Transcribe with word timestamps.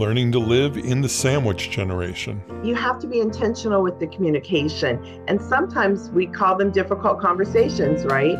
learning 0.00 0.32
to 0.32 0.38
live 0.38 0.78
in 0.78 1.02
the 1.02 1.08
sandwich 1.08 1.68
generation. 1.68 2.42
You 2.64 2.74
have 2.74 2.98
to 3.00 3.06
be 3.06 3.20
intentional 3.20 3.82
with 3.82 4.00
the 4.00 4.06
communication, 4.06 5.22
and 5.28 5.38
sometimes 5.38 6.08
we 6.08 6.26
call 6.26 6.56
them 6.56 6.70
difficult 6.70 7.20
conversations, 7.20 8.06
right? 8.06 8.38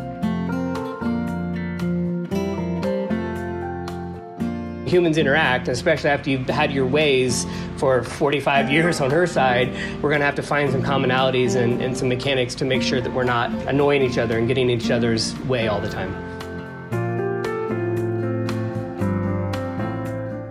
humans 4.87 5.17
interact, 5.17 5.69
especially 5.69 6.09
after 6.09 6.29
you've 6.29 6.49
had 6.49 6.69
your 6.69 6.85
ways 6.85 7.45
for 7.77 8.03
45 8.03 8.69
years 8.69 8.99
on 8.99 9.09
her 9.09 9.25
side, 9.25 9.73
we're 10.01 10.09
going 10.09 10.19
to 10.19 10.25
have 10.25 10.35
to 10.35 10.43
find 10.43 10.69
some 10.69 10.83
commonalities 10.83 11.55
and, 11.55 11.81
and 11.81 11.97
some 11.97 12.09
mechanics 12.09 12.53
to 12.55 12.65
make 12.65 12.81
sure 12.81 12.99
that 12.99 13.13
we're 13.13 13.23
not 13.23 13.51
annoying 13.69 14.01
each 14.01 14.17
other 14.17 14.37
and 14.37 14.49
getting 14.49 14.69
in 14.69 14.81
each 14.81 14.91
other's 14.91 15.39
way 15.43 15.69
all 15.69 15.79
the 15.79 15.87
time. 15.87 16.30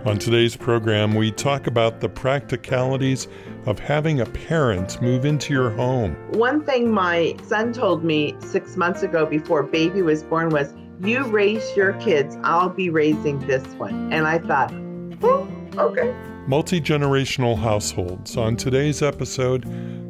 On 0.03 0.17
today's 0.17 0.57
program, 0.57 1.13
we 1.13 1.31
talk 1.31 1.67
about 1.67 1.99
the 1.99 2.09
practicalities 2.09 3.27
of 3.67 3.77
having 3.77 4.19
a 4.19 4.25
parent 4.25 4.99
move 4.99 5.25
into 5.25 5.53
your 5.53 5.69
home. 5.69 6.15
One 6.31 6.63
thing 6.63 6.91
my 6.91 7.35
son 7.43 7.71
told 7.71 8.03
me 8.03 8.35
six 8.39 8.75
months 8.75 9.03
ago 9.03 9.27
before 9.27 9.61
baby 9.61 10.01
was 10.01 10.23
born 10.23 10.49
was, 10.49 10.73
You 11.01 11.25
raise 11.25 11.77
your 11.77 11.93
kids, 11.93 12.35
I'll 12.41 12.69
be 12.69 12.89
raising 12.89 13.45
this 13.45 13.63
one. 13.75 14.11
And 14.11 14.25
I 14.25 14.39
thought, 14.39 14.73
oh, 15.21 15.47
okay. 15.77 16.15
Multi 16.47 16.81
generational 16.81 17.55
households 17.55 18.37
on 18.37 18.57
today's 18.57 19.03
episode 19.03 19.65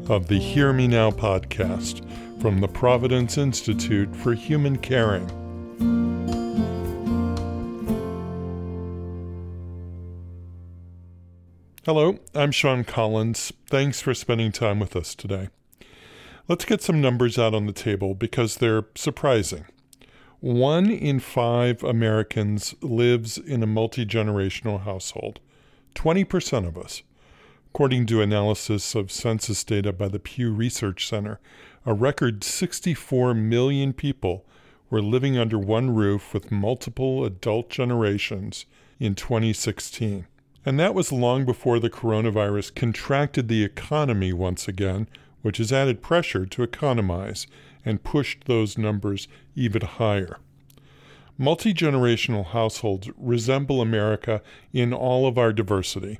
of 0.09 0.27
the 0.27 0.39
Hear 0.39 0.71
Me 0.71 0.87
Now 0.87 1.11
podcast 1.11 2.07
from 2.41 2.61
the 2.61 2.67
Providence 2.69 3.37
Institute 3.37 4.15
for 4.15 4.33
Human 4.33 4.77
Caring. 4.77 5.29
Hello, 11.83 12.19
I'm 12.35 12.51
Sean 12.51 12.83
Collins. 12.83 13.51
Thanks 13.65 14.01
for 14.01 14.13
spending 14.13 14.51
time 14.51 14.79
with 14.79 14.95
us 14.95 15.15
today. 15.15 15.49
Let's 16.47 16.63
get 16.63 16.83
some 16.83 17.01
numbers 17.01 17.39
out 17.39 17.55
on 17.55 17.65
the 17.65 17.73
table 17.73 18.13
because 18.13 18.57
they're 18.57 18.85
surprising. 18.93 19.65
One 20.41 20.91
in 20.91 21.19
five 21.19 21.81
Americans 21.81 22.75
lives 22.81 23.39
in 23.39 23.63
a 23.63 23.65
multi 23.65 24.05
generational 24.05 24.81
household, 24.81 25.39
20% 25.95 26.67
of 26.67 26.77
us. 26.77 27.01
According 27.73 28.05
to 28.05 28.21
analysis 28.21 28.93
of 28.93 29.11
census 29.11 29.63
data 29.63 29.91
by 29.91 30.07
the 30.07 30.19
Pew 30.19 30.53
Research 30.53 31.07
Center, 31.07 31.39
a 31.83 31.95
record 31.95 32.43
64 32.43 33.33
million 33.33 33.91
people 33.91 34.45
were 34.91 35.01
living 35.01 35.35
under 35.35 35.57
one 35.57 35.95
roof 35.95 36.31
with 36.31 36.51
multiple 36.51 37.25
adult 37.25 37.71
generations 37.71 38.67
in 38.99 39.15
2016. 39.15 40.27
And 40.65 40.79
that 40.79 40.93
was 40.93 41.11
long 41.11 41.45
before 41.45 41.79
the 41.79 41.89
coronavirus 41.89 42.75
contracted 42.75 43.47
the 43.47 43.63
economy 43.63 44.31
once 44.31 44.67
again, 44.67 45.07
which 45.41 45.57
has 45.57 45.73
added 45.73 46.03
pressure 46.03 46.45
to 46.45 46.63
economize 46.63 47.47
and 47.83 48.03
pushed 48.03 48.45
those 48.45 48.77
numbers 48.77 49.27
even 49.55 49.81
higher. 49.81 50.37
Multi 51.37 51.73
generational 51.73 52.45
households 52.45 53.09
resemble 53.17 53.81
America 53.81 54.43
in 54.71 54.93
all 54.93 55.25
of 55.25 55.39
our 55.39 55.51
diversity. 55.51 56.19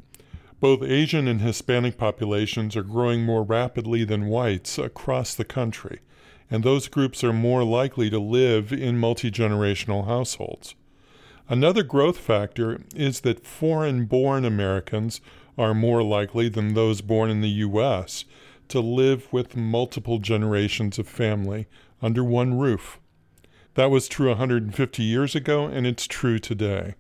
Both 0.60 0.82
Asian 0.82 1.28
and 1.28 1.42
Hispanic 1.42 1.98
populations 1.98 2.76
are 2.76 2.84
growing 2.84 3.24
more 3.24 3.44
rapidly 3.44 4.04
than 4.04 4.28
whites 4.28 4.80
across 4.80 5.36
the 5.36 5.46
country, 5.46 6.00
and 6.50 6.64
those 6.64 6.88
groups 6.88 7.24
are 7.24 7.34
more 7.34 7.64
likely 7.64 8.10
to 8.10 8.20
live 8.20 8.74
in 8.74 8.98
multi 8.98 9.30
generational 9.30 10.06
households. 10.06 10.74
Another 11.50 11.84
growth 11.84 12.18
factor 12.18 12.82
is 12.96 13.22
that 13.22 13.46
foreign 13.46 14.06
born 14.06 14.46
Americans 14.46 15.22
are 15.58 15.74
more 15.74 16.02
likely 16.02 16.50
than 16.50 16.74
those 16.74 17.02
born 17.02 17.30
in 17.30 17.42
the 17.42 17.50
U.S. 17.50 18.26
to 18.70 18.80
live 18.80 19.32
with 19.32 19.56
multiple 19.56 20.20
generations 20.20 20.98
of 20.98 21.08
family 21.08 21.68
under 22.02 22.24
one 22.24 22.58
roof. 22.58 23.00
That 23.76 23.92
was 23.92 24.08
true 24.08 24.30
150 24.30 25.04
years 25.04 25.36
ago, 25.36 25.66
and 25.66 25.88
it's 25.88 26.08
true 26.08 26.40
today. 26.40 26.96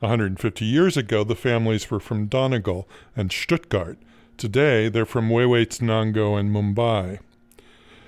150 0.00 0.64
years 0.64 0.96
ago, 0.96 1.22
the 1.22 1.36
families 1.36 1.90
were 1.90 2.00
from 2.00 2.26
Donegal 2.26 2.88
and 3.14 3.30
Stuttgart. 3.30 3.98
Today, 4.36 4.88
they're 4.88 5.06
from 5.06 5.28
Huehuetenango 5.28 6.38
and 6.38 6.50
Mumbai. 6.50 7.20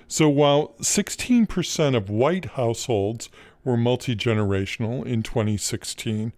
So 0.09 0.29
while 0.29 0.75
16% 0.81 1.97
of 1.97 2.11
white 2.11 2.45
households 2.57 3.29
were 3.65 3.77
multi 3.77 4.15
generational 4.15 5.05
in 5.05 5.23
2016, 5.23 6.33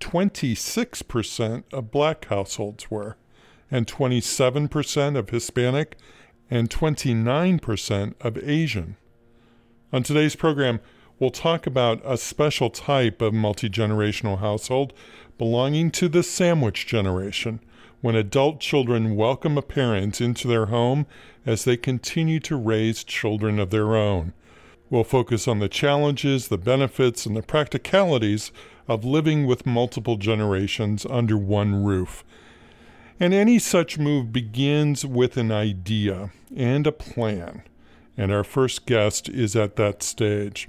26% 0.00 1.64
of 1.72 1.90
black 1.90 2.24
households 2.26 2.90
were, 2.90 3.16
and 3.70 3.86
27% 3.86 5.18
of 5.18 5.30
Hispanic, 5.30 5.96
and 6.50 6.70
29% 6.70 8.14
of 8.20 8.38
Asian. 8.38 8.96
On 9.92 10.02
today's 10.02 10.36
program, 10.36 10.80
we'll 11.18 11.30
talk 11.30 11.66
about 11.66 12.00
a 12.04 12.16
special 12.16 12.70
type 12.70 13.20
of 13.20 13.34
multi 13.34 13.68
generational 13.68 14.38
household 14.38 14.92
belonging 15.36 15.90
to 15.92 16.08
the 16.08 16.22
sandwich 16.22 16.86
generation, 16.86 17.60
when 18.00 18.14
adult 18.14 18.60
children 18.60 19.16
welcome 19.16 19.58
a 19.58 19.62
parent 19.62 20.20
into 20.20 20.46
their 20.46 20.66
home 20.66 21.06
as 21.44 21.64
they 21.64 21.76
continue 21.76 22.38
to 22.38 22.56
raise 22.56 23.02
children 23.02 23.58
of 23.58 23.70
their 23.70 23.96
own. 23.96 24.32
We'll 24.90 25.04
focus 25.04 25.46
on 25.46 25.58
the 25.58 25.68
challenges, 25.68 26.48
the 26.48 26.56
benefits, 26.58 27.26
and 27.26 27.36
the 27.36 27.42
practicalities 27.42 28.50
of 28.86 29.04
living 29.04 29.46
with 29.46 29.66
multiple 29.66 30.16
generations 30.16 31.04
under 31.10 31.36
one 31.36 31.84
roof. 31.84 32.24
And 33.20 33.34
any 33.34 33.58
such 33.58 33.98
move 33.98 34.32
begins 34.32 35.04
with 35.04 35.36
an 35.36 35.52
idea 35.52 36.30
and 36.56 36.86
a 36.86 36.92
plan. 36.92 37.62
And 38.16 38.32
our 38.32 38.44
first 38.44 38.86
guest 38.86 39.28
is 39.28 39.54
at 39.54 39.76
that 39.76 40.02
stage. 40.02 40.68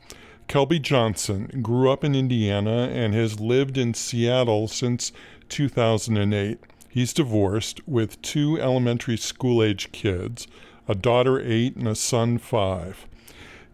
Kelby 0.50 0.82
Johnson 0.82 1.62
grew 1.62 1.92
up 1.92 2.04
in 2.04 2.16
Indiana 2.16 2.90
and 2.92 3.14
has 3.14 3.40
lived 3.40 3.78
in 3.78 3.94
Seattle 3.94 4.68
since 4.68 5.12
2008. 5.48 6.60
He's 6.90 7.14
divorced 7.14 7.88
with 7.88 8.22
two 8.22 8.60
elementary 8.60 9.16
school 9.16 9.64
age 9.64 9.92
kids, 9.92 10.48
a 10.88 10.96
daughter 10.96 11.40
eight 11.40 11.76
and 11.76 11.88
a 11.88 11.96
son 11.96 12.40
five. 12.40 13.06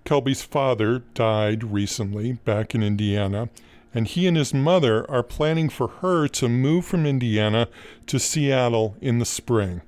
Kelby's 0.05 0.43
father 0.43 0.99
died 1.15 1.63
recently 1.63 2.33
back 2.33 2.75
in 2.75 2.83
Indiana, 2.83 3.49
and 3.91 4.05
he 4.05 4.27
and 4.27 4.37
his 4.37 4.53
mother 4.53 5.09
are 5.09 5.23
planning 5.23 5.67
for 5.67 5.87
her 5.87 6.27
to 6.27 6.47
move 6.47 6.85
from 6.85 7.07
Indiana 7.07 7.67
to 8.05 8.19
Seattle 8.19 8.95
in 9.01 9.17
the 9.17 9.25
spring. 9.25 9.81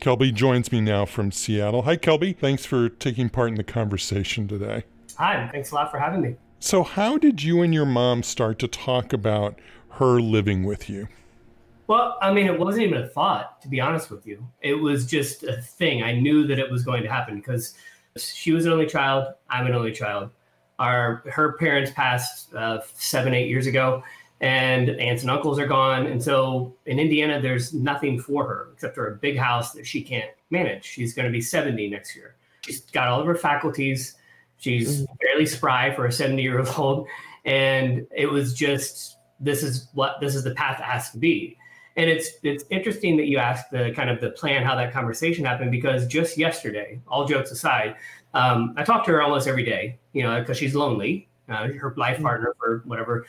Kelby 0.00 0.32
joins 0.32 0.72
me 0.72 0.80
now 0.80 1.04
from 1.04 1.30
Seattle. 1.30 1.82
Hi, 1.82 1.98
Kelby. 1.98 2.34
Thanks 2.34 2.64
for 2.64 2.88
taking 2.88 3.28
part 3.28 3.50
in 3.50 3.56
the 3.56 3.62
conversation 3.62 4.48
today. 4.48 4.84
Hi, 5.18 5.46
thanks 5.52 5.70
a 5.70 5.74
lot 5.74 5.90
for 5.90 5.98
having 5.98 6.22
me. 6.22 6.36
So, 6.58 6.82
how 6.82 7.18
did 7.18 7.42
you 7.42 7.60
and 7.60 7.74
your 7.74 7.84
mom 7.84 8.22
start 8.22 8.58
to 8.60 8.68
talk 8.68 9.12
about 9.12 9.58
her 9.90 10.18
living 10.18 10.64
with 10.64 10.88
you? 10.88 11.08
Well, 11.88 12.16
I 12.22 12.32
mean, 12.32 12.46
it 12.46 12.58
wasn't 12.58 12.86
even 12.86 13.02
a 13.02 13.06
thought, 13.06 13.60
to 13.60 13.68
be 13.68 13.80
honest 13.80 14.10
with 14.10 14.26
you. 14.26 14.46
It 14.62 14.74
was 14.74 15.04
just 15.04 15.42
a 15.42 15.60
thing. 15.60 16.02
I 16.02 16.12
knew 16.12 16.46
that 16.46 16.58
it 16.58 16.70
was 16.70 16.84
going 16.84 17.02
to 17.02 17.08
happen 17.10 17.36
because 17.36 17.74
she 18.16 18.52
was 18.52 18.66
an 18.66 18.72
only 18.72 18.86
child. 18.86 19.34
I'm 19.48 19.66
an 19.66 19.74
only 19.74 19.92
child. 19.92 20.30
Our 20.78 21.22
her 21.30 21.52
parents 21.54 21.90
passed 21.92 22.52
uh, 22.54 22.80
seven, 22.94 23.34
eight 23.34 23.48
years 23.48 23.66
ago, 23.66 24.02
and 24.40 24.90
aunts 24.90 25.22
and 25.22 25.30
uncles 25.30 25.58
are 25.58 25.66
gone. 25.66 26.06
And 26.06 26.22
so 26.22 26.74
in 26.86 26.98
Indiana, 26.98 27.40
there's 27.40 27.72
nothing 27.72 28.18
for 28.18 28.46
her 28.46 28.68
except 28.74 28.94
for 28.94 29.08
a 29.08 29.16
big 29.16 29.38
house 29.38 29.72
that 29.72 29.86
she 29.86 30.02
can't 30.02 30.30
manage. 30.50 30.84
She's 30.84 31.14
going 31.14 31.26
to 31.26 31.32
be 31.32 31.40
70 31.40 31.88
next 31.88 32.16
year. 32.16 32.34
She's 32.64 32.80
got 32.80 33.08
all 33.08 33.20
of 33.20 33.26
her 33.26 33.34
faculties. 33.34 34.16
She's 34.58 35.02
mm-hmm. 35.02 35.14
fairly 35.22 35.46
spry 35.46 35.94
for 35.94 36.06
a 36.06 36.12
70 36.12 36.42
year 36.42 36.64
old. 36.76 37.06
And 37.44 38.06
it 38.14 38.26
was 38.26 38.54
just 38.54 39.16
this 39.40 39.62
is 39.62 39.88
what 39.94 40.20
this 40.20 40.34
is 40.34 40.44
the 40.44 40.54
path 40.54 40.78
it 40.78 40.84
has 40.84 41.10
to 41.10 41.18
be. 41.18 41.56
And 41.96 42.08
it's 42.08 42.30
it's 42.42 42.64
interesting 42.70 43.16
that 43.18 43.26
you 43.26 43.38
asked 43.38 43.70
the 43.70 43.92
kind 43.94 44.08
of 44.08 44.20
the 44.20 44.30
plan 44.30 44.64
how 44.64 44.74
that 44.76 44.92
conversation 44.92 45.44
happened 45.44 45.70
because 45.70 46.06
just 46.06 46.38
yesterday, 46.38 47.00
all 47.06 47.26
jokes 47.26 47.50
aside, 47.50 47.96
um, 48.34 48.74
I 48.76 48.84
talk 48.84 49.04
to 49.06 49.10
her 49.12 49.22
almost 49.22 49.46
every 49.46 49.64
day, 49.64 49.98
you 50.12 50.22
know, 50.22 50.40
because 50.40 50.56
she's 50.56 50.74
lonely. 50.74 51.28
Uh, 51.48 51.68
her 51.68 51.92
life 51.96 52.14
mm-hmm. 52.14 52.24
partner 52.24 52.54
for 52.58 52.82
whatever 52.86 53.26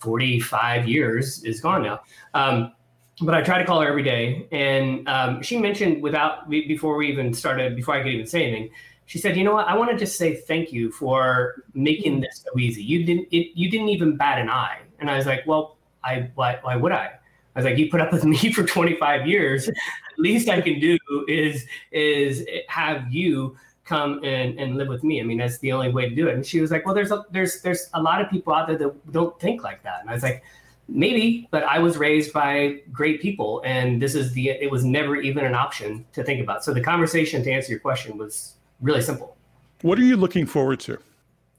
45 0.00 0.86
years 0.86 1.42
is 1.44 1.60
gone 1.60 1.82
now. 1.82 2.00
Um, 2.34 2.72
but 3.20 3.34
I 3.34 3.42
try 3.42 3.58
to 3.58 3.64
call 3.64 3.80
her 3.80 3.88
every 3.88 4.04
day, 4.04 4.46
and 4.52 5.08
um, 5.08 5.42
she 5.42 5.58
mentioned 5.58 6.02
without 6.02 6.48
before 6.48 6.96
we 6.96 7.08
even 7.08 7.34
started, 7.34 7.74
before 7.74 7.94
I 7.94 8.02
could 8.02 8.12
even 8.12 8.26
say 8.26 8.44
anything, 8.44 8.70
she 9.06 9.18
said, 9.18 9.36
"You 9.36 9.42
know 9.42 9.54
what? 9.54 9.66
I 9.66 9.76
want 9.76 9.90
to 9.90 9.96
just 9.96 10.16
say 10.16 10.36
thank 10.36 10.72
you 10.72 10.92
for 10.92 11.64
making 11.74 12.12
mm-hmm. 12.12 12.20
this 12.22 12.44
so 12.44 12.58
easy. 12.60 12.82
You 12.82 13.04
didn't 13.04 13.26
it, 13.32 13.58
you 13.58 13.70
didn't 13.70 13.88
even 13.88 14.16
bat 14.16 14.38
an 14.38 14.48
eye." 14.48 14.82
And 15.00 15.10
I 15.10 15.16
was 15.16 15.26
like, 15.26 15.44
"Well, 15.46 15.78
I 16.04 16.30
why, 16.36 16.58
why 16.62 16.76
would 16.76 16.92
I?" 16.92 17.17
I 17.58 17.62
was 17.62 17.64
like, 17.64 17.78
you 17.78 17.90
put 17.90 18.00
up 18.00 18.12
with 18.12 18.24
me 18.24 18.52
for 18.52 18.62
25 18.62 19.26
years. 19.26 19.68
At 19.68 19.74
least 20.16 20.48
I 20.48 20.60
can 20.60 20.78
do 20.78 20.96
is 21.26 21.66
is 21.90 22.46
have 22.68 23.12
you 23.12 23.56
come 23.84 24.22
and, 24.22 24.60
and 24.60 24.76
live 24.76 24.86
with 24.86 25.02
me. 25.02 25.20
I 25.20 25.24
mean, 25.24 25.38
that's 25.38 25.58
the 25.58 25.72
only 25.72 25.90
way 25.90 26.08
to 26.08 26.14
do 26.14 26.28
it. 26.28 26.34
And 26.34 26.46
she 26.46 26.60
was 26.60 26.70
like, 26.70 26.86
well, 26.86 26.94
there's 26.94 27.10
a, 27.10 27.24
there's 27.32 27.62
there's 27.62 27.90
a 27.94 28.00
lot 28.00 28.20
of 28.20 28.30
people 28.30 28.54
out 28.54 28.68
there 28.68 28.78
that 28.78 29.12
don't 29.12 29.38
think 29.40 29.64
like 29.64 29.82
that. 29.82 30.02
And 30.02 30.10
I 30.10 30.12
was 30.12 30.22
like, 30.22 30.44
maybe 30.88 31.46
but 31.50 31.62
i 31.64 31.78
was 31.78 31.98
raised 31.98 32.32
by 32.32 32.80
great 32.90 33.20
people 33.20 33.60
and 33.62 34.00
this 34.00 34.14
is 34.14 34.32
the 34.32 34.48
it 34.48 34.70
was 34.70 34.86
never 34.86 35.16
even 35.16 35.44
an 35.44 35.54
option 35.54 36.02
to 36.14 36.24
think 36.24 36.40
about 36.40 36.64
so 36.64 36.72
the 36.72 36.80
conversation 36.80 37.42
to 37.42 37.52
answer 37.52 37.70
your 37.70 37.78
question 37.78 38.16
was 38.16 38.54
really 38.80 39.02
simple 39.02 39.36
what 39.82 39.98
are 39.98 40.02
you 40.02 40.16
looking 40.16 40.46
forward 40.46 40.80
to 40.80 40.98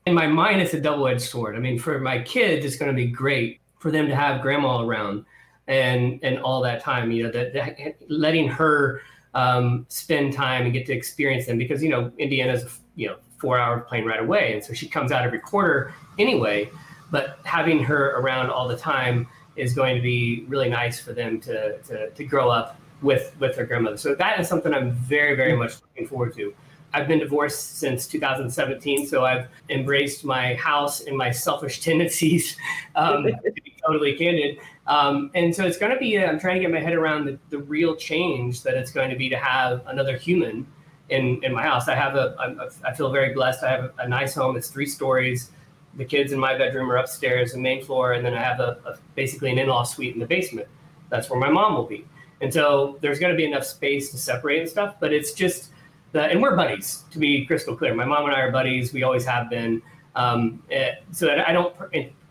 in 0.08 0.16
my 0.16 0.26
mind 0.26 0.60
it's 0.60 0.74
a 0.74 0.82
double-edged 0.82 1.22
sword 1.22 1.56
i 1.56 1.60
mean 1.60 1.78
for 1.78 2.00
my 2.00 2.20
kids 2.24 2.66
it's 2.66 2.76
going 2.76 2.90
to 2.90 2.96
be 2.96 3.06
great 3.06 3.60
for 3.78 3.92
them 3.92 4.08
to 4.08 4.16
have 4.16 4.42
grandma 4.42 4.82
around 4.82 5.24
and 5.70 6.20
and 6.22 6.38
all 6.40 6.62
that 6.62 6.82
time 6.82 7.12
you 7.12 7.24
know 7.24 7.32
that, 7.32 7.54
that 7.54 7.96
letting 8.10 8.50
her 8.50 9.02
um, 9.34 9.86
spend 9.88 10.34
time 10.34 10.64
and 10.64 10.74
get 10.74 10.86
to 10.86 10.94
experience 10.94 11.46
them 11.46 11.58
because 11.58 11.82
you 11.82 11.90
know 11.90 12.12
indiana's 12.18 12.80
you 12.96 13.08
know 13.08 13.16
four 13.38 13.58
hour 13.58 13.80
plane 13.80 14.04
right 14.04 14.20
away 14.20 14.54
and 14.54 14.64
so 14.64 14.74
she 14.74 14.88
comes 14.88 15.14
out 15.14 15.24
every 15.24 15.40
quarter 15.40 15.94
anyway 16.18 16.70
but 17.12 17.40
having 17.44 17.82
her 17.82 18.18
around 18.20 18.50
all 18.50 18.68
the 18.68 18.76
time 18.76 19.28
is 19.56 19.74
going 19.74 19.96
to 19.96 20.02
be 20.02 20.46
really 20.48 20.70
nice 20.70 21.00
for 21.00 21.14
them 21.14 21.40
to, 21.42 21.78
to, 21.80 22.10
to 22.12 22.24
grow 22.24 22.50
up 22.50 22.80
with 23.02 23.36
with 23.40 23.56
their 23.56 23.66
grandmother. 23.66 23.98
So 23.98 24.16
that 24.16 24.40
is 24.40 24.48
something 24.48 24.74
I'm 24.74 24.92
very 24.92 25.36
very 25.36 25.56
much 25.56 25.76
looking 25.82 26.08
forward 26.08 26.36
to. 26.36 26.54
I've 26.92 27.08
been 27.08 27.20
divorced 27.20 27.78
since 27.78 28.08
2017, 28.08 29.06
so 29.06 29.24
I've 29.24 29.48
embraced 29.70 30.26
my 30.26 30.56
house 30.56 31.02
and 31.02 31.16
my 31.16 31.30
selfish 31.30 31.82
tendencies, 31.84 32.58
um, 32.96 33.24
to 33.24 33.52
be 33.52 33.76
totally 33.86 34.16
candid. 34.16 34.58
Um, 34.90 35.32
and 35.36 35.56
so 35.56 35.66
it's 35.66 35.78
going 35.78 35.94
to 35.94 36.00
be, 36.00 36.20
I'm 36.20 36.40
trying 36.40 36.56
to 36.56 36.62
get 36.62 36.72
my 36.72 36.82
head 36.82 36.94
around 36.94 37.26
the, 37.26 37.40
the 37.50 37.60
real 37.60 37.96
change 37.96 38.64
that 38.64 38.74
it's 38.74 38.92
going 38.92 39.10
to 39.10 39.16
be 39.16 39.30
to 39.30 39.38
have 39.38 39.82
another 39.88 40.18
human 40.18 40.68
in, 41.10 41.42
in 41.44 41.54
my 41.54 41.64
house. 41.64 41.88
I 41.88 41.96
have 41.96 42.16
a, 42.16 42.70
I 42.84 42.94
feel 42.94 43.12
very 43.12 43.34
blessed. 43.34 43.64
I 43.64 43.70
have 43.70 43.84
a, 43.86 43.94
a 44.00 44.08
nice 44.08 44.36
home. 44.36 44.58
It's 44.58 44.70
three 44.70 44.88
stories 44.88 45.52
the 45.96 46.06
kids 46.06 46.32
in 46.32 46.40
my 46.40 46.58
bedroom 46.58 46.92
are 46.92 46.98
upstairs, 46.98 47.54
the 47.54 47.60
main 47.60 47.84
floor, 47.84 48.14
and 48.14 48.26
then 48.26 48.34
I 48.34 48.42
have 48.42 48.60
a, 48.60 48.78
a 48.86 48.98
basically 49.16 49.52
an 49.52 49.58
in-law 49.58 49.84
suite 49.84 50.14
in 50.14 50.20
the 50.20 50.26
basement. 50.26 50.68
That's 51.10 51.30
where 51.30 51.40
my 51.40 51.50
mom 51.50 51.76
will 51.76 51.86
be. 51.86 52.06
And 52.42 52.54
so 52.54 52.98
there's 53.02 53.20
going 53.20 53.34
to 53.34 53.38
be 53.38 53.46
enough 53.46 53.66
space 53.66 54.12
to 54.12 54.18
separate 54.18 54.62
and 54.62 54.70
stuff, 54.70 54.96
but 55.00 55.12
it's 55.12 55.34
just 55.34 55.72
the, 56.12 56.24
and 56.24 56.42
we're 56.42 56.56
buddies 56.56 57.04
to 57.12 57.20
be 57.20 57.46
crystal 57.46 57.76
clear. 57.76 57.94
My 57.94 58.06
mom 58.06 58.26
and 58.26 58.34
I 58.34 58.42
are 58.42 58.52
buddies. 58.52 58.94
We 58.94 59.04
always 59.04 59.26
have 59.26 59.50
been. 59.50 59.82
Um, 60.16 60.64
eh, 60.72 60.96
so 61.12 61.30
I 61.30 61.52
don't 61.52 61.76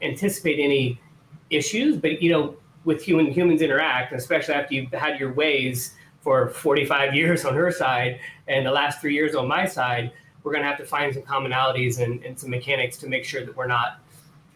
anticipate 0.03 0.59
any 0.59 1.01
issues, 1.51 1.97
but 1.97 2.23
you 2.23 2.31
know, 2.31 2.57
with 2.85 3.03
human 3.03 3.27
humans 3.27 3.63
interact, 3.63 4.13
especially 4.13 4.55
after 4.55 4.75
you've 4.75 4.93
had 4.93 5.19
your 5.19 5.33
ways 5.33 5.95
for 6.21 6.49
45 6.49 7.15
years 7.21 7.45
on 7.45 7.55
her 7.55 7.71
side 7.71 8.21
and 8.47 8.67
the 8.67 8.71
last 8.71 9.01
three 9.01 9.15
years 9.15 9.35
on 9.35 9.49
my 9.49 9.67
side, 9.67 10.13
we're 10.43 10.53
going 10.53 10.63
to 10.63 10.69
have 10.69 10.79
to 10.79 10.87
find 10.87 11.13
some 11.13 11.23
commonalities 11.23 12.03
and, 12.03 12.25
and 12.25 12.39
some 12.39 12.51
mechanics 12.51 12.97
to 12.99 13.09
make 13.09 13.25
sure 13.25 13.45
that 13.45 13.57
we're 13.57 13.67
not 13.67 14.01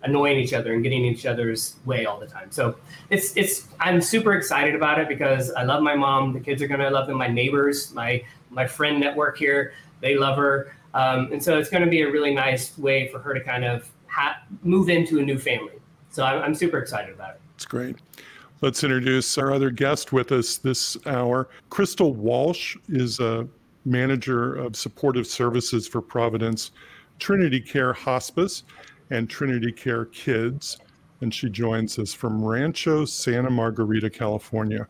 annoying 0.04 0.38
each 0.38 0.52
other 0.52 0.72
and 0.72 0.82
getting 0.82 1.04
in 1.04 1.12
each 1.12 1.26
other's 1.26 1.76
way 1.84 2.06
all 2.06 2.18
the 2.18 2.26
time. 2.26 2.50
So 2.50 2.76
it's 3.10 3.36
it's 3.36 3.68
I'm 3.78 4.00
super 4.00 4.32
excited 4.34 4.74
about 4.74 4.98
it 4.98 5.08
because 5.08 5.52
I 5.52 5.62
love 5.62 5.82
my 5.82 5.94
mom. 5.94 6.32
The 6.32 6.40
kids 6.40 6.60
are 6.62 6.66
gonna 6.66 6.90
love 6.90 7.06
them. 7.06 7.18
My 7.18 7.28
neighbors, 7.28 7.92
my 7.94 8.24
my 8.50 8.66
friend 8.66 8.98
network 8.98 9.38
here, 9.38 9.74
they 10.00 10.16
love 10.16 10.36
her, 10.36 10.74
um, 10.94 11.32
and 11.32 11.42
so 11.42 11.58
it's 11.58 11.70
going 11.70 11.82
to 11.84 11.88
be 11.90 12.02
a 12.02 12.10
really 12.10 12.34
nice 12.34 12.76
way 12.76 13.08
for 13.08 13.18
her 13.18 13.32
to 13.32 13.40
kind 13.40 13.64
of 13.64 13.88
ha- 14.06 14.42
move 14.62 14.88
into 14.88 15.18
a 15.20 15.22
new 15.22 15.38
family. 15.38 15.72
So 16.12 16.23
I'm, 16.25 16.43
I'm 16.43 16.55
super 16.55 16.79
excited 16.79 17.14
about 17.14 17.37
it. 17.37 17.41
It's 17.55 17.64
great. 17.64 17.97
Let's 18.61 18.85
introduce 18.85 19.38
our 19.38 19.53
other 19.53 19.70
guest 19.70 20.12
with 20.12 20.31
us 20.31 20.59
this 20.59 20.97
hour. 21.06 21.49
Crystal 21.70 22.14
Walsh 22.14 22.76
is 22.88 23.19
a 23.19 23.49
manager 23.85 24.55
of 24.55 24.76
supportive 24.76 25.26
services 25.26 25.88
for 25.88 26.00
Providence, 26.00 26.70
Trinity 27.19 27.61
Care 27.61 27.93
Hospice, 27.93 28.62
and 29.11 29.29
Trinity 29.29 29.73
Care 29.73 30.05
Kids. 30.05 30.79
And 31.23 31.35
she 31.35 31.49
joins 31.49 31.99
us 31.99 32.12
from 32.12 32.44
Rancho 32.44 33.05
Santa 33.05 33.50
Margarita, 33.50 34.11
California. 34.11 34.87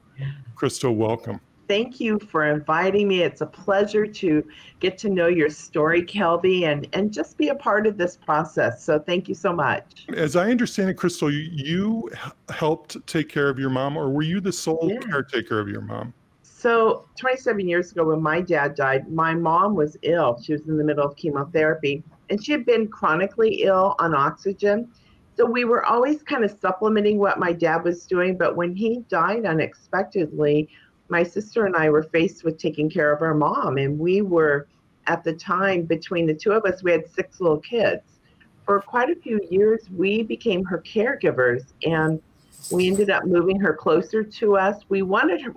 Crystal, 0.56 0.94
welcome. 0.94 1.40
Thank 1.72 2.00
you 2.00 2.18
for 2.18 2.44
inviting 2.44 3.08
me. 3.08 3.22
It's 3.22 3.40
a 3.40 3.46
pleasure 3.46 4.06
to 4.06 4.46
get 4.78 4.98
to 4.98 5.08
know 5.08 5.28
your 5.28 5.48
story, 5.48 6.02
Kelby, 6.02 6.64
and, 6.64 6.86
and 6.92 7.10
just 7.10 7.38
be 7.38 7.48
a 7.48 7.54
part 7.54 7.86
of 7.86 7.96
this 7.96 8.14
process. 8.14 8.84
So 8.84 8.98
thank 8.98 9.26
you 9.26 9.34
so 9.34 9.54
much. 9.54 10.04
As 10.14 10.36
I 10.36 10.50
understand 10.50 10.90
it, 10.90 10.98
Crystal, 10.98 11.32
you, 11.32 11.48
you 11.50 12.10
helped 12.50 12.98
take 13.06 13.30
care 13.30 13.48
of 13.48 13.58
your 13.58 13.70
mom, 13.70 13.96
or 13.96 14.10
were 14.10 14.20
you 14.20 14.38
the 14.38 14.52
sole 14.52 14.86
yeah. 14.92 14.98
caretaker 14.98 15.58
of 15.58 15.68
your 15.68 15.80
mom? 15.80 16.12
So 16.42 17.08
27 17.16 17.66
years 17.66 17.90
ago, 17.90 18.04
when 18.04 18.20
my 18.20 18.42
dad 18.42 18.74
died, 18.74 19.10
my 19.10 19.32
mom 19.32 19.74
was 19.74 19.96
ill. 20.02 20.42
She 20.42 20.52
was 20.52 20.68
in 20.68 20.76
the 20.76 20.84
middle 20.84 21.06
of 21.06 21.16
chemotherapy, 21.16 22.04
and 22.28 22.44
she 22.44 22.52
had 22.52 22.66
been 22.66 22.86
chronically 22.86 23.62
ill 23.62 23.96
on 23.98 24.14
oxygen. 24.14 24.90
So 25.38 25.46
we 25.46 25.64
were 25.64 25.86
always 25.86 26.22
kind 26.22 26.44
of 26.44 26.54
supplementing 26.60 27.16
what 27.16 27.38
my 27.38 27.54
dad 27.54 27.82
was 27.82 28.04
doing. 28.04 28.36
But 28.36 28.56
when 28.56 28.76
he 28.76 28.98
died 29.08 29.46
unexpectedly, 29.46 30.68
my 31.12 31.22
sister 31.22 31.66
and 31.66 31.76
I 31.76 31.90
were 31.90 32.02
faced 32.02 32.42
with 32.42 32.58
taking 32.58 32.90
care 32.90 33.12
of 33.12 33.22
our 33.22 33.34
mom. 33.34 33.76
And 33.76 33.98
we 33.98 34.22
were, 34.22 34.66
at 35.06 35.22
the 35.22 35.34
time, 35.34 35.82
between 35.82 36.26
the 36.26 36.34
two 36.34 36.52
of 36.52 36.64
us, 36.64 36.82
we 36.82 36.90
had 36.90 37.08
six 37.08 37.40
little 37.40 37.58
kids. 37.60 38.02
For 38.64 38.80
quite 38.80 39.10
a 39.10 39.16
few 39.16 39.38
years, 39.50 39.88
we 39.94 40.22
became 40.22 40.64
her 40.64 40.78
caregivers. 40.78 41.64
And 41.84 42.20
we 42.70 42.88
ended 42.88 43.10
up 43.10 43.26
moving 43.26 43.60
her 43.60 43.74
closer 43.74 44.24
to 44.24 44.56
us. 44.56 44.82
We 44.88 45.02
wanted 45.02 45.42
her. 45.42 45.52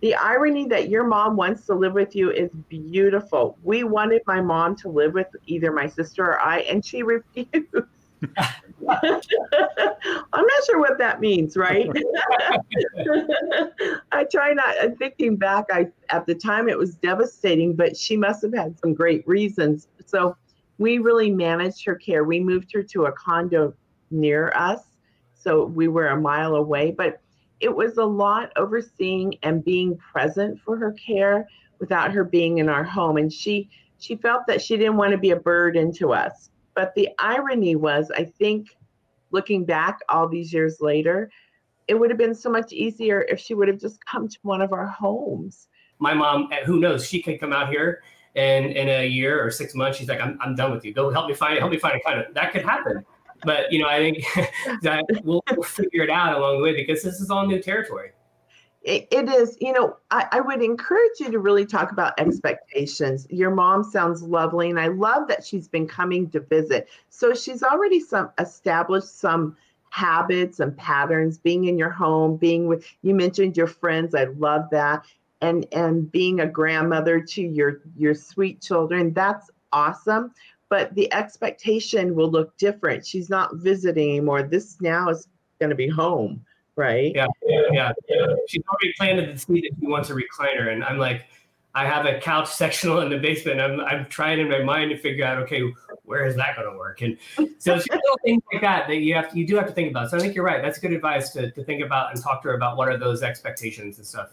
The 0.00 0.14
irony 0.14 0.66
that 0.68 0.88
your 0.88 1.04
mom 1.04 1.36
wants 1.36 1.66
to 1.66 1.74
live 1.74 1.92
with 1.92 2.16
you 2.16 2.30
is 2.30 2.50
beautiful. 2.68 3.58
We 3.62 3.84
wanted 3.84 4.22
my 4.26 4.40
mom 4.40 4.74
to 4.76 4.88
live 4.88 5.12
with 5.12 5.28
either 5.46 5.70
my 5.70 5.86
sister 5.86 6.24
or 6.24 6.40
I, 6.40 6.60
and 6.60 6.84
she 6.84 7.02
refused. 7.14 7.66
I'm 8.88 10.46
not 10.46 10.64
sure 10.66 10.78
what 10.78 10.98
that 10.98 11.20
means, 11.20 11.56
right? 11.56 11.88
I 14.12 14.24
try 14.24 14.52
not. 14.52 14.76
I'm 14.80 14.96
thinking 14.96 15.36
back. 15.36 15.66
I 15.72 15.88
at 16.10 16.26
the 16.26 16.34
time 16.34 16.68
it 16.68 16.78
was 16.78 16.94
devastating, 16.96 17.74
but 17.74 17.96
she 17.96 18.16
must 18.16 18.42
have 18.42 18.54
had 18.54 18.78
some 18.78 18.94
great 18.94 19.26
reasons. 19.26 19.88
So 20.06 20.36
we 20.78 20.98
really 20.98 21.30
managed 21.30 21.84
her 21.86 21.94
care. 21.94 22.24
We 22.24 22.40
moved 22.40 22.72
her 22.72 22.82
to 22.82 23.04
a 23.04 23.12
condo 23.12 23.74
near 24.10 24.52
us 24.54 24.80
so 25.44 25.66
we 25.66 25.88
were 25.88 26.08
a 26.08 26.20
mile 26.20 26.56
away. 26.56 26.90
But 26.90 27.20
it 27.60 27.74
was 27.74 27.98
a 27.98 28.04
lot 28.04 28.50
overseeing 28.56 29.34
and 29.42 29.62
being 29.62 29.96
present 29.96 30.58
for 30.60 30.76
her 30.76 30.92
care 30.92 31.46
without 31.78 32.12
her 32.12 32.24
being 32.24 32.58
in 32.58 32.68
our 32.68 32.82
home. 32.82 33.18
And 33.18 33.32
she 33.32 33.68
she 33.98 34.16
felt 34.16 34.46
that 34.48 34.60
she 34.60 34.76
didn't 34.76 34.96
want 34.96 35.12
to 35.12 35.18
be 35.18 35.30
a 35.30 35.36
burden 35.36 35.92
to 35.94 36.12
us. 36.12 36.50
But 36.74 36.94
the 36.94 37.08
irony 37.18 37.76
was, 37.76 38.10
I 38.16 38.24
think, 38.24 38.76
looking 39.30 39.64
back 39.64 40.00
all 40.08 40.28
these 40.28 40.52
years 40.52 40.80
later, 40.80 41.30
it 41.86 41.94
would 41.94 42.10
have 42.10 42.18
been 42.18 42.34
so 42.34 42.50
much 42.50 42.72
easier 42.72 43.22
if 43.28 43.38
she 43.38 43.54
would 43.54 43.68
have 43.68 43.80
just 43.80 44.04
come 44.04 44.28
to 44.28 44.38
one 44.42 44.62
of 44.62 44.72
our 44.72 44.86
homes. 44.86 45.68
My 45.98 46.14
mom, 46.14 46.48
eh, 46.52 46.64
who 46.64 46.80
knows, 46.80 47.06
she 47.06 47.22
could 47.22 47.38
come 47.38 47.52
out 47.52 47.68
here 47.68 48.02
and 48.34 48.66
in 48.66 48.88
a 48.88 49.06
year 49.06 49.44
or 49.44 49.50
six 49.50 49.74
months, 49.74 49.98
she's 49.98 50.08
like, 50.08 50.20
I'm, 50.20 50.38
I'm 50.40 50.56
done 50.56 50.72
with 50.72 50.84
you. 50.84 50.92
Go 50.92 51.10
help 51.10 51.28
me 51.28 51.34
find 51.34 51.58
help 51.58 51.70
me 51.70 51.78
find 51.78 51.96
a 51.96 52.00
kind 52.00 52.18
of 52.18 52.34
that 52.34 52.52
could 52.52 52.62
happen 52.62 53.04
but 53.44 53.70
you 53.70 53.78
know, 53.80 53.88
I 53.88 53.98
think 53.98 54.24
that 54.82 55.04
we'll, 55.22 55.42
we'll, 55.52 55.62
figure 55.62 56.02
it 56.02 56.10
out 56.10 56.36
along 56.36 56.58
the 56.58 56.62
way 56.62 56.74
because 56.74 57.02
this 57.02 57.20
is 57.20 57.30
all 57.30 57.46
new 57.46 57.60
territory. 57.62 58.10
It, 58.84 59.08
it 59.10 59.28
is, 59.28 59.56
you 59.60 59.72
know, 59.72 59.96
I, 60.10 60.26
I 60.32 60.40
would 60.40 60.62
encourage 60.62 61.18
you 61.18 61.30
to 61.30 61.38
really 61.38 61.66
talk 61.66 61.90
about 61.90 62.18
expectations. 62.18 63.26
Your 63.30 63.50
mom 63.50 63.82
sounds 63.82 64.22
lovely, 64.22 64.70
and 64.70 64.78
I 64.78 64.88
love 64.88 65.28
that 65.28 65.44
she's 65.44 65.68
been 65.68 65.86
coming 65.86 66.30
to 66.30 66.40
visit. 66.40 66.88
So 67.10 67.34
she's 67.34 67.62
already 67.62 68.00
some 68.00 68.30
established 68.38 69.18
some 69.18 69.56
habits 69.90 70.60
and 70.60 70.76
patterns 70.76 71.38
being 71.38 71.66
in 71.66 71.78
your 71.78 71.90
home 71.90 72.36
being 72.36 72.66
with 72.66 72.84
you 73.02 73.14
mentioned 73.14 73.56
your 73.56 73.68
friends 73.68 74.12
i 74.12 74.24
love 74.38 74.68
that 74.72 75.04
and 75.40 75.64
and 75.70 76.10
being 76.10 76.40
a 76.40 76.46
grandmother 76.48 77.20
to 77.20 77.40
your 77.40 77.80
your 77.96 78.12
sweet 78.12 78.60
children 78.60 79.12
that's 79.14 79.52
awesome 79.72 80.32
but 80.74 80.92
the 80.96 81.12
expectation 81.14 82.16
will 82.16 82.28
look 82.28 82.56
different. 82.56 83.06
She's 83.06 83.30
not 83.30 83.54
visiting 83.54 84.10
anymore. 84.10 84.42
This 84.42 84.80
now 84.80 85.08
is 85.08 85.28
going 85.60 85.70
to 85.70 85.76
be 85.76 85.88
home, 85.88 86.44
right? 86.76 87.12
Yeah, 87.14 87.26
yeah, 87.46 87.92
yeah. 88.08 88.26
She's 88.48 88.62
already 88.68 88.92
planted 88.96 89.34
the 89.34 89.38
seed 89.38 89.64
that 89.64 89.76
she 89.80 89.86
wants 89.86 90.10
a 90.10 90.14
recliner, 90.14 90.72
and 90.72 90.84
I'm 90.84 90.98
like, 90.98 91.26
I 91.74 91.86
have 91.86 92.06
a 92.06 92.18
couch 92.20 92.48
sectional 92.54 93.00
in 93.00 93.10
the 93.10 93.18
basement. 93.18 93.60
I'm 93.60 93.80
I'm 93.80 94.06
trying 94.06 94.40
in 94.40 94.48
my 94.48 94.62
mind 94.62 94.90
to 94.90 94.98
figure 94.98 95.24
out, 95.24 95.38
okay, 95.44 95.62
where 96.04 96.26
is 96.26 96.36
that 96.36 96.56
going 96.56 96.70
to 96.70 96.76
work? 96.76 97.02
And 97.02 97.18
so 97.58 97.74
it's 97.74 97.88
little 97.88 98.18
things 98.24 98.42
like 98.52 98.62
that 98.62 98.86
that 98.88 98.96
you 98.96 99.14
have 99.14 99.30
to, 99.32 99.38
you 99.38 99.46
do 99.46 99.56
have 99.56 99.66
to 99.66 99.72
think 99.72 99.90
about. 99.90 100.10
So 100.10 100.16
I 100.16 100.20
think 100.20 100.34
you're 100.34 100.44
right. 100.44 100.62
That's 100.62 100.78
good 100.78 100.92
advice 100.92 101.30
to 101.30 101.50
to 101.50 101.64
think 101.64 101.82
about 101.82 102.12
and 102.12 102.22
talk 102.22 102.42
to 102.42 102.48
her 102.48 102.54
about 102.54 102.76
what 102.76 102.88
are 102.88 102.98
those 102.98 103.22
expectations 103.22 103.98
and 103.98 104.06
stuff. 104.06 104.30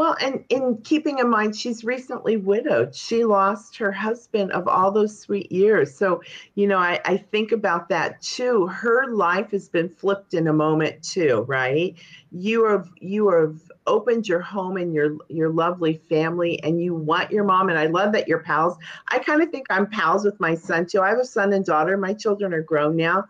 Well, 0.00 0.16
and 0.18 0.42
in 0.48 0.78
keeping 0.78 1.18
in 1.18 1.28
mind, 1.28 1.54
she's 1.54 1.84
recently 1.84 2.38
widowed. 2.38 2.94
She 2.94 3.22
lost 3.22 3.76
her 3.76 3.92
husband 3.92 4.50
of 4.52 4.66
all 4.66 4.90
those 4.90 5.20
sweet 5.20 5.52
years. 5.52 5.94
So, 5.94 6.22
you 6.54 6.66
know, 6.66 6.78
I, 6.78 6.98
I 7.04 7.18
think 7.18 7.52
about 7.52 7.90
that 7.90 8.22
too. 8.22 8.66
Her 8.68 9.12
life 9.12 9.50
has 9.50 9.68
been 9.68 9.90
flipped 9.90 10.32
in 10.32 10.48
a 10.48 10.54
moment 10.54 11.02
too, 11.02 11.44
right? 11.46 11.94
You 12.32 12.64
have 12.64 12.88
you 12.98 13.30
have 13.30 13.60
opened 13.86 14.26
your 14.26 14.40
home 14.40 14.78
and 14.78 14.94
your 14.94 15.18
your 15.28 15.50
lovely 15.50 16.00
family, 16.08 16.62
and 16.62 16.80
you 16.80 16.94
want 16.94 17.30
your 17.30 17.44
mom. 17.44 17.68
And 17.68 17.78
I 17.78 17.84
love 17.84 18.12
that 18.12 18.26
you're 18.26 18.42
pals. 18.42 18.78
I 19.08 19.18
kind 19.18 19.42
of 19.42 19.50
think 19.50 19.66
I'm 19.68 19.86
pals 19.86 20.24
with 20.24 20.40
my 20.40 20.54
son 20.54 20.86
too. 20.86 21.02
I 21.02 21.10
have 21.10 21.18
a 21.18 21.26
son 21.26 21.52
and 21.52 21.62
daughter. 21.62 21.98
My 21.98 22.14
children 22.14 22.54
are 22.54 22.62
grown 22.62 22.96
now, 22.96 23.26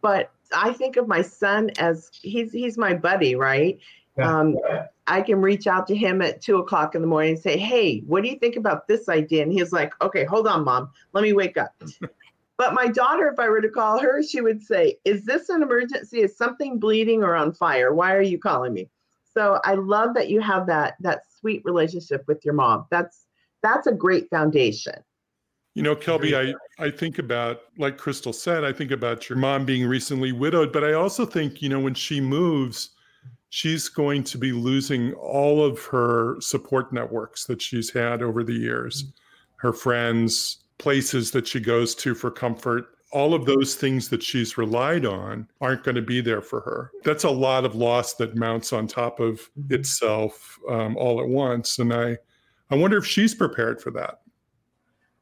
but 0.00 0.30
I 0.56 0.72
think 0.72 0.96
of 0.96 1.08
my 1.08 1.20
son 1.20 1.72
as 1.78 2.10
he's 2.22 2.54
he's 2.54 2.78
my 2.78 2.94
buddy, 2.94 3.34
right? 3.34 3.78
Yeah. 4.16 4.34
Um, 4.34 4.56
I 5.06 5.22
can 5.22 5.40
reach 5.40 5.66
out 5.66 5.86
to 5.88 5.96
him 5.96 6.20
at 6.22 6.40
two 6.40 6.58
o'clock 6.58 6.94
in 6.94 7.00
the 7.00 7.06
morning 7.06 7.34
and 7.34 7.40
say, 7.40 7.56
"Hey, 7.56 8.00
what 8.00 8.22
do 8.22 8.28
you 8.28 8.38
think 8.38 8.56
about 8.56 8.88
this 8.88 9.08
idea?" 9.08 9.42
And 9.42 9.52
he's 9.52 9.72
like, 9.72 9.92
"Okay, 10.02 10.24
hold 10.24 10.46
on, 10.46 10.64
mom, 10.64 10.90
let 11.12 11.22
me 11.22 11.32
wake 11.32 11.56
up." 11.56 11.74
but 12.56 12.74
my 12.74 12.88
daughter, 12.88 13.28
if 13.28 13.38
I 13.38 13.48
were 13.48 13.60
to 13.60 13.68
call 13.68 13.98
her, 13.98 14.22
she 14.22 14.40
would 14.40 14.62
say, 14.62 14.98
"Is 15.04 15.24
this 15.24 15.48
an 15.48 15.62
emergency? 15.62 16.20
Is 16.20 16.36
something 16.36 16.78
bleeding 16.78 17.22
or 17.22 17.34
on 17.34 17.52
fire? 17.52 17.94
Why 17.94 18.14
are 18.14 18.22
you 18.22 18.38
calling 18.38 18.72
me?" 18.72 18.88
So 19.32 19.60
I 19.64 19.74
love 19.74 20.14
that 20.14 20.30
you 20.30 20.40
have 20.40 20.66
that 20.66 20.96
that 21.00 21.22
sweet 21.40 21.62
relationship 21.64 22.24
with 22.26 22.44
your 22.44 22.54
mom. 22.54 22.86
That's 22.90 23.26
that's 23.62 23.86
a 23.86 23.92
great 23.92 24.28
foundation. 24.30 24.94
You 25.74 25.82
know, 25.82 25.94
Kelby, 25.94 26.32
I, 26.32 26.54
I 26.82 26.90
think 26.90 27.18
about, 27.18 27.60
like 27.76 27.98
Crystal 27.98 28.32
said, 28.32 28.64
I 28.64 28.72
think 28.72 28.92
about 28.92 29.28
your 29.28 29.36
mom 29.36 29.66
being 29.66 29.86
recently 29.86 30.32
widowed, 30.32 30.72
but 30.72 30.84
I 30.84 30.94
also 30.94 31.26
think, 31.26 31.60
you 31.60 31.68
know, 31.68 31.80
when 31.80 31.92
she 31.92 32.18
moves, 32.18 32.95
she's 33.56 33.88
going 33.88 34.22
to 34.22 34.36
be 34.36 34.52
losing 34.52 35.14
all 35.14 35.64
of 35.64 35.82
her 35.82 36.38
support 36.42 36.92
networks 36.92 37.46
that 37.46 37.62
she's 37.62 37.90
had 37.90 38.22
over 38.22 38.44
the 38.44 38.52
years, 38.52 39.14
her 39.56 39.72
friends, 39.72 40.58
places 40.76 41.30
that 41.30 41.48
she 41.48 41.58
goes 41.58 41.94
to 41.94 42.14
for 42.14 42.30
comfort. 42.30 42.84
All 43.12 43.32
of 43.32 43.46
those 43.46 43.74
things 43.74 44.10
that 44.10 44.22
she's 44.22 44.58
relied 44.58 45.06
on 45.06 45.48
aren't 45.62 45.84
going 45.84 45.94
to 45.94 46.02
be 46.02 46.20
there 46.20 46.42
for 46.42 46.60
her. 46.60 46.90
That's 47.02 47.24
a 47.24 47.30
lot 47.30 47.64
of 47.64 47.74
loss 47.74 48.12
that 48.16 48.36
mounts 48.36 48.74
on 48.74 48.86
top 48.86 49.20
of 49.20 49.48
mm-hmm. 49.58 49.72
itself 49.72 50.58
um, 50.68 50.94
all 50.98 51.18
at 51.18 51.26
once. 51.26 51.78
And 51.78 51.94
I, 51.94 52.18
I 52.70 52.74
wonder 52.74 52.98
if 52.98 53.06
she's 53.06 53.34
prepared 53.34 53.80
for 53.80 53.90
that. 53.92 54.20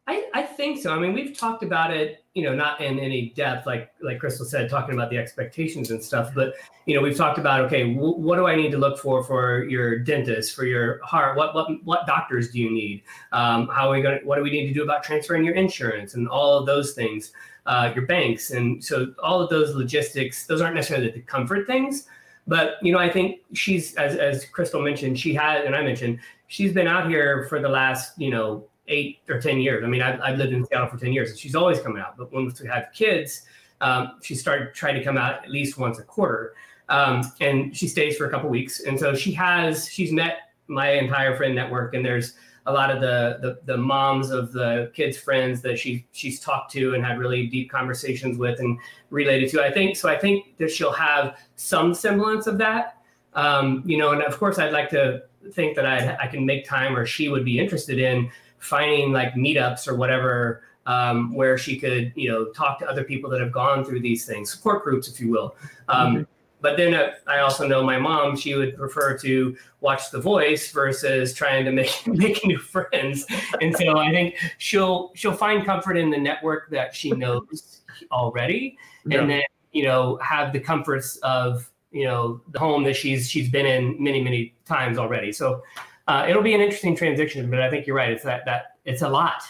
I, 0.09 0.25
I 0.35 0.43
think 0.57 0.83
so. 0.83 0.95
I 0.95 0.99
mean, 0.99 1.13
we've 1.13 1.37
talked 1.37 1.63
about 1.63 1.93
it, 1.93 2.25
you 2.35 2.43
know, 2.43 2.55
not 2.55 2.81
in 2.81 2.99
any 2.99 3.31
depth, 3.31 3.67
like 3.67 3.93
like 4.03 4.19
Crystal 4.19 4.47
said, 4.47 4.69
talking 4.69 4.95
about 4.95 5.11
the 5.11 5.19
expectations 5.19 5.91
and 5.91 6.03
stuff. 6.03 6.33
But 6.35 6.55
you 6.87 6.95
know, 6.95 7.03
we've 7.03 7.17
talked 7.17 7.39
about 7.39 7.61
okay, 7.67 7.95
w- 7.95 8.17
what 8.17 8.37
do 8.37 8.47
I 8.47 8.57
need 8.57 8.71
to 8.73 8.79
look 8.79 8.99
for 8.99 9.23
for 9.23 9.65
your 9.65 9.99
dentist, 9.99 10.55
for 10.55 10.65
your 10.65 11.01
heart? 11.05 11.37
What 11.37 11.55
what 11.55 11.69
what 11.85 12.07
doctors 12.07 12.51
do 12.51 12.59
you 12.59 12.71
need? 12.71 13.03
Um, 13.33 13.69
how 13.69 13.89
are 13.89 13.95
we 13.95 14.03
going? 14.03 14.21
What 14.25 14.37
do 14.37 14.43
we 14.43 14.51
need 14.51 14.67
to 14.69 14.75
do 14.75 14.83
about 14.83 15.03
transferring 15.03 15.45
your 15.45 15.55
insurance 15.55 16.15
and 16.15 16.29
all 16.29 16.59
of 16.59 16.67
those 16.67 16.93
things? 16.93 17.33
Uh, 17.67 17.91
your 17.95 18.05
banks 18.05 18.51
and 18.51 18.85
so 18.85 19.15
all 19.23 19.41
of 19.41 19.49
those 19.49 19.75
logistics. 19.75 20.47
Those 20.47 20.61
aren't 20.61 20.75
necessarily 20.75 21.11
the 21.11 21.21
comfort 21.21 21.67
things. 21.67 22.09
But 22.47 22.75
you 22.83 22.93
know, 22.93 22.99
I 22.99 23.09
think 23.09 23.41
she's 23.55 23.95
as 23.95 24.17
as 24.17 24.45
Crystal 24.45 24.83
mentioned, 24.83 25.19
she 25.19 25.35
had 25.35 25.65
and 25.65 25.75
I 25.75 25.83
mentioned 25.83 26.19
she's 26.49 26.73
been 26.73 26.87
out 26.87 27.09
here 27.09 27.47
for 27.49 27.61
the 27.61 27.69
last 27.69 28.19
you 28.19 28.31
know 28.31 28.67
eight 28.89 29.21
or 29.29 29.41
10 29.41 29.61
years. 29.61 29.85
I 29.85 29.87
mean, 29.87 30.03
I've, 30.03 30.21
I've 30.21 30.39
lived 30.39 30.53
in 30.53 30.65
Seattle 30.67 30.89
for 30.89 30.99
10 30.99 31.13
years 31.13 31.31
and 31.31 31.39
she's 31.39 31.55
always 31.55 31.81
coming 31.81 32.03
out. 32.03 32.17
But 32.17 32.33
once 32.33 32.61
we 32.61 32.69
have 32.69 32.89
kids, 32.95 33.43
um, 33.81 34.19
she 34.23 34.35
started 34.35 34.75
trying 34.75 34.95
to 34.95 35.05
come 35.05 35.17
out 35.17 35.45
at 35.45 35.51
least 35.51 35.79
once 35.79 35.99
a 35.99 36.03
quarter. 36.03 36.55
Um, 36.89 37.33
and 37.41 37.75
she 37.77 37.89
stays 37.89 38.17
for 38.17 38.27
a 38.27 38.31
couple 38.31 38.51
weeks. 38.51 38.81
And 38.81 38.99
so 38.99 39.15
she 39.15 39.33
has, 39.33 39.89
she's 39.89 40.13
met 40.13 40.51
my 40.67 40.91
entire 40.91 41.37
friend 41.37 41.55
network 41.55 41.95
and 41.95 42.05
there's 42.05 42.35
a 42.67 42.73
lot 42.73 42.91
of 42.91 43.01
the, 43.01 43.39
the, 43.43 43.59
the 43.73 43.77
moms 43.77 44.31
of 44.31 44.53
the 44.53 44.91
kids' 44.95 45.17
friends 45.19 45.61
that 45.63 45.79
she 45.79 46.07
she's 46.13 46.41
talked 46.41 46.73
to 46.73 46.95
and 46.95 47.05
had 47.05 47.19
really 47.19 47.47
deep 47.47 47.71
conversations 47.71 48.39
with 48.39 48.59
and 48.61 48.79
related 49.11 49.51
to. 49.51 49.63
I 49.63 49.71
think 49.71 49.97
so. 49.97 50.09
I 50.09 50.19
think 50.19 50.57
that 50.59 50.71
she'll 50.71 50.93
have 50.93 51.37
some 51.57 51.93
semblance 51.93 52.47
of 52.47 52.57
that. 52.59 53.03
Um, 53.35 53.83
you 53.85 53.99
know, 53.99 54.13
and 54.13 54.23
of 54.23 54.39
course, 54.39 54.59
I'd 54.59 54.73
like 54.73 54.89
to 54.91 55.25
think 55.53 55.77
that 55.77 55.85
I 55.85 56.17
I 56.23 56.27
can 56.27 56.47
make 56.47 56.67
time 56.67 56.97
or 56.97 57.05
she 57.05 57.29
would 57.29 57.45
be 57.45 57.59
interested 57.59 57.99
in 57.99 58.31
finding 58.65 59.13
like 59.13 59.35
meetups 59.35 59.87
or 59.87 59.95
whatever 59.95 60.63
um, 60.87 61.35
where 61.35 61.57
she 61.57 61.79
could, 61.79 62.13
you 62.15 62.31
know, 62.31 62.47
talk 62.47 62.79
to 62.81 62.89
other 62.89 63.05
people 63.05 63.31
that 63.31 63.41
have 63.41 63.53
gone 63.53 63.85
through 63.85 64.01
these 64.01 64.27
things, 64.27 64.53
support 64.53 64.85
groups, 64.85 65.09
if 65.09 65.21
you 65.21 65.31
will. 65.31 65.57
Um, 65.89 66.15
mm-hmm. 66.15 66.23
But 66.61 66.79
then 66.79 66.95
uh, 66.95 67.11
I 67.27 67.41
also 67.41 67.69
know 67.69 67.83
my 67.83 67.99
mom; 67.99 68.37
she 68.37 68.55
would 68.55 68.75
prefer 68.75 69.19
to 69.19 69.55
watch 69.81 70.11
The 70.11 70.19
Voice 70.19 70.73
versus 70.73 71.35
trying 71.35 71.67
to 71.67 71.73
make 71.73 71.95
make 72.07 72.45
new 72.47 72.59
friends. 72.59 73.27
And 73.61 73.77
so 73.77 73.99
I 73.99 74.11
think 74.11 74.37
she'll 74.57 75.13
she'll 75.15 75.35
find 75.35 75.67
comfort 75.67 75.99
in 75.99 76.09
the 76.09 76.17
network 76.17 76.71
that 76.71 76.95
she 76.95 77.11
knows 77.23 77.83
already, 78.11 78.79
yeah. 79.05 79.21
and 79.21 79.29
then 79.31 79.43
you 79.73 79.83
know 79.83 80.17
have 80.23 80.55
the 80.55 80.61
comforts 80.61 81.19
of 81.19 81.71
you 81.91 82.05
know 82.05 82.41
the 82.49 82.59
home 82.59 82.83
that 82.85 82.97
she's 82.97 83.29
she's 83.29 83.51
been 83.51 83.67
in 83.67 84.03
many 84.03 84.23
many 84.23 84.55
times 84.65 84.97
already. 84.97 85.33
So 85.33 85.63
uh, 86.07 86.27
it'll 86.29 86.43
be 86.43 86.55
an 86.55 86.61
interesting 86.61 86.97
transition, 86.97 87.51
but 87.51 87.61
I 87.61 87.71
think 87.71 87.87
you're 87.87 87.97
right. 87.97 88.11
It's 88.11 88.25
that 88.25 88.45
that 88.47 88.77
it's 88.85 89.03
a 89.03 89.09
lot 89.09 89.43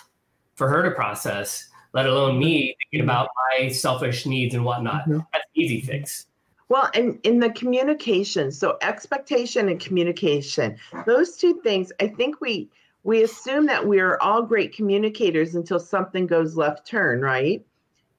for 0.55 0.69
her 0.69 0.83
to 0.83 0.91
process, 0.93 1.69
let 1.93 2.07
alone 2.07 2.39
me 2.39 2.77
thinking 2.91 3.01
mm-hmm. 3.01 3.11
about 3.11 3.29
my 3.51 3.69
selfish 3.69 4.27
needs 4.27 4.55
and 4.55 4.65
whatnot. 4.65 5.03
Mm-hmm. 5.03 5.19
That's 5.33 5.45
easy 5.55 5.81
fix. 5.81 6.27
Well, 6.69 6.91
and 6.95 7.19
in 7.25 7.41
the 7.41 7.51
communication, 7.51 8.51
so 8.51 8.79
expectation 8.81 9.69
and 9.69 9.79
communication, 9.79 10.79
those 11.07 11.37
two 11.37 11.61
things, 11.63 11.93
I 12.01 12.09
think 12.09 12.41
we 12.41 12.71
we 13.03 13.23
assume 13.23 13.67
that 13.67 13.87
we're 13.87 14.17
all 14.19 14.43
great 14.43 14.75
communicators 14.75 15.55
until 15.55 15.79
something 15.79 16.27
goes 16.27 16.57
left 16.57 16.87
turn, 16.87 17.21
right? 17.21 17.65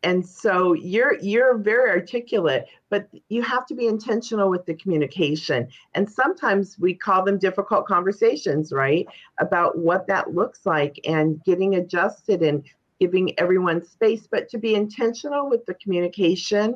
And 0.05 0.25
so 0.25 0.73
you're 0.73 1.19
you're 1.19 1.57
very 1.57 1.89
articulate 1.89 2.67
but 2.89 3.09
you 3.27 3.41
have 3.41 3.65
to 3.65 3.75
be 3.75 3.87
intentional 3.87 4.49
with 4.49 4.65
the 4.65 4.75
communication. 4.75 5.67
And 5.95 6.09
sometimes 6.09 6.77
we 6.79 6.93
call 6.93 7.25
them 7.25 7.39
difficult 7.39 7.87
conversations 7.87 8.71
right? 8.71 9.07
About 9.39 9.77
what 9.77 10.07
that 10.07 10.33
looks 10.33 10.65
like 10.65 10.99
and 11.05 11.43
getting 11.43 11.75
adjusted 11.75 12.43
and 12.43 12.63
giving 12.99 13.37
everyone 13.39 13.83
space 13.83 14.27
but 14.31 14.47
to 14.49 14.57
be 14.57 14.75
intentional 14.75 15.49
with 15.49 15.65
the 15.65 15.73
communication. 15.73 16.75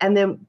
And 0.00 0.16
then 0.16 0.46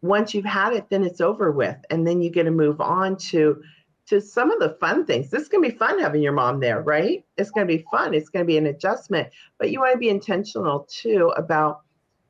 once 0.00 0.32
you've 0.32 0.44
had 0.44 0.72
it 0.72 0.88
then 0.88 1.02
it's 1.02 1.20
over 1.20 1.50
with. 1.50 1.76
And 1.90 2.06
then 2.06 2.22
you 2.22 2.30
get 2.30 2.44
to 2.44 2.52
move 2.52 2.80
on 2.80 3.16
to 3.32 3.60
to 4.06 4.20
some 4.20 4.50
of 4.50 4.58
the 4.58 4.76
fun 4.80 5.06
things. 5.06 5.30
This 5.30 5.42
is 5.42 5.48
going 5.48 5.62
to 5.64 5.70
be 5.70 5.78
fun 5.78 5.98
having 5.98 6.22
your 6.22 6.32
mom 6.32 6.60
there, 6.60 6.82
right? 6.82 7.24
It's 7.36 7.50
going 7.50 7.66
to 7.66 7.76
be 7.76 7.84
fun. 7.90 8.14
It's 8.14 8.28
going 8.28 8.44
to 8.44 8.46
be 8.46 8.58
an 8.58 8.66
adjustment, 8.66 9.28
but 9.58 9.70
you 9.70 9.80
want 9.80 9.92
to 9.92 9.98
be 9.98 10.08
intentional 10.08 10.86
too 10.90 11.32
about 11.36 11.82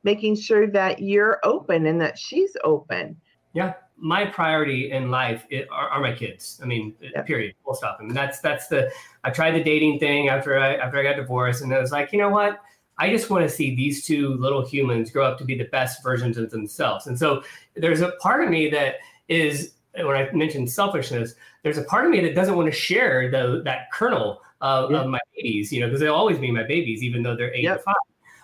making 0.04 0.36
sure 0.36 0.66
that 0.68 1.00
you're 1.00 1.40
open 1.44 1.86
and 1.86 2.00
that 2.00 2.18
she's 2.18 2.56
open. 2.64 3.16
Yeah, 3.54 3.74
my 3.96 4.26
priority 4.26 4.90
in 4.90 5.10
life 5.10 5.46
are, 5.70 5.88
are, 5.88 6.00
my 6.00 6.12
kids. 6.12 6.60
I 6.62 6.66
mean, 6.66 6.94
uh, 7.02 7.08
yeah. 7.14 7.22
period, 7.22 7.54
full 7.64 7.74
stop. 7.74 7.98
I 8.00 8.04
mean, 8.04 8.14
that's 8.14 8.40
that's 8.40 8.66
the. 8.66 8.90
I 9.24 9.30
tried 9.30 9.52
the 9.52 9.62
dating 9.62 9.98
thing 9.98 10.28
after 10.28 10.58
I 10.58 10.76
after 10.76 10.98
I 10.98 11.02
got 11.02 11.16
divorced, 11.16 11.62
and 11.62 11.72
I 11.72 11.78
was 11.78 11.92
like, 11.92 12.12
you 12.12 12.18
know 12.18 12.30
what? 12.30 12.60
I 12.98 13.10
just 13.10 13.30
want 13.30 13.48
to 13.48 13.54
see 13.54 13.74
these 13.74 14.04
two 14.04 14.34
little 14.34 14.64
humans 14.64 15.10
grow 15.10 15.24
up 15.24 15.38
to 15.38 15.44
be 15.44 15.56
the 15.56 15.64
best 15.64 16.02
versions 16.02 16.36
of 16.36 16.50
themselves. 16.50 17.06
And 17.06 17.18
so 17.18 17.42
there's 17.74 18.00
a 18.00 18.12
part 18.20 18.42
of 18.44 18.50
me 18.50 18.70
that 18.70 18.96
is 19.28 19.72
when 19.94 20.16
I 20.16 20.30
mentioned 20.32 20.70
selfishness, 20.70 21.34
there's 21.62 21.78
a 21.78 21.84
part 21.84 22.04
of 22.04 22.10
me 22.10 22.20
that 22.20 22.34
doesn't 22.34 22.56
want 22.56 22.66
to 22.66 22.72
share 22.72 23.30
the 23.30 23.62
that 23.64 23.90
kernel 23.92 24.42
of, 24.60 24.90
yeah. 24.90 25.00
of 25.00 25.08
my 25.08 25.20
babies, 25.36 25.72
you 25.72 25.80
know, 25.80 25.86
because 25.86 26.00
they'll 26.00 26.14
always 26.14 26.38
be 26.38 26.50
my 26.50 26.62
babies, 26.62 27.02
even 27.02 27.22
though 27.22 27.36
they're 27.36 27.54
eight 27.54 27.64
yep. 27.64 27.84
five. 27.84 27.94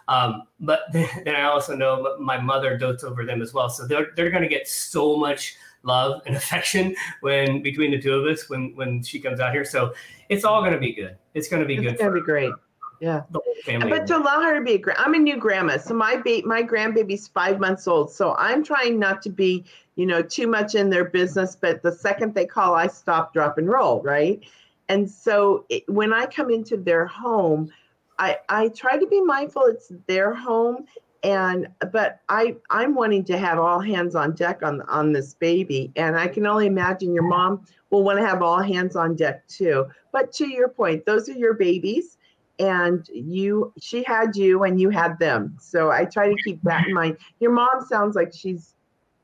Um, 0.08 0.42
but 0.60 0.82
then, 0.92 1.34
I 1.34 1.42
also 1.42 1.76
know 1.76 2.16
my 2.18 2.38
mother 2.38 2.76
dotes 2.76 3.04
over 3.04 3.24
them 3.24 3.42
as 3.42 3.54
well, 3.54 3.68
so 3.68 3.86
they're 3.86 4.08
they're 4.16 4.30
going 4.30 4.42
to 4.42 4.48
get 4.48 4.68
so 4.68 5.16
much 5.16 5.56
love 5.84 6.22
and 6.26 6.36
affection 6.42 6.94
when 7.20 7.62
between 7.62 7.92
the 7.92 8.00
two 8.00 8.14
of 8.14 8.26
us 8.26 8.48
when 8.48 8.74
when 8.74 9.02
she 9.02 9.20
comes 9.20 9.40
out 9.40 9.52
here. 9.52 9.64
So 9.64 9.94
it's 10.28 10.44
all 10.44 10.60
going 10.60 10.72
to 10.72 10.78
be 10.78 10.92
good. 10.92 11.16
It's 11.34 11.48
going 11.48 11.62
to 11.62 11.66
be 11.66 11.74
it's 11.74 11.82
good. 11.82 11.92
It's 11.92 12.02
going 12.02 12.14
to 12.14 12.20
be 12.20 12.24
great. 12.24 12.52
Yeah. 13.00 13.22
But 13.30 14.06
to 14.08 14.16
allow 14.16 14.42
her 14.42 14.58
to 14.58 14.64
be 14.64 14.74
a 14.74 14.78
grand, 14.78 14.98
I'm 15.00 15.14
a 15.14 15.18
new 15.18 15.36
grandma. 15.36 15.76
So 15.76 15.94
my 15.94 16.16
ba- 16.16 16.42
my 16.44 16.62
grandbaby's 16.62 17.28
five 17.28 17.60
months 17.60 17.86
old. 17.86 18.10
So 18.10 18.34
I'm 18.38 18.64
trying 18.64 18.98
not 18.98 19.22
to 19.22 19.30
be, 19.30 19.64
you 19.96 20.06
know, 20.06 20.22
too 20.22 20.46
much 20.46 20.74
in 20.74 20.90
their 20.90 21.04
business. 21.04 21.56
But 21.56 21.82
the 21.82 21.92
second 21.92 22.34
they 22.34 22.46
call, 22.46 22.74
I 22.74 22.86
stop, 22.86 23.32
drop, 23.32 23.58
and 23.58 23.68
roll. 23.68 24.02
Right. 24.02 24.42
And 24.88 25.08
so 25.08 25.64
it, 25.68 25.88
when 25.88 26.12
I 26.12 26.26
come 26.26 26.50
into 26.50 26.76
their 26.76 27.06
home, 27.06 27.70
I, 28.18 28.38
I 28.48 28.68
try 28.68 28.98
to 28.98 29.06
be 29.06 29.20
mindful 29.20 29.62
it's 29.66 29.92
their 30.06 30.34
home 30.34 30.86
and 31.22 31.68
but 31.92 32.20
I 32.28 32.56
I'm 32.70 32.94
wanting 32.94 33.24
to 33.24 33.38
have 33.38 33.58
all 33.58 33.80
hands 33.80 34.14
on 34.14 34.34
deck 34.34 34.62
on 34.62 34.82
on 34.82 35.12
this 35.12 35.34
baby 35.34 35.92
and 35.96 36.16
I 36.16 36.28
can 36.28 36.46
only 36.46 36.66
imagine 36.66 37.12
your 37.12 37.24
mom 37.24 37.64
will 37.90 38.04
want 38.04 38.18
to 38.18 38.26
have 38.26 38.42
all 38.42 38.60
hands 38.60 38.96
on 38.96 39.16
deck 39.16 39.46
too. 39.48 39.86
But 40.12 40.32
to 40.34 40.48
your 40.48 40.68
point, 40.68 41.06
those 41.06 41.28
are 41.28 41.32
your 41.32 41.54
babies 41.54 42.17
and 42.58 43.08
you 43.12 43.72
she 43.80 44.02
had 44.02 44.36
you 44.36 44.64
and 44.64 44.80
you 44.80 44.90
had 44.90 45.18
them. 45.18 45.56
So 45.60 45.90
i 45.90 46.04
try 46.04 46.28
to 46.28 46.36
keep 46.44 46.62
that 46.62 46.86
in 46.86 46.94
mind. 46.94 47.18
Your 47.40 47.52
mom 47.52 47.84
sounds 47.88 48.16
like 48.16 48.32
she's 48.34 48.74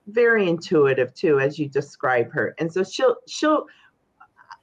very 0.08 0.48
intuitive 0.48 1.14
too 1.14 1.40
as 1.40 1.58
you 1.58 1.68
describe 1.68 2.30
her. 2.32 2.54
And 2.58 2.72
so 2.72 2.84
she'll 2.84 3.16
she'll 3.26 3.66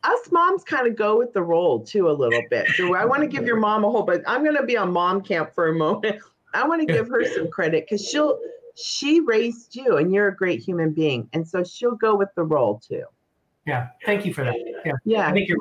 us 0.03 0.31
moms 0.31 0.63
kind 0.63 0.87
of 0.87 0.95
go 0.95 1.17
with 1.17 1.33
the 1.33 1.41
role 1.41 1.83
too 1.83 2.09
a 2.09 2.11
little 2.11 2.41
bit. 2.49 2.67
So 2.75 2.95
i 2.95 3.05
want 3.05 3.21
to 3.21 3.27
give 3.27 3.45
your 3.45 3.57
mom 3.57 3.83
a 3.83 3.89
whole 3.89 4.03
but 4.03 4.21
i'm 4.25 4.43
going 4.43 4.57
to 4.57 4.65
be 4.65 4.77
on 4.77 4.91
mom 4.91 5.21
camp 5.21 5.53
for 5.53 5.69
a 5.69 5.73
moment. 5.73 6.21
I 6.53 6.67
want 6.67 6.85
to 6.85 6.93
give 6.93 7.07
her 7.07 7.23
some 7.33 7.49
credit 7.49 7.85
because 7.85 8.05
she'll 8.05 8.37
she 8.75 9.21
raised 9.21 9.73
you 9.75 9.97
and 9.97 10.13
you're 10.13 10.27
a 10.27 10.35
great 10.35 10.59
human 10.61 10.91
being. 10.91 11.29
And 11.31 11.47
so 11.47 11.63
she'll 11.63 11.95
go 11.95 12.15
with 12.15 12.29
the 12.35 12.43
role 12.43 12.79
too. 12.79 13.03
Yeah 13.65 13.89
thank 14.05 14.25
you 14.25 14.33
for 14.33 14.43
that. 14.43 14.55
Yeah. 14.85 14.93
Yeah. 15.05 15.27
I 15.27 15.33
think 15.33 15.49
you're 15.49 15.57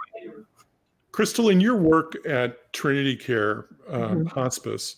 Crystal, 1.13 1.49
in 1.49 1.61
your 1.61 1.77
work 1.77 2.17
at 2.27 2.73
Trinity 2.73 3.17
Care 3.17 3.67
um, 3.89 4.01
mm-hmm. 4.01 4.27
Hospice, 4.27 4.97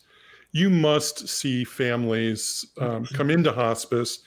you 0.53 0.69
must 0.69 1.29
see 1.29 1.65
families 1.65 2.67
um, 2.79 3.05
come 3.07 3.31
into 3.31 3.53
hospice 3.53 4.21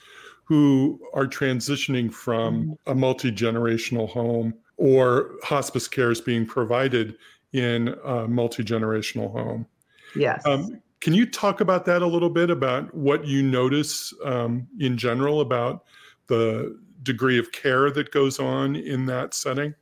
who 0.44 1.00
are 1.14 1.26
transitioning 1.26 2.12
from 2.12 2.62
mm-hmm. 2.62 2.90
a 2.90 2.94
multi 2.94 3.30
generational 3.30 4.08
home 4.08 4.54
or 4.76 5.32
hospice 5.42 5.88
care 5.88 6.10
is 6.10 6.20
being 6.20 6.46
provided 6.46 7.16
in 7.52 7.94
a 8.04 8.28
multi 8.28 8.62
generational 8.62 9.30
home. 9.32 9.66
Yes. 10.14 10.44
Um, 10.44 10.80
can 11.00 11.14
you 11.14 11.26
talk 11.26 11.60
about 11.60 11.84
that 11.86 12.02
a 12.02 12.06
little 12.06 12.30
bit 12.30 12.50
about 12.50 12.92
what 12.94 13.26
you 13.26 13.42
notice 13.42 14.12
um, 14.24 14.66
in 14.80 14.96
general 14.96 15.40
about 15.40 15.84
the 16.26 16.78
degree 17.02 17.38
of 17.38 17.52
care 17.52 17.90
that 17.90 18.10
goes 18.10 18.38
on 18.38 18.76
in 18.76 19.06
that 19.06 19.34
setting? 19.34 19.74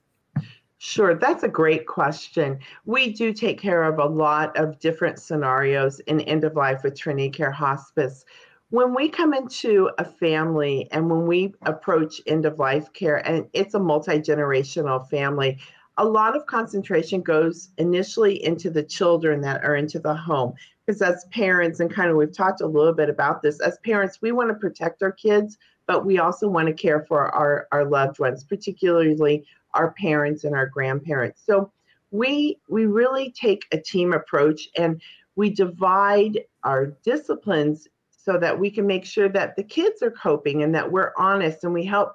Sure, 0.86 1.14
that's 1.14 1.42
a 1.44 1.48
great 1.48 1.86
question. 1.86 2.58
We 2.84 3.10
do 3.10 3.32
take 3.32 3.58
care 3.58 3.84
of 3.84 3.98
a 3.98 4.04
lot 4.04 4.54
of 4.58 4.78
different 4.80 5.18
scenarios 5.18 5.98
in 6.00 6.20
end 6.20 6.44
of 6.44 6.56
life 6.56 6.82
with 6.84 6.94
Trinity 6.94 7.30
Care 7.30 7.50
Hospice. 7.50 8.26
When 8.68 8.94
we 8.94 9.08
come 9.08 9.32
into 9.32 9.90
a 9.96 10.04
family 10.04 10.86
and 10.92 11.08
when 11.08 11.26
we 11.26 11.54
approach 11.62 12.20
end 12.26 12.44
of 12.44 12.58
life 12.58 12.92
care, 12.92 13.26
and 13.26 13.48
it's 13.54 13.72
a 13.72 13.78
multi 13.78 14.18
generational 14.18 15.08
family, 15.08 15.58
a 15.96 16.04
lot 16.04 16.36
of 16.36 16.44
concentration 16.44 17.22
goes 17.22 17.70
initially 17.78 18.44
into 18.44 18.68
the 18.68 18.82
children 18.82 19.40
that 19.40 19.64
are 19.64 19.76
into 19.76 19.98
the 19.98 20.14
home. 20.14 20.52
Because 20.84 21.00
as 21.00 21.24
parents, 21.30 21.80
and 21.80 21.90
kind 21.90 22.10
of 22.10 22.18
we've 22.18 22.36
talked 22.36 22.60
a 22.60 22.66
little 22.66 22.92
bit 22.92 23.08
about 23.08 23.40
this, 23.40 23.58
as 23.62 23.78
parents, 23.86 24.18
we 24.20 24.32
want 24.32 24.50
to 24.50 24.54
protect 24.54 25.02
our 25.02 25.12
kids, 25.12 25.56
but 25.86 26.04
we 26.04 26.18
also 26.18 26.46
want 26.46 26.68
to 26.68 26.74
care 26.74 27.06
for 27.08 27.34
our, 27.34 27.68
our 27.72 27.86
loved 27.86 28.18
ones, 28.18 28.44
particularly 28.44 29.46
our 29.74 29.92
parents 29.92 30.44
and 30.44 30.54
our 30.54 30.66
grandparents. 30.66 31.42
So 31.44 31.70
we 32.10 32.58
we 32.68 32.86
really 32.86 33.32
take 33.32 33.64
a 33.72 33.78
team 33.78 34.12
approach 34.12 34.68
and 34.76 35.00
we 35.36 35.50
divide 35.50 36.40
our 36.62 36.86
disciplines 37.04 37.88
so 38.10 38.38
that 38.38 38.58
we 38.58 38.70
can 38.70 38.86
make 38.86 39.04
sure 39.04 39.28
that 39.28 39.56
the 39.56 39.62
kids 39.62 40.02
are 40.02 40.10
coping 40.10 40.62
and 40.62 40.74
that 40.74 40.90
we're 40.90 41.12
honest 41.18 41.64
and 41.64 41.74
we 41.74 41.84
help 41.84 42.12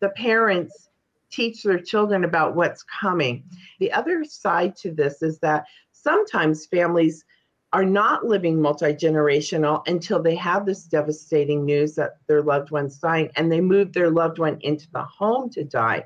the 0.00 0.10
parents 0.10 0.88
teach 1.30 1.62
their 1.62 1.78
children 1.78 2.24
about 2.24 2.54
what's 2.54 2.84
coming. 2.84 3.44
The 3.80 3.92
other 3.92 4.24
side 4.24 4.76
to 4.76 4.92
this 4.92 5.22
is 5.22 5.38
that 5.40 5.66
sometimes 5.92 6.66
families 6.66 7.24
are 7.72 7.84
not 7.84 8.24
living 8.24 8.60
multi 8.60 8.94
generational 8.94 9.86
until 9.86 10.22
they 10.22 10.34
have 10.36 10.64
this 10.64 10.84
devastating 10.84 11.64
news 11.64 11.94
that 11.96 12.16
their 12.26 12.42
loved 12.42 12.70
one's 12.70 12.98
dying 12.98 13.30
and 13.36 13.52
they 13.52 13.60
move 13.60 13.92
their 13.92 14.10
loved 14.10 14.38
one 14.38 14.58
into 14.60 14.90
the 14.92 15.02
home 15.02 15.50
to 15.50 15.64
die. 15.64 16.04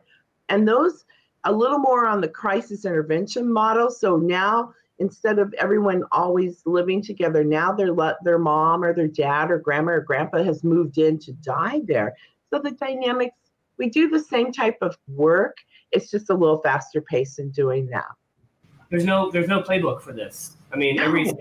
And 0.52 0.68
those 0.68 1.06
a 1.44 1.52
little 1.52 1.78
more 1.78 2.06
on 2.06 2.20
the 2.20 2.28
crisis 2.28 2.84
intervention 2.84 3.50
model. 3.50 3.90
So 3.90 4.16
now 4.16 4.74
instead 4.98 5.38
of 5.38 5.52
everyone 5.58 6.04
always 6.12 6.62
living 6.66 7.02
together, 7.02 7.42
now 7.42 7.72
their 7.72 7.90
their 8.22 8.38
mom 8.38 8.84
or 8.84 8.94
their 8.94 9.08
dad 9.08 9.50
or 9.50 9.58
grandma 9.58 9.92
or 9.92 10.00
grandpa 10.00 10.42
has 10.44 10.62
moved 10.62 10.98
in 10.98 11.18
to 11.20 11.32
die 11.32 11.80
there. 11.84 12.14
So 12.50 12.60
the 12.60 12.72
dynamics 12.72 13.34
we 13.78 13.88
do 13.88 14.10
the 14.10 14.20
same 14.20 14.52
type 14.52 14.76
of 14.82 14.96
work. 15.08 15.56
It's 15.90 16.10
just 16.10 16.28
a 16.28 16.34
little 16.34 16.58
faster 16.58 17.00
pace 17.00 17.38
in 17.38 17.50
doing 17.50 17.86
that. 17.86 18.12
There's 18.90 19.06
no 19.06 19.30
there's 19.30 19.48
no 19.48 19.62
playbook 19.62 20.02
for 20.02 20.12
this. 20.12 20.58
I 20.70 20.76
mean, 20.76 20.96
no. 20.96 21.04
every 21.04 21.32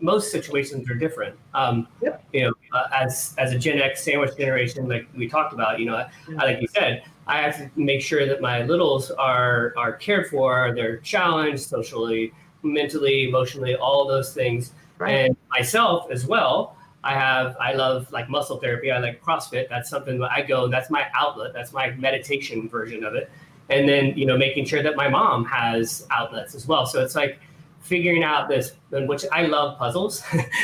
most 0.00 0.30
situations 0.30 0.88
are 0.88 0.94
different. 0.94 1.36
Um, 1.52 1.86
yep. 2.00 2.24
You 2.32 2.44
know, 2.44 2.52
uh, 2.72 2.86
as 2.94 3.34
as 3.38 3.52
a 3.52 3.58
Gen 3.58 3.80
X 3.80 4.04
sandwich 4.04 4.36
generation, 4.36 4.88
like 4.88 5.06
we 5.16 5.28
talked 5.28 5.52
about, 5.52 5.78
you 5.78 5.86
know, 5.86 5.96
I, 5.96 6.44
like 6.44 6.60
you 6.60 6.68
said, 6.68 7.02
I 7.30 7.42
have 7.42 7.56
to 7.58 7.70
make 7.76 8.02
sure 8.02 8.26
that 8.26 8.40
my 8.40 8.64
littles 8.64 9.12
are 9.12 9.72
are 9.76 9.92
cared 9.92 10.28
for, 10.28 10.72
they're 10.74 10.96
challenged 10.98 11.62
socially, 11.62 12.32
mentally, 12.64 13.28
emotionally, 13.28 13.76
all 13.76 14.08
those 14.08 14.34
things, 14.34 14.72
right. 14.98 15.12
and 15.12 15.36
myself 15.48 16.10
as 16.10 16.26
well. 16.26 16.76
I 17.04 17.14
have 17.14 17.56
I 17.60 17.72
love 17.74 18.10
like 18.10 18.28
muscle 18.28 18.58
therapy. 18.58 18.90
I 18.90 18.98
like 18.98 19.22
CrossFit. 19.22 19.68
That's 19.68 19.88
something 19.88 20.18
that 20.18 20.32
I 20.32 20.42
go. 20.42 20.66
That's 20.66 20.90
my 20.90 21.06
outlet. 21.14 21.52
That's 21.54 21.72
my 21.72 21.92
meditation 21.92 22.68
version 22.68 23.04
of 23.04 23.14
it. 23.14 23.30
And 23.68 23.88
then 23.88 24.18
you 24.18 24.26
know 24.26 24.36
making 24.36 24.64
sure 24.64 24.82
that 24.82 24.96
my 24.96 25.08
mom 25.08 25.44
has 25.44 26.06
outlets 26.10 26.56
as 26.56 26.66
well. 26.66 26.84
So 26.84 27.00
it's 27.00 27.14
like 27.14 27.38
figuring 27.80 28.24
out 28.24 28.48
this, 28.48 28.72
which 28.90 29.24
I 29.30 29.46
love 29.46 29.78
puzzles, 29.78 30.22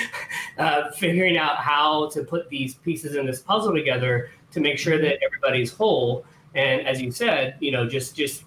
uh, 0.59 0.90
figuring 0.90 1.38
out 1.38 1.59
how 1.59 2.09
to 2.11 2.24
put 2.24 2.48
these 2.48 2.74
pieces 2.74 3.14
in 3.14 3.24
this 3.24 3.40
puzzle 3.40 3.72
together 3.72 4.31
to 4.50 4.61
make 4.61 4.79
sure 4.79 4.98
that 4.98 5.18
everybody's 5.24 5.72
whole. 5.72 6.24
And 6.57 6.87
as 6.87 7.01
you 7.01 7.12
said, 7.12 7.57
you 7.61 7.71
know, 7.71 7.87
just 7.87 8.16
just 8.16 8.45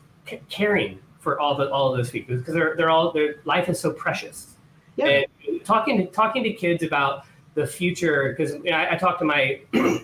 caring 0.49 0.99
for 1.19 1.39
all 1.39 1.55
the 1.55 1.69
all 1.71 1.91
of 1.91 1.97
those 1.97 2.09
people 2.09 2.35
because 2.35 2.53
they're 2.53 2.75
they're 2.75 2.89
all 2.89 3.11
their 3.11 3.35
life 3.45 3.69
is 3.69 3.79
so 3.79 3.93
precious. 3.93 4.55
Yeah. 4.97 5.23
And 5.47 5.63
talking 5.63 5.97
to 5.99 6.05
talking 6.07 6.43
to 6.43 6.51
kids 6.51 6.83
about 6.83 7.25
the 7.53 7.65
future 7.65 8.35
because 8.35 8.55
you 8.55 8.71
know, 8.71 8.77
I, 8.77 8.95
I 8.95 8.97
talked 8.97 9.19
to 9.19 9.25
my 9.25 9.61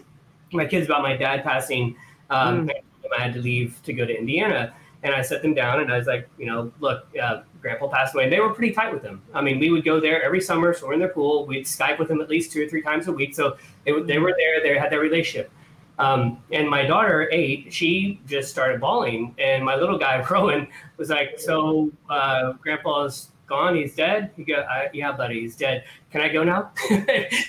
my 0.54 0.66
kids 0.66 0.86
about 0.86 1.02
my 1.02 1.18
dad 1.18 1.44
passing. 1.44 1.98
Um, 2.30 2.68
mm. 2.68 2.72
I 3.18 3.22
had 3.22 3.34
to 3.34 3.42
leave 3.42 3.80
to 3.84 3.94
go 3.94 4.06
to 4.06 4.18
Indiana, 4.18 4.74
and 5.04 5.14
I 5.14 5.22
set 5.22 5.42
them 5.42 5.54
down 5.54 5.82
and 5.82 5.92
I 5.92 5.98
was 5.98 6.08
like, 6.08 6.28
you 6.38 6.48
know, 6.48 6.72
look, 6.80 7.08
uh, 7.22 7.42
Grandpa 7.62 7.88
passed 7.88 8.16
away. 8.16 8.24
And 8.24 8.34
they 8.34 8.40
were 8.40 8.54
pretty 8.54 8.74
tight 8.74 8.92
with 8.92 9.04
him. 9.04 9.22
I 9.34 9.42
mean, 9.42 9.60
we 9.60 9.70
would 9.70 9.86
go 9.86 10.00
there 10.00 10.24
every 10.24 10.42
summer, 10.42 10.74
so 10.74 10.88
we're 10.88 10.94
in 10.94 11.00
their 11.00 11.10
pool. 11.10 11.46
We'd 11.46 11.66
Skype 11.66 12.00
with 12.00 12.08
them 12.08 12.22
at 12.22 12.30
least 12.30 12.52
two 12.52 12.64
or 12.66 12.68
three 12.68 12.82
times 12.82 13.08
a 13.08 13.12
week. 13.12 13.36
So 13.36 13.58
they, 13.86 13.92
they 14.02 14.18
were 14.18 14.34
there. 14.38 14.64
They 14.64 14.78
had 14.78 14.92
that 14.92 15.00
relationship. 15.00 15.52
Um, 15.98 16.44
and 16.52 16.70
my 16.70 16.86
daughter, 16.86 17.30
eight, 17.32 17.74
she 17.74 18.20
just 18.28 18.50
started 18.50 18.82
bawling. 18.82 19.36
And 19.40 19.64
my 19.64 19.76
little 19.76 19.98
guy, 19.98 20.26
Rowan, 20.30 20.68
was 20.98 21.10
like, 21.10 21.40
so 21.40 21.92
uh, 22.10 22.54
Grandpa's 22.54 23.30
gone. 23.48 23.76
He's 23.76 23.96
dead. 23.96 24.32
He 24.36 24.44
go, 24.44 24.56
uh, 24.56 24.90
yeah, 24.94 25.12
buddy, 25.12 25.42
he's 25.42 25.56
dead. 25.56 25.86
Can 26.12 26.22
I 26.22 26.30
go 26.30 26.44
now? 26.44 26.72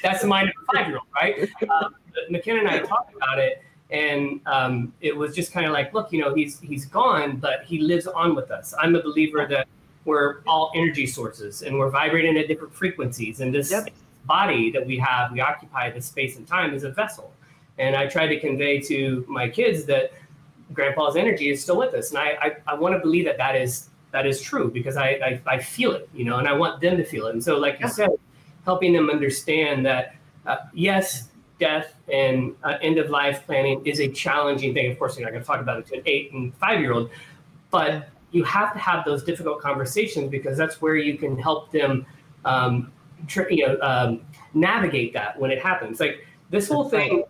That's 0.03 0.23
the 0.23 0.27
mind 0.27 0.49
of 0.49 0.55
a 0.63 0.77
five-year-old, 0.77 1.07
right? 1.15 1.49
Um, 1.71 1.95
McKenna 2.31 2.61
and 2.61 2.69
I 2.69 2.79
talked 2.79 3.15
about 3.15 3.39
it 3.39 3.63
and 3.91 4.41
um, 4.47 4.93
it 5.01 5.17
was 5.17 5.35
just 5.35 5.53
kind 5.53 5.67
of 5.67 5.73
like, 5.73 5.95
look, 5.95 6.13
you 6.13 6.21
know, 6.21 6.35
he's 6.35 6.59
he's 6.61 6.87
gone, 6.87 7.37
but 7.37 7.65
he 7.65 7.79
lives 7.79 8.07
on 8.07 8.35
with 8.35 8.51
us. 8.51 8.75
I'm 8.79 8.95
a 8.97 9.03
believer 9.03 9.47
that 9.49 9.69
we're 10.05 10.41
all 10.47 10.73
energy 10.75 11.07
sources 11.07 11.63
and 11.63 11.79
we're 11.79 11.91
vibrating 11.91 12.37
at 12.37 12.49
different 12.49 12.75
frequencies, 12.75 13.41
and 13.41 13.55
this 13.55 13.71
yep. 13.71 13.89
body 14.25 14.71
that 14.73 14.85
we 14.85 14.99
have, 14.99 15.33
we 15.33 15.41
occupy 15.41 15.91
this 15.91 16.07
space 16.07 16.37
and 16.37 16.47
time, 16.47 16.75
is 16.75 16.85
a 16.85 16.91
vessel. 16.91 17.33
And 17.79 17.95
I 17.95 18.07
try 18.07 18.27
to 18.27 18.41
convey 18.41 18.81
to 18.83 19.25
my 19.29 19.49
kids 19.49 19.85
that 19.85 20.13
Grandpa's 20.73 21.17
energy 21.17 21.51
is 21.51 21.63
still 21.63 21.77
with 21.77 21.95
us, 21.95 22.11
and 22.11 22.19
I 22.19 22.39
I, 22.41 22.57
I 22.69 22.75
want 22.75 22.95
to 22.95 22.99
believe 22.99 23.25
that 23.27 23.37
that 23.39 23.55
is 23.55 23.91
that 24.17 24.27
is 24.27 24.41
true 24.41 24.71
because 24.71 24.97
I, 24.97 25.09
I, 25.09 25.41
I 25.47 25.59
feel 25.59 25.93
it, 25.93 26.09
you 26.15 26.25
know, 26.25 26.39
and 26.39 26.49
I 26.49 26.53
want 26.55 26.81
them 26.81 26.97
to 26.97 27.05
feel 27.05 27.27
it. 27.27 27.35
And 27.35 27.45
so, 27.45 27.59
like 27.59 27.79
you 27.81 27.89
said, 27.89 28.11
helping 28.65 28.95
them 28.95 29.11
understand 29.11 29.85
that 29.85 30.15
uh, 30.47 30.57
yes, 30.73 31.29
death 31.59 31.95
and 32.11 32.55
uh, 32.65 32.79
end 32.81 32.99
of 32.99 33.11
life 33.11 33.45
planning 33.47 33.85
is 33.85 34.01
a 34.01 34.09
challenging 34.09 34.73
thing. 34.75 34.91
Of 34.91 34.99
course, 34.99 35.19
you're 35.19 35.27
not 35.27 35.33
going 35.33 35.43
to 35.43 35.47
talk 35.47 35.61
about 35.61 35.81
it 35.81 35.87
to 35.89 35.97
an 35.97 36.03
eight 36.07 36.33
and 36.33 36.55
five 36.57 36.81
year 36.81 36.93
old, 36.93 37.11
but 37.71 38.09
you 38.31 38.45
have 38.45 38.73
to 38.73 38.79
have 38.79 39.05
those 39.05 39.23
difficult 39.23 39.61
conversations 39.61 40.31
because 40.31 40.57
that's 40.57 40.81
where 40.81 40.97
you 40.97 41.19
can 41.19 41.39
help 41.39 41.71
them, 41.71 42.07
um, 42.45 42.93
tr- 43.27 43.51
you 43.51 43.67
know, 43.67 43.79
um, 43.83 44.21
navigate 44.55 45.13
that 45.13 45.39
when 45.39 45.51
it 45.51 45.61
happens. 45.61 46.01
Like 46.01 46.27
this 46.51 46.69
whole 46.69 46.89
thing, 46.89 47.25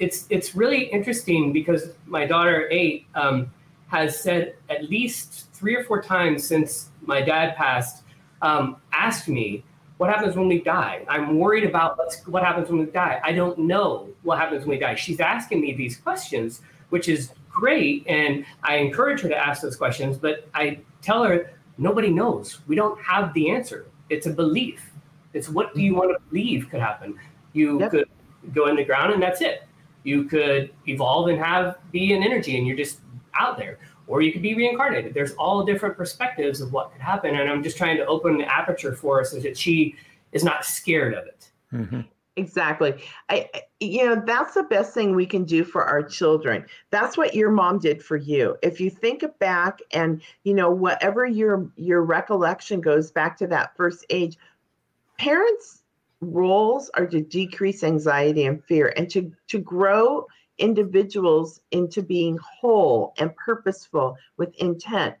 it's 0.00 0.26
it's 0.30 0.56
really 0.56 0.84
interesting 0.86 1.52
because 1.52 1.90
my 2.06 2.26
daughter 2.26 2.66
eight 2.70 3.06
um, 3.14 3.52
has 3.88 4.18
said 4.18 4.56
at 4.68 4.90
least 4.90 5.52
three 5.52 5.76
or 5.76 5.84
four 5.84 6.02
times 6.02 6.44
since 6.44 6.88
my 7.02 7.20
dad 7.20 7.54
passed, 7.54 8.02
um, 8.42 8.76
asked 8.92 9.28
me 9.28 9.62
what 9.98 10.08
happens 10.08 10.34
when 10.34 10.48
we 10.48 10.62
die? 10.62 11.04
I'm 11.08 11.38
worried 11.38 11.64
about 11.64 11.98
what's, 11.98 12.26
what 12.26 12.42
happens 12.42 12.70
when 12.70 12.78
we 12.78 12.86
die. 12.86 13.20
I 13.22 13.32
don't 13.32 13.58
know 13.58 14.08
what 14.22 14.38
happens 14.38 14.62
when 14.62 14.70
we 14.70 14.78
die. 14.78 14.94
She's 14.94 15.20
asking 15.20 15.60
me 15.60 15.74
these 15.74 15.98
questions, 15.98 16.62
which 16.88 17.06
is 17.06 17.32
great. 17.50 18.06
And 18.06 18.46
I 18.62 18.76
encourage 18.76 19.20
her 19.20 19.28
to 19.28 19.36
ask 19.36 19.60
those 19.60 19.76
questions, 19.76 20.16
but 20.16 20.48
I 20.54 20.80
tell 21.02 21.22
her 21.24 21.52
nobody 21.76 22.08
knows. 22.08 22.60
We 22.66 22.76
don't 22.76 22.98
have 23.02 23.34
the 23.34 23.50
answer. 23.50 23.84
It's 24.08 24.26
a 24.26 24.30
belief. 24.30 24.90
It's 25.34 25.50
what 25.50 25.74
do 25.74 25.82
you 25.82 25.94
want 25.94 26.16
to 26.16 26.30
believe 26.30 26.70
could 26.70 26.80
happen? 26.80 27.18
You 27.52 27.80
yep. 27.80 27.90
could 27.90 28.08
go 28.54 28.68
in 28.68 28.76
the 28.76 28.84
ground 28.84 29.12
and 29.12 29.22
that's 29.22 29.42
it. 29.42 29.64
You 30.02 30.24
could 30.24 30.72
evolve 30.86 31.28
and 31.28 31.38
have 31.38 31.78
be 31.92 32.12
an 32.12 32.22
energy 32.22 32.56
and 32.58 32.66
you're 32.66 32.76
just 32.76 33.00
out 33.34 33.58
there 33.58 33.78
or 34.06 34.22
you 34.22 34.32
could 34.32 34.42
be 34.42 34.54
reincarnated. 34.54 35.14
There's 35.14 35.32
all 35.34 35.64
different 35.64 35.96
perspectives 35.96 36.60
of 36.60 36.72
what 36.72 36.92
could 36.92 37.00
happen. 37.00 37.36
And 37.36 37.48
I'm 37.48 37.62
just 37.62 37.76
trying 37.76 37.96
to 37.96 38.06
open 38.06 38.38
the 38.38 38.52
aperture 38.52 38.94
for 38.94 39.18
her 39.18 39.24
so 39.24 39.38
that 39.38 39.56
she 39.56 39.94
is 40.32 40.42
not 40.42 40.64
scared 40.64 41.14
of 41.14 41.26
it. 41.26 41.50
Mm-hmm. 41.72 42.00
Exactly. 42.36 42.94
I, 43.28 43.48
you 43.80 44.06
know, 44.06 44.22
that's 44.24 44.54
the 44.54 44.62
best 44.62 44.94
thing 44.94 45.14
we 45.14 45.26
can 45.26 45.44
do 45.44 45.62
for 45.62 45.84
our 45.84 46.02
children. 46.02 46.64
That's 46.90 47.16
what 47.16 47.34
your 47.34 47.50
mom 47.50 47.78
did 47.78 48.02
for 48.02 48.16
you. 48.16 48.56
If 48.62 48.80
you 48.80 48.88
think 48.88 49.24
back 49.38 49.80
and, 49.92 50.22
you 50.44 50.54
know, 50.54 50.70
whatever 50.70 51.26
your 51.26 51.70
your 51.76 52.02
recollection 52.02 52.80
goes 52.80 53.10
back 53.10 53.36
to 53.38 53.46
that 53.48 53.76
first 53.76 54.06
age, 54.10 54.38
parents' 55.18 55.79
roles 56.20 56.90
are 56.94 57.06
to 57.06 57.20
decrease 57.20 57.82
anxiety 57.82 58.44
and 58.44 58.62
fear 58.64 58.92
and 58.96 59.08
to 59.10 59.32
to 59.48 59.58
grow 59.58 60.26
individuals 60.58 61.60
into 61.70 62.02
being 62.02 62.38
whole 62.38 63.14
and 63.18 63.34
purposeful 63.36 64.16
with 64.36 64.54
intent. 64.56 65.14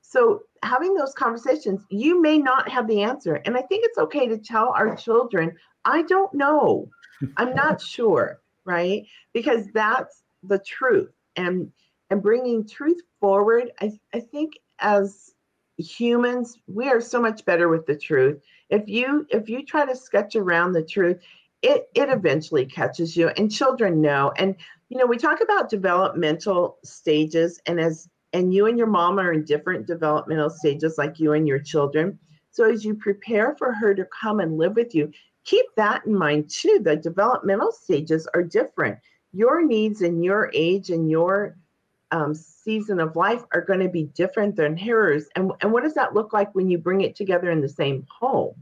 So, 0.00 0.42
having 0.62 0.94
those 0.94 1.12
conversations, 1.12 1.82
you 1.90 2.20
may 2.20 2.38
not 2.38 2.68
have 2.68 2.88
the 2.88 3.02
answer. 3.02 3.34
And 3.44 3.56
I 3.56 3.62
think 3.62 3.84
it's 3.84 3.98
okay 3.98 4.26
to 4.28 4.38
tell 4.38 4.70
our 4.70 4.96
children, 4.96 5.54
I 5.84 6.02
don't 6.02 6.32
know. 6.32 6.88
I'm 7.36 7.54
not 7.54 7.80
sure, 7.94 8.40
right? 8.64 9.04
Because 9.32 9.66
that's 9.74 10.22
the 10.42 10.58
truth. 10.58 11.12
And 11.36 11.70
and 12.10 12.22
bringing 12.22 12.66
truth 12.66 13.00
forward, 13.20 13.72
I, 13.80 13.98
I 14.14 14.20
think 14.20 14.54
as 14.78 15.34
humans, 15.76 16.56
we 16.66 16.88
are 16.88 17.00
so 17.00 17.20
much 17.20 17.44
better 17.44 17.68
with 17.68 17.84
the 17.86 17.96
truth. 17.96 18.40
If 18.70 18.88
you 18.88 19.26
if 19.30 19.48
you 19.48 19.64
try 19.64 19.86
to 19.86 19.96
sketch 19.96 20.36
around 20.36 20.72
the 20.72 20.82
truth, 20.82 21.20
it 21.62 21.88
it 21.94 22.08
eventually 22.08 22.66
catches 22.66 23.16
you 23.16 23.28
and 23.28 23.50
children 23.50 24.00
know. 24.00 24.32
And 24.36 24.56
you 24.88 24.98
know, 24.98 25.06
we 25.06 25.16
talk 25.16 25.40
about 25.40 25.70
developmental 25.70 26.78
stages 26.84 27.60
and 27.66 27.80
as 27.80 28.08
and 28.32 28.52
you 28.52 28.66
and 28.66 28.76
your 28.76 28.86
mom 28.86 29.18
are 29.18 29.32
in 29.32 29.44
different 29.44 29.86
developmental 29.86 30.50
stages 30.50 30.98
like 30.98 31.18
you 31.18 31.32
and 31.32 31.46
your 31.46 31.58
children. 31.60 32.18
So 32.50 32.70
as 32.70 32.84
you 32.84 32.94
prepare 32.94 33.54
for 33.56 33.72
her 33.72 33.94
to 33.94 34.06
come 34.18 34.40
and 34.40 34.58
live 34.58 34.76
with 34.76 34.94
you, 34.94 35.10
keep 35.44 35.66
that 35.76 36.04
in 36.06 36.14
mind 36.14 36.50
too. 36.50 36.80
The 36.82 36.96
developmental 36.96 37.72
stages 37.72 38.26
are 38.34 38.42
different. 38.42 38.98
Your 39.32 39.64
needs 39.64 40.02
and 40.02 40.24
your 40.24 40.50
age 40.54 40.90
and 40.90 41.10
your 41.10 41.56
um, 42.10 42.34
season 42.34 43.00
of 43.00 43.16
life 43.16 43.42
are 43.52 43.60
going 43.60 43.80
to 43.80 43.88
be 43.88 44.04
different 44.04 44.56
than 44.56 44.76
hers. 44.76 45.26
And, 45.34 45.52
and 45.60 45.72
what 45.72 45.82
does 45.82 45.94
that 45.94 46.14
look 46.14 46.32
like 46.32 46.54
when 46.54 46.68
you 46.68 46.78
bring 46.78 47.00
it 47.00 47.16
together 47.16 47.50
in 47.50 47.60
the 47.60 47.68
same 47.68 48.06
home? 48.08 48.54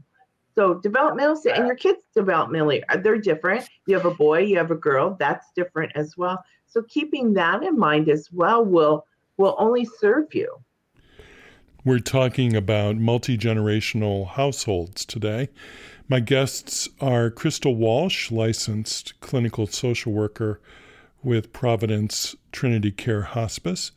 So 0.55 0.75
developmental 0.75 1.37
and 1.53 1.67
your 1.67 1.75
kids 1.75 2.03
developmentally 2.15 2.81
uh, 2.87 2.97
they're 2.97 3.17
different. 3.17 3.67
You 3.87 3.95
have 3.95 4.05
a 4.05 4.13
boy, 4.13 4.39
you 4.39 4.57
have 4.57 4.71
a 4.71 4.75
girl, 4.75 5.17
that's 5.19 5.47
different 5.53 5.91
as 5.95 6.15
well. 6.15 6.41
So 6.65 6.81
keeping 6.83 7.33
that 7.33 7.61
in 7.61 7.77
mind 7.77 8.09
as 8.09 8.31
well 8.31 8.63
will 8.63 9.05
will 9.37 9.55
only 9.59 9.83
serve 9.83 10.33
you. 10.33 10.63
We're 11.83 11.99
talking 11.99 12.55
about 12.55 12.95
multi 12.95 13.37
generational 13.37 14.27
households 14.27 15.05
today. 15.05 15.49
My 16.07 16.19
guests 16.19 16.87
are 17.01 17.29
Crystal 17.29 17.75
Walsh, 17.75 18.31
licensed 18.31 19.19
clinical 19.19 19.67
social 19.67 20.13
worker 20.13 20.61
with 21.25 21.51
Providence 21.51 22.35
Trinity 22.51 22.91
Care 22.91 23.23
Hospice, 23.23 23.91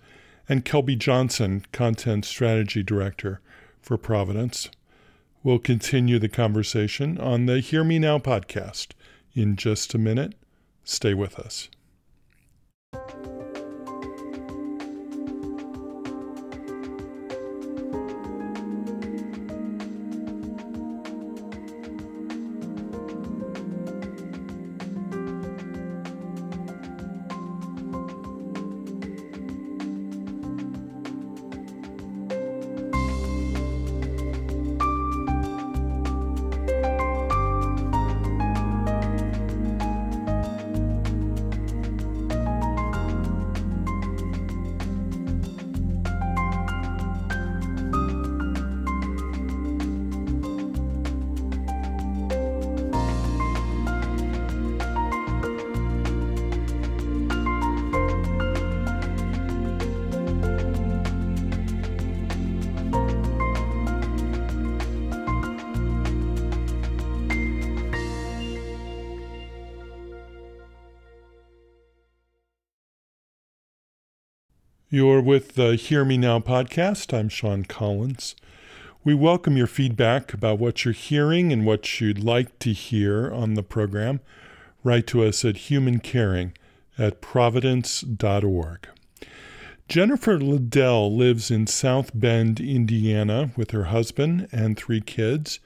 and 0.48 0.64
Kelby 0.64 0.98
Johnson, 0.98 1.64
content 1.72 2.24
strategy 2.24 2.82
director 2.82 3.40
for 3.82 3.98
Providence. 3.98 4.70
We'll 5.42 5.58
continue 5.58 6.18
the 6.18 6.28
conversation 6.28 7.18
on 7.18 7.46
the 7.46 7.60
Hear 7.60 7.84
Me 7.84 7.98
Now 7.98 8.18
podcast 8.18 8.88
in 9.34 9.56
just 9.56 9.94
a 9.94 9.98
minute. 9.98 10.34
Stay 10.84 11.12
with 11.12 11.38
us. 11.38 11.68
You're 74.98 75.20
with 75.20 75.54
the 75.54 75.76
Hear 75.76 76.04
Me 76.04 76.18
Now 76.18 76.40
podcast. 76.40 77.16
I'm 77.16 77.28
Sean 77.28 77.62
Collins. 77.62 78.34
We 79.04 79.14
welcome 79.14 79.56
your 79.56 79.68
feedback 79.68 80.34
about 80.34 80.58
what 80.58 80.84
you're 80.84 80.92
hearing 80.92 81.52
and 81.52 81.64
what 81.64 82.00
you'd 82.00 82.18
like 82.18 82.58
to 82.58 82.72
hear 82.72 83.32
on 83.32 83.54
the 83.54 83.62
program. 83.62 84.18
Write 84.82 85.06
to 85.06 85.22
us 85.22 85.44
at 85.44 85.68
humancaring 85.70 86.52
at 86.98 87.20
providence.org. 87.20 88.88
Jennifer 89.88 90.40
Liddell 90.40 91.16
lives 91.16 91.48
in 91.48 91.68
South 91.68 92.10
Bend, 92.12 92.58
Indiana, 92.58 93.52
with 93.56 93.70
her 93.70 93.84
husband 93.84 94.48
and 94.50 94.76
three 94.76 95.00
kids. 95.00 95.60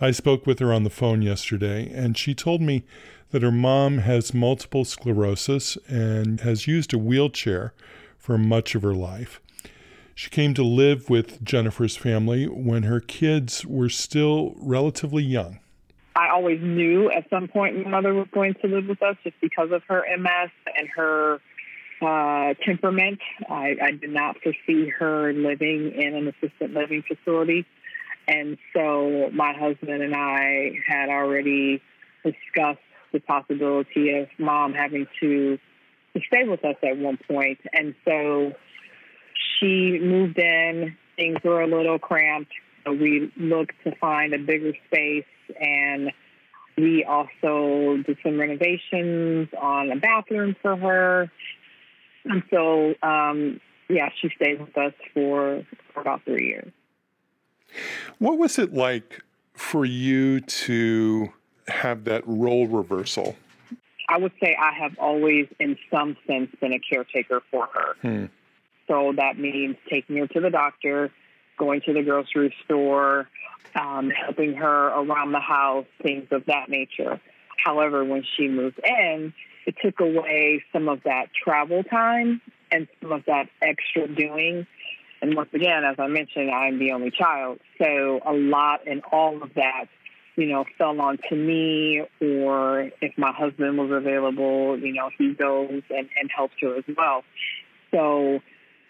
I 0.00 0.10
spoke 0.10 0.48
with 0.48 0.58
her 0.58 0.72
on 0.72 0.82
the 0.82 0.90
phone 0.90 1.22
yesterday, 1.22 1.92
and 1.94 2.18
she 2.18 2.34
told 2.34 2.60
me 2.60 2.82
that 3.30 3.42
her 3.42 3.52
mom 3.52 3.98
has 3.98 4.34
multiple 4.34 4.84
sclerosis 4.84 5.78
and 5.86 6.40
has 6.40 6.66
used 6.66 6.92
a 6.92 6.98
wheelchair 6.98 7.72
for 8.24 8.38
much 8.38 8.74
of 8.74 8.80
her 8.80 8.94
life. 8.94 9.38
She 10.14 10.30
came 10.30 10.54
to 10.54 10.62
live 10.62 11.10
with 11.10 11.44
Jennifer's 11.44 11.94
family 11.94 12.46
when 12.46 12.84
her 12.84 12.98
kids 12.98 13.66
were 13.66 13.90
still 13.90 14.54
relatively 14.56 15.22
young. 15.22 15.60
I 16.16 16.30
always 16.30 16.58
knew 16.62 17.10
at 17.10 17.28
some 17.28 17.48
point 17.48 17.84
my 17.84 17.90
mother 17.90 18.14
was 18.14 18.28
going 18.32 18.54
to 18.62 18.66
live 18.66 18.86
with 18.86 19.02
us 19.02 19.16
just 19.24 19.36
because 19.42 19.72
of 19.72 19.82
her 19.88 20.04
MS 20.16 20.50
and 20.74 20.88
her 20.96 21.40
uh, 22.00 22.54
temperament. 22.64 23.18
I, 23.50 23.76
I 23.82 23.90
did 23.90 24.10
not 24.10 24.36
foresee 24.42 24.88
her 24.88 25.34
living 25.34 25.92
in 25.94 26.14
an 26.14 26.28
assisted 26.28 26.70
living 26.70 27.02
facility. 27.06 27.66
And 28.26 28.56
so 28.72 29.28
my 29.34 29.52
husband 29.52 30.02
and 30.02 30.14
I 30.14 30.70
had 30.88 31.10
already 31.10 31.82
discussed 32.24 32.80
the 33.12 33.20
possibility 33.20 34.16
of 34.16 34.28
mom 34.38 34.72
having 34.72 35.06
to 35.20 35.58
to 36.14 36.20
stay 36.26 36.44
with 36.44 36.64
us 36.64 36.76
at 36.82 36.96
one 36.96 37.18
point. 37.28 37.58
And 37.72 37.94
so 38.04 38.52
she 39.58 39.98
moved 40.00 40.38
in, 40.38 40.96
things 41.16 41.38
were 41.44 41.62
a 41.62 41.66
little 41.66 41.98
cramped. 41.98 42.52
So 42.84 42.92
we 42.92 43.32
looked 43.36 43.74
to 43.84 43.94
find 43.96 44.34
a 44.34 44.38
bigger 44.38 44.72
space 44.86 45.24
and 45.60 46.12
we 46.76 47.04
also 47.04 48.02
did 48.04 48.18
some 48.22 48.38
renovations 48.38 49.48
on 49.60 49.90
a 49.92 49.96
bathroom 49.96 50.56
for 50.60 50.76
her. 50.76 51.30
And 52.24 52.42
so, 52.50 52.94
um, 53.02 53.60
yeah, 53.88 54.08
she 54.20 54.30
stayed 54.34 54.60
with 54.60 54.76
us 54.76 54.92
for, 55.12 55.64
for 55.92 56.00
about 56.00 56.24
three 56.24 56.48
years. 56.48 56.72
What 58.18 58.38
was 58.38 58.58
it 58.58 58.72
like 58.72 59.22
for 59.52 59.84
you 59.84 60.40
to 60.40 61.32
have 61.68 62.04
that 62.04 62.22
role 62.26 62.66
reversal? 62.66 63.36
I 64.08 64.18
would 64.18 64.32
say 64.42 64.56
I 64.58 64.72
have 64.82 64.98
always, 64.98 65.46
in 65.58 65.76
some 65.90 66.16
sense, 66.26 66.50
been 66.60 66.72
a 66.72 66.78
caretaker 66.78 67.42
for 67.50 67.68
her. 67.72 67.94
Hmm. 68.02 68.26
So 68.86 69.14
that 69.16 69.38
means 69.38 69.76
taking 69.90 70.16
her 70.18 70.26
to 70.28 70.40
the 70.40 70.50
doctor, 70.50 71.10
going 71.58 71.80
to 71.82 71.92
the 71.92 72.02
grocery 72.02 72.54
store, 72.64 73.28
um, 73.74 74.10
helping 74.10 74.54
her 74.54 74.88
around 74.88 75.32
the 75.32 75.40
house, 75.40 75.86
things 76.02 76.28
of 76.30 76.44
that 76.46 76.68
nature. 76.68 77.20
However, 77.64 78.04
when 78.04 78.24
she 78.36 78.48
moved 78.48 78.80
in, 78.84 79.32
it 79.66 79.74
took 79.82 80.00
away 80.00 80.62
some 80.72 80.88
of 80.88 81.02
that 81.04 81.28
travel 81.32 81.82
time 81.82 82.42
and 82.70 82.86
some 83.00 83.12
of 83.12 83.24
that 83.26 83.48
extra 83.62 84.06
doing. 84.06 84.66
And 85.22 85.34
once 85.34 85.48
again, 85.54 85.84
as 85.84 85.96
I 85.98 86.08
mentioned, 86.08 86.50
I'm 86.50 86.78
the 86.78 86.92
only 86.92 87.10
child. 87.10 87.60
So 87.78 88.20
a 88.26 88.32
lot 88.34 88.86
and 88.86 89.02
all 89.10 89.42
of 89.42 89.54
that 89.54 89.86
you 90.36 90.46
know, 90.46 90.64
fell 90.78 91.00
on 91.00 91.18
to 91.28 91.36
me 91.36 92.02
or 92.20 92.90
if 93.00 93.16
my 93.16 93.32
husband 93.32 93.78
was 93.78 93.90
available, 93.90 94.78
you 94.78 94.92
know, 94.92 95.10
he 95.16 95.32
goes 95.34 95.82
and, 95.90 96.08
and 96.20 96.30
helps 96.34 96.54
her 96.60 96.76
as 96.76 96.84
well. 96.96 97.22
So 97.92 98.40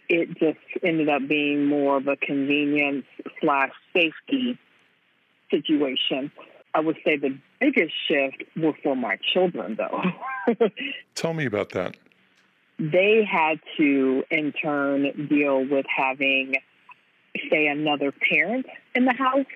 it 0.08 0.28
just 0.38 0.58
ended 0.82 1.08
up 1.08 1.26
being 1.28 1.66
more 1.66 1.98
of 1.98 2.06
a 2.06 2.16
convenience 2.16 3.04
slash 3.40 3.72
safety 3.92 4.58
situation. 5.50 6.30
I 6.74 6.80
would 6.80 6.96
say 7.04 7.16
the 7.16 7.38
biggest 7.60 7.92
shift 8.08 8.42
was 8.56 8.74
for 8.82 8.96
my 8.96 9.18
children, 9.32 9.76
though. 9.76 10.56
Tell 11.14 11.34
me 11.34 11.46
about 11.46 11.70
that. 11.70 11.96
They 12.78 13.24
had 13.30 13.60
to, 13.76 14.24
in 14.30 14.52
turn, 14.52 15.28
deal 15.28 15.64
with 15.64 15.86
having, 15.94 16.54
say, 17.48 17.68
another 17.68 18.12
parent 18.12 18.66
in 18.96 19.04
the 19.04 19.14
house 19.14 19.46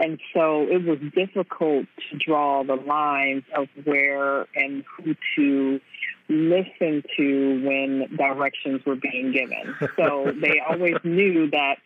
and 0.00 0.18
so 0.32 0.62
it 0.62 0.84
was 0.84 0.98
difficult 1.14 1.86
to 2.10 2.18
draw 2.18 2.64
the 2.64 2.74
lines 2.74 3.44
of 3.56 3.68
where 3.84 4.46
and 4.54 4.84
who 4.96 5.14
to 5.36 5.80
listen 6.28 7.02
to 7.16 7.66
when 7.66 8.16
directions 8.16 8.84
were 8.86 8.96
being 8.96 9.32
given. 9.32 9.74
So 9.96 10.32
they 10.40 10.60
always 10.68 10.96
knew 11.04 11.50
that 11.50 11.76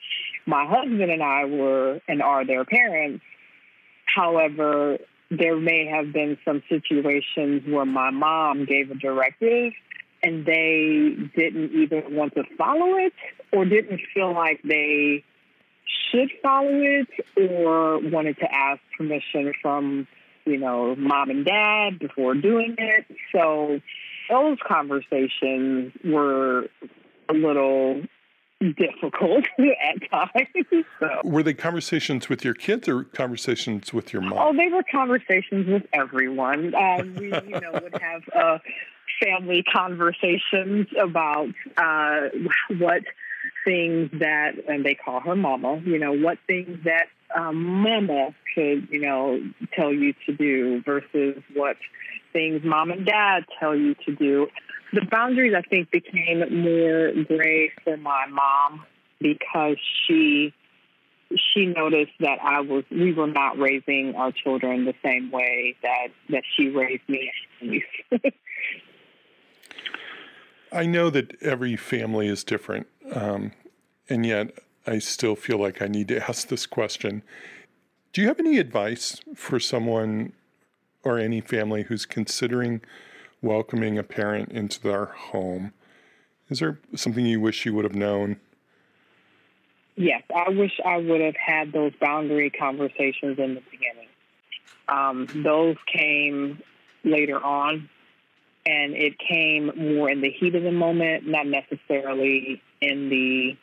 my 0.46 0.64
husband 0.66 1.10
and 1.10 1.22
I 1.22 1.44
were 1.44 2.00
and 2.08 2.22
are 2.22 2.46
their 2.46 2.64
parents. 2.64 3.22
However, 4.06 4.98
there 5.30 5.56
may 5.56 5.86
have 5.86 6.12
been 6.12 6.38
some 6.44 6.62
situations 6.68 7.62
where 7.66 7.84
my 7.84 8.10
mom 8.10 8.64
gave 8.64 8.90
a 8.90 8.94
directive 8.94 9.72
and 10.22 10.46
they 10.46 11.14
didn't 11.36 11.72
either 11.72 12.02
want 12.08 12.34
to 12.34 12.44
follow 12.56 12.96
it 12.96 13.12
or 13.52 13.64
didn't 13.64 14.00
feel 14.14 14.32
like 14.32 14.60
they 14.62 15.24
should 16.10 16.30
follow 16.42 16.68
it 16.70 17.08
or 17.36 17.98
wanted 18.10 18.38
to 18.38 18.52
ask 18.52 18.80
permission 18.96 19.52
from, 19.60 20.06
you 20.44 20.58
know, 20.58 20.94
mom 20.96 21.30
and 21.30 21.44
dad 21.44 21.98
before 21.98 22.34
doing 22.34 22.74
it. 22.78 23.06
So 23.32 23.80
those 24.30 24.58
conversations 24.66 25.92
were 26.04 26.68
a 27.28 27.34
little 27.34 28.02
difficult 28.60 29.44
at 29.58 30.10
times. 30.10 30.84
So. 30.98 31.20
Were 31.24 31.42
they 31.42 31.54
conversations 31.54 32.28
with 32.28 32.44
your 32.44 32.54
kids 32.54 32.88
or 32.88 33.04
conversations 33.04 33.92
with 33.92 34.12
your 34.12 34.22
mom? 34.22 34.34
Oh, 34.38 34.56
they 34.56 34.72
were 34.72 34.84
conversations 34.90 35.68
with 35.68 35.86
everyone. 35.92 36.74
Um, 36.74 37.14
we, 37.14 37.26
you 37.26 37.60
know, 37.60 37.72
would 37.82 37.98
have 38.00 38.22
uh, 38.34 38.58
family 39.22 39.62
conversations 39.62 40.86
about 41.00 41.48
uh, 41.76 42.28
what 42.78 43.02
things 43.64 44.10
that, 44.20 44.52
and 44.68 44.84
they 44.84 44.94
call 44.94 45.20
her 45.20 45.36
mama, 45.36 45.80
you 45.84 45.98
know, 45.98 46.12
what 46.12 46.38
things 46.46 46.78
that 46.84 47.06
um, 47.36 47.62
mama 47.82 48.34
could, 48.54 48.88
you 48.90 49.00
know, 49.00 49.40
tell 49.74 49.92
you 49.92 50.14
to 50.26 50.34
do 50.34 50.82
versus 50.84 51.42
what 51.54 51.76
things 52.32 52.62
mom 52.64 52.90
and 52.90 53.06
dad 53.06 53.44
tell 53.58 53.74
you 53.74 53.94
to 54.06 54.14
do. 54.14 54.48
The 54.92 55.02
boundaries, 55.10 55.54
I 55.56 55.62
think, 55.62 55.90
became 55.90 56.38
more 56.62 57.12
gray 57.24 57.72
for 57.84 57.96
my 57.96 58.26
mom 58.26 58.84
because 59.20 59.76
she 60.06 60.54
she 61.54 61.66
noticed 61.66 62.12
that 62.20 62.38
I 62.42 62.60
was 62.60 62.84
we 62.90 63.12
were 63.12 63.26
not 63.26 63.58
raising 63.58 64.14
our 64.16 64.32
children 64.32 64.86
the 64.86 64.94
same 65.04 65.30
way 65.30 65.76
that 65.82 66.08
that 66.30 66.42
she 66.56 66.68
raised 66.68 67.06
me. 67.08 67.30
I 70.72 70.86
know 70.86 71.10
that 71.10 71.40
every 71.42 71.76
family 71.76 72.28
is 72.28 72.44
different, 72.44 72.86
um, 73.12 73.52
and 74.08 74.24
yet 74.26 74.58
I 74.86 74.98
still 74.98 75.36
feel 75.36 75.58
like 75.58 75.82
I 75.82 75.86
need 75.86 76.08
to 76.08 76.22
ask 76.28 76.48
this 76.48 76.66
question. 76.66 77.22
Do 78.12 78.20
you 78.20 78.28
have 78.28 78.40
any 78.40 78.58
advice 78.58 79.20
for 79.34 79.60
someone 79.60 80.32
or 81.04 81.18
any 81.18 81.40
family 81.40 81.82
who's 81.82 82.06
considering 82.06 82.80
welcoming 83.42 83.98
a 83.98 84.02
parent 84.02 84.50
into 84.50 84.80
their 84.80 85.06
home? 85.06 85.72
Is 86.48 86.60
there 86.60 86.78
something 86.96 87.26
you 87.26 87.40
wish 87.40 87.66
you 87.66 87.74
would 87.74 87.84
have 87.84 87.94
known? 87.94 88.40
Yes, 89.96 90.22
I 90.34 90.50
wish 90.50 90.80
I 90.84 90.96
would 90.96 91.20
have 91.20 91.36
had 91.36 91.72
those 91.72 91.92
boundary 92.00 92.50
conversations 92.50 93.38
in 93.38 93.54
the 93.54 93.62
beginning. 93.70 94.08
Um, 94.88 95.28
those 95.42 95.76
came 95.86 96.62
later 97.04 97.42
on 97.42 97.88
and 98.68 98.94
it 98.94 99.14
came 99.18 99.72
more 99.74 100.10
in 100.10 100.20
the 100.20 100.30
heat 100.30 100.54
of 100.54 100.62
the 100.62 100.70
moment, 100.70 101.26
not 101.26 101.46
necessarily 101.46 102.60
in 102.82 103.08
the 103.08 103.56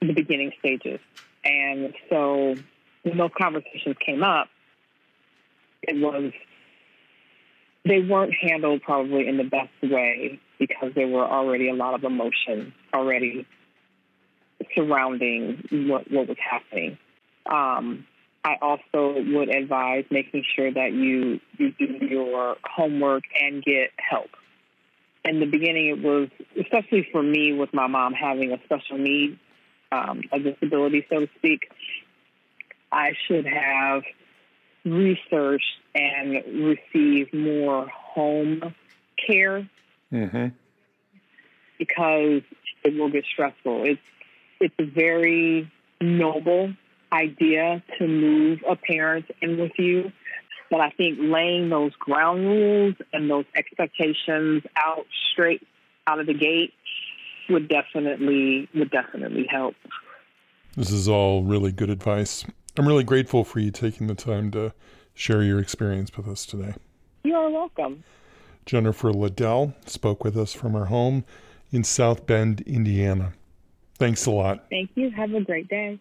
the 0.00 0.12
beginning 0.12 0.52
stages. 0.60 1.00
And 1.44 1.92
so 2.08 2.54
when 3.02 3.18
those 3.18 3.32
conversations 3.36 3.96
came 3.98 4.22
up, 4.22 4.46
it 5.82 5.96
was 5.96 6.32
they 7.84 7.98
weren't 8.00 8.34
handled 8.40 8.82
probably 8.82 9.26
in 9.26 9.36
the 9.36 9.44
best 9.44 9.72
way 9.82 10.38
because 10.60 10.92
there 10.94 11.08
were 11.08 11.24
already 11.24 11.68
a 11.68 11.74
lot 11.74 11.94
of 11.94 12.04
emotion 12.04 12.72
already 12.94 13.46
surrounding 14.76 15.88
what 15.88 16.08
what 16.08 16.28
was 16.28 16.38
happening. 16.38 16.98
Um, 17.46 18.06
I 18.44 18.56
also 18.62 19.20
would 19.20 19.48
advise 19.48 20.04
making 20.10 20.44
sure 20.54 20.72
that 20.72 20.92
you, 20.92 21.40
you 21.58 21.72
do 21.72 22.06
your 22.06 22.56
homework 22.64 23.24
and 23.40 23.62
get 23.62 23.90
help. 23.96 24.30
In 25.24 25.40
the 25.40 25.46
beginning, 25.46 25.88
it 25.88 26.02
was, 26.02 26.28
especially 26.58 27.06
for 27.10 27.22
me 27.22 27.52
with 27.52 27.74
my 27.74 27.86
mom 27.86 28.14
having 28.14 28.52
a 28.52 28.62
special 28.64 28.96
need, 28.96 29.38
um, 29.90 30.22
a 30.32 30.38
disability, 30.38 31.06
so 31.10 31.20
to 31.20 31.28
speak, 31.36 31.70
I 32.90 33.12
should 33.26 33.46
have 33.46 34.02
researched 34.84 35.64
and 35.94 36.42
received 36.64 37.34
more 37.34 37.88
home 37.88 38.74
care 39.26 39.68
mm-hmm. 40.12 40.46
because 41.78 42.42
it 42.84 42.98
will 42.98 43.10
get 43.10 43.24
stressful. 43.24 43.84
It's 43.84 44.00
it's 44.60 44.74
very 44.78 45.70
noble 46.00 46.72
idea 47.12 47.82
to 47.98 48.06
move 48.06 48.60
a 48.68 48.76
parent 48.76 49.26
in 49.40 49.58
with 49.58 49.72
you. 49.78 50.12
But 50.70 50.80
I 50.80 50.90
think 50.90 51.18
laying 51.20 51.70
those 51.70 51.92
ground 51.94 52.46
rules 52.46 52.94
and 53.12 53.30
those 53.30 53.46
expectations 53.54 54.62
out 54.76 55.06
straight 55.32 55.66
out 56.06 56.20
of 56.20 56.26
the 56.26 56.34
gate 56.34 56.72
would 57.48 57.68
definitely 57.68 58.68
would 58.74 58.90
definitely 58.90 59.46
help. 59.50 59.74
This 60.76 60.90
is 60.90 61.08
all 61.08 61.42
really 61.42 61.72
good 61.72 61.90
advice. 61.90 62.44
I'm 62.76 62.86
really 62.86 63.04
grateful 63.04 63.44
for 63.44 63.60
you 63.60 63.70
taking 63.70 64.06
the 64.06 64.14
time 64.14 64.50
to 64.52 64.72
share 65.14 65.42
your 65.42 65.58
experience 65.58 66.14
with 66.16 66.28
us 66.28 66.46
today. 66.46 66.74
You 67.24 67.34
are 67.34 67.50
welcome. 67.50 68.04
Jennifer 68.66 69.12
Liddell 69.12 69.74
spoke 69.86 70.22
with 70.22 70.36
us 70.36 70.52
from 70.52 70.74
her 70.74 70.84
home 70.84 71.24
in 71.72 71.82
South 71.82 72.26
Bend, 72.26 72.60
Indiana. 72.60 73.32
Thanks 73.94 74.26
a 74.26 74.30
lot. 74.30 74.66
Thank 74.70 74.90
you. 74.94 75.10
Have 75.10 75.34
a 75.34 75.40
great 75.40 75.68
day. 75.68 75.98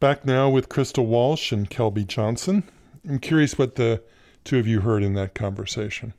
Back 0.00 0.24
now 0.24 0.48
with 0.48 0.70
Crystal 0.70 1.04
Walsh 1.04 1.52
and 1.52 1.68
Kelby 1.68 2.06
Johnson. 2.06 2.62
I'm 3.06 3.18
curious 3.18 3.58
what 3.58 3.74
the 3.74 4.02
two 4.44 4.58
of 4.58 4.66
you 4.66 4.80
heard 4.80 5.02
in 5.02 5.12
that 5.12 5.34
conversation. 5.34 6.14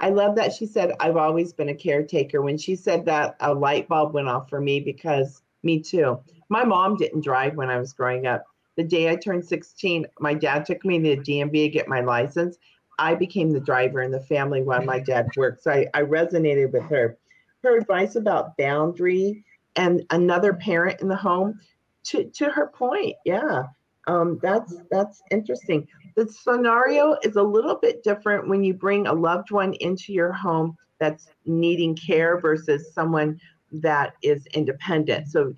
I 0.00 0.08
love 0.08 0.36
that 0.36 0.54
she 0.54 0.64
said, 0.64 0.92
I've 1.00 1.18
always 1.18 1.52
been 1.52 1.68
a 1.68 1.74
caretaker. 1.74 2.40
When 2.40 2.56
she 2.56 2.74
said 2.74 3.04
that, 3.04 3.36
a 3.40 3.52
light 3.52 3.88
bulb 3.88 4.14
went 4.14 4.28
off 4.28 4.48
for 4.48 4.58
me 4.58 4.80
because 4.80 5.42
me 5.62 5.80
too. 5.80 6.18
My 6.48 6.64
mom 6.64 6.96
didn't 6.96 7.24
drive 7.24 7.56
when 7.56 7.68
I 7.68 7.78
was 7.78 7.92
growing 7.92 8.26
up. 8.26 8.44
The 8.76 8.84
day 8.84 9.10
I 9.10 9.16
turned 9.16 9.44
16, 9.44 10.06
my 10.18 10.32
dad 10.32 10.64
took 10.64 10.82
me 10.86 10.98
to 10.98 11.16
the 11.16 11.16
DMV 11.18 11.52
to 11.52 11.68
get 11.68 11.88
my 11.88 12.00
license. 12.00 12.56
I 12.98 13.16
became 13.16 13.50
the 13.50 13.60
driver 13.60 14.00
in 14.00 14.12
the 14.12 14.20
family 14.20 14.62
while 14.62 14.82
my 14.82 14.98
dad 14.98 15.28
worked. 15.36 15.62
So 15.62 15.72
I, 15.72 15.86
I 15.92 16.00
resonated 16.00 16.72
with 16.72 16.84
her. 16.84 17.18
Her 17.62 17.76
advice 17.76 18.16
about 18.16 18.56
boundary 18.56 19.44
and 19.76 20.06
another 20.08 20.54
parent 20.54 21.02
in 21.02 21.08
the 21.08 21.16
home 21.16 21.60
to 22.06 22.24
to 22.24 22.46
her 22.50 22.68
point, 22.68 23.16
yeah, 23.24 23.64
um, 24.06 24.38
that's 24.42 24.74
that's 24.90 25.22
interesting. 25.30 25.86
The 26.14 26.28
scenario 26.28 27.16
is 27.22 27.36
a 27.36 27.42
little 27.42 27.76
bit 27.76 28.02
different 28.02 28.48
when 28.48 28.62
you 28.64 28.74
bring 28.74 29.06
a 29.06 29.12
loved 29.12 29.50
one 29.50 29.74
into 29.74 30.12
your 30.12 30.32
home 30.32 30.76
that's 30.98 31.28
needing 31.44 31.94
care 31.94 32.40
versus 32.40 32.92
someone 32.94 33.40
that 33.72 34.14
is 34.22 34.46
independent. 34.54 35.28
So 35.28 35.54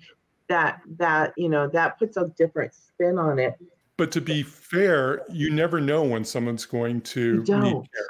that 0.47 0.81
that 0.97 1.33
you 1.37 1.49
know 1.49 1.67
that 1.69 1.99
puts 1.99 2.17
a 2.17 2.27
different 2.37 2.73
spin 2.73 3.17
on 3.17 3.39
it. 3.39 3.55
But 3.97 4.11
to 4.13 4.21
be 4.21 4.43
fair, 4.43 5.21
you 5.29 5.49
never 5.49 5.79
know 5.79 6.03
when 6.03 6.23
someone's 6.23 6.65
going 6.65 7.01
to 7.01 7.43
need 7.43 7.47
care. 7.47 8.09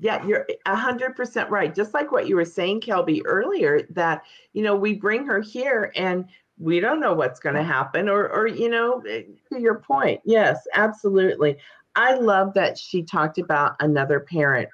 Yeah, 0.00 0.24
you're 0.26 0.46
a 0.66 0.76
hundred 0.76 1.16
percent 1.16 1.50
right. 1.50 1.74
Just 1.74 1.94
like 1.94 2.12
what 2.12 2.28
you 2.28 2.36
were 2.36 2.44
saying, 2.44 2.80
Kelby, 2.80 3.22
earlier, 3.24 3.82
that 3.90 4.22
you 4.52 4.62
know 4.62 4.74
we 4.74 4.94
bring 4.94 5.24
her 5.26 5.40
here 5.40 5.92
and 5.94 6.24
we 6.58 6.80
don't 6.80 7.00
know 7.00 7.14
what's 7.14 7.40
going 7.40 7.54
to 7.54 7.62
happen 7.62 8.08
or 8.08 8.28
or 8.28 8.46
you 8.46 8.68
know 8.68 9.02
eh, 9.08 9.22
to 9.52 9.60
your 9.60 9.78
point 9.78 10.20
yes 10.24 10.58
absolutely. 10.74 11.56
I 11.96 12.14
love 12.14 12.54
that 12.54 12.78
she 12.78 13.02
talked 13.02 13.38
about 13.38 13.74
another 13.80 14.20
parent. 14.20 14.68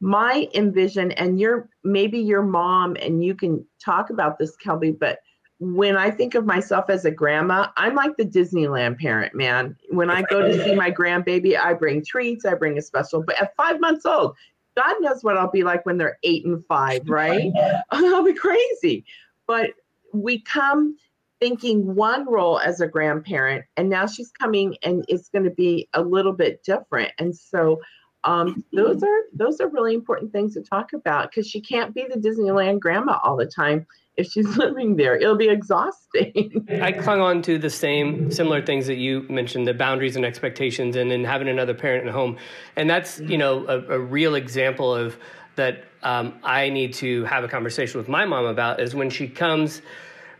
My 0.00 0.48
envision 0.54 1.12
and 1.12 1.38
you're 1.38 1.68
maybe 1.84 2.18
your 2.18 2.42
mom 2.42 2.96
and 3.00 3.22
you 3.22 3.34
can 3.34 3.64
talk 3.82 4.10
about 4.10 4.38
this 4.38 4.56
kelby 4.56 4.98
but 4.98 5.18
when 5.60 5.96
i 5.96 6.10
think 6.10 6.34
of 6.34 6.44
myself 6.44 6.90
as 6.90 7.04
a 7.04 7.10
grandma 7.10 7.68
i'm 7.76 7.94
like 7.94 8.16
the 8.16 8.24
disneyland 8.24 8.98
parent 8.98 9.32
man. 9.32 9.76
When 9.90 10.10
i 10.10 10.22
go 10.22 10.42
to 10.42 10.64
see 10.64 10.74
my 10.74 10.90
grandbaby 10.90 11.56
i 11.56 11.72
bring 11.72 12.04
treats 12.04 12.44
i 12.44 12.54
bring 12.54 12.78
a 12.78 12.82
special 12.82 13.22
but 13.22 13.40
at 13.40 13.54
five 13.54 13.80
months 13.80 14.04
old 14.04 14.34
god 14.76 14.96
knows 15.00 15.22
what 15.22 15.36
i'll 15.36 15.52
be 15.52 15.62
like 15.62 15.86
when 15.86 15.98
they're 15.98 16.18
eight 16.24 16.44
and 16.44 16.64
five 16.66 17.02
right? 17.08 17.52
I'll 17.92 18.24
be 18.24 18.34
crazy. 18.34 19.04
But 19.46 19.70
we 20.12 20.40
come 20.40 20.96
thinking 21.42 21.96
one 21.96 22.24
role 22.24 22.60
as 22.60 22.80
a 22.80 22.86
grandparent 22.86 23.64
and 23.76 23.90
now 23.90 24.06
she's 24.06 24.30
coming 24.30 24.76
and 24.84 25.04
it's 25.08 25.28
going 25.28 25.42
to 25.42 25.50
be 25.50 25.88
a 25.92 26.00
little 26.00 26.32
bit 26.32 26.62
different. 26.62 27.10
And 27.18 27.36
so 27.36 27.80
um, 28.22 28.64
those 28.72 29.02
are 29.02 29.18
those 29.34 29.60
are 29.60 29.66
really 29.66 29.92
important 29.92 30.30
things 30.30 30.54
to 30.54 30.62
talk 30.62 30.92
about 30.92 31.30
because 31.30 31.48
she 31.48 31.60
can't 31.60 31.92
be 31.92 32.06
the 32.08 32.20
disneyland 32.20 32.78
grandma 32.78 33.18
all 33.24 33.36
the 33.36 33.46
time 33.46 33.88
if 34.16 34.28
she's 34.28 34.56
living 34.56 34.94
there. 34.94 35.16
It'll 35.16 35.34
be 35.34 35.48
exhausting. 35.48 36.64
I 36.80 36.92
clung 36.92 37.20
on 37.20 37.42
to 37.42 37.58
the 37.58 37.70
same 37.70 38.30
similar 38.30 38.64
things 38.64 38.86
that 38.86 38.98
you 38.98 39.22
mentioned 39.28 39.66
the 39.66 39.74
boundaries 39.74 40.14
and 40.14 40.24
expectations 40.24 40.94
and 40.94 41.10
then 41.10 41.24
having 41.24 41.48
another 41.48 41.74
parent 41.74 42.06
at 42.06 42.14
home. 42.14 42.36
And 42.76 42.88
that's 42.88 43.18
you 43.18 43.36
know 43.36 43.66
a, 43.66 43.78
a 43.94 43.98
real 43.98 44.36
example 44.36 44.94
of 44.94 45.18
that 45.56 45.82
um, 46.04 46.34
I 46.44 46.68
need 46.68 46.94
to 46.94 47.24
have 47.24 47.42
a 47.42 47.48
conversation 47.48 47.98
with 47.98 48.08
my 48.08 48.26
mom 48.26 48.44
about 48.44 48.78
is 48.78 48.94
when 48.94 49.10
she 49.10 49.26
comes 49.26 49.82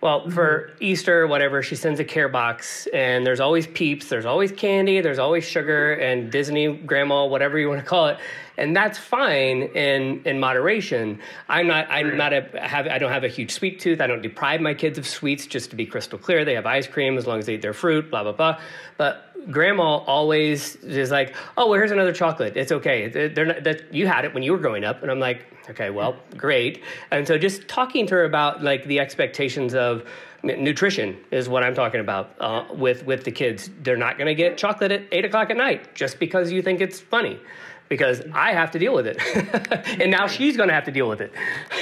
well, 0.02 0.28
for 0.28 0.72
mm-hmm. 0.72 0.84
Easter, 0.84 1.26
whatever, 1.28 1.62
she 1.62 1.76
sends 1.76 2.00
a 2.00 2.04
care 2.04 2.28
box, 2.28 2.88
and 2.92 3.24
there's 3.24 3.38
always 3.38 3.68
peeps, 3.68 4.08
there's 4.08 4.26
always 4.26 4.50
candy, 4.50 5.00
there's 5.00 5.20
always 5.20 5.44
sugar, 5.44 5.94
and 5.94 6.30
Disney 6.30 6.74
grandma, 6.74 7.24
whatever 7.24 7.56
you 7.56 7.68
want 7.68 7.80
to 7.80 7.86
call 7.86 8.08
it, 8.08 8.18
and 8.56 8.76
that's 8.76 8.98
fine 8.98 9.62
in 9.62 10.22
in 10.24 10.40
moderation. 10.40 11.20
I'm 11.48 11.66
not 11.66 11.86
I'm 11.90 12.16
not 12.16 12.32
a 12.32 12.42
have 12.60 12.86
I 12.86 12.98
don't 12.98 13.12
have 13.12 13.24
a 13.24 13.28
huge 13.28 13.50
sweet 13.50 13.80
tooth. 13.80 14.00
I 14.00 14.06
don't 14.06 14.22
deprive 14.22 14.60
my 14.60 14.74
kids 14.74 14.98
of 14.98 15.06
sweets. 15.06 15.46
Just 15.46 15.70
to 15.70 15.76
be 15.76 15.86
crystal 15.86 16.18
clear, 16.18 16.44
they 16.44 16.54
have 16.54 16.66
ice 16.66 16.86
cream 16.86 17.16
as 17.16 17.26
long 17.26 17.38
as 17.38 17.46
they 17.46 17.54
eat 17.54 17.62
their 17.62 17.72
fruit. 17.72 18.10
Blah 18.10 18.22
blah 18.24 18.32
blah. 18.32 18.60
But 18.96 19.32
grandma 19.50 19.98
always 19.98 20.76
is 20.76 21.10
like, 21.10 21.34
oh, 21.56 21.68
well, 21.68 21.78
here's 21.78 21.90
another 21.90 22.12
chocolate. 22.12 22.56
It's 22.56 22.70
okay. 22.70 23.08
They're 23.08 23.46
not, 23.46 23.64
that 23.64 23.92
you 23.92 24.06
had 24.06 24.24
it 24.24 24.34
when 24.34 24.42
you 24.42 24.52
were 24.52 24.58
growing 24.58 24.84
up, 24.84 25.02
and 25.02 25.10
I'm 25.10 25.18
like, 25.18 25.44
okay, 25.70 25.90
well, 25.90 26.16
great. 26.36 26.82
And 27.10 27.26
so 27.26 27.38
just 27.38 27.66
talking 27.68 28.06
to 28.06 28.14
her 28.14 28.24
about 28.24 28.62
like 28.62 28.84
the 28.86 29.00
expectations 29.00 29.74
of 29.74 30.04
nutrition 30.42 31.16
is 31.30 31.48
what 31.48 31.62
I'm 31.62 31.74
talking 31.74 32.00
about 32.00 32.34
uh, 32.40 32.64
with 32.74 33.04
with 33.06 33.24
the 33.24 33.30
kids. 33.30 33.70
They're 33.82 33.96
not 33.96 34.18
going 34.18 34.26
to 34.26 34.34
get 34.34 34.58
chocolate 34.58 34.92
at 34.92 35.02
eight 35.12 35.24
o'clock 35.24 35.50
at 35.50 35.56
night 35.56 35.94
just 35.94 36.18
because 36.18 36.50
you 36.52 36.62
think 36.62 36.80
it's 36.80 37.00
funny, 37.00 37.40
because 37.92 38.22
I 38.32 38.52
have 38.52 38.70
to 38.70 38.78
deal 38.78 38.94
with 38.94 39.06
it, 39.06 39.18
and 40.00 40.10
now 40.10 40.26
she's 40.26 40.56
going 40.56 40.70
to 40.70 40.74
have 40.74 40.84
to 40.84 40.90
deal 40.90 41.10
with 41.10 41.20
it. 41.20 41.30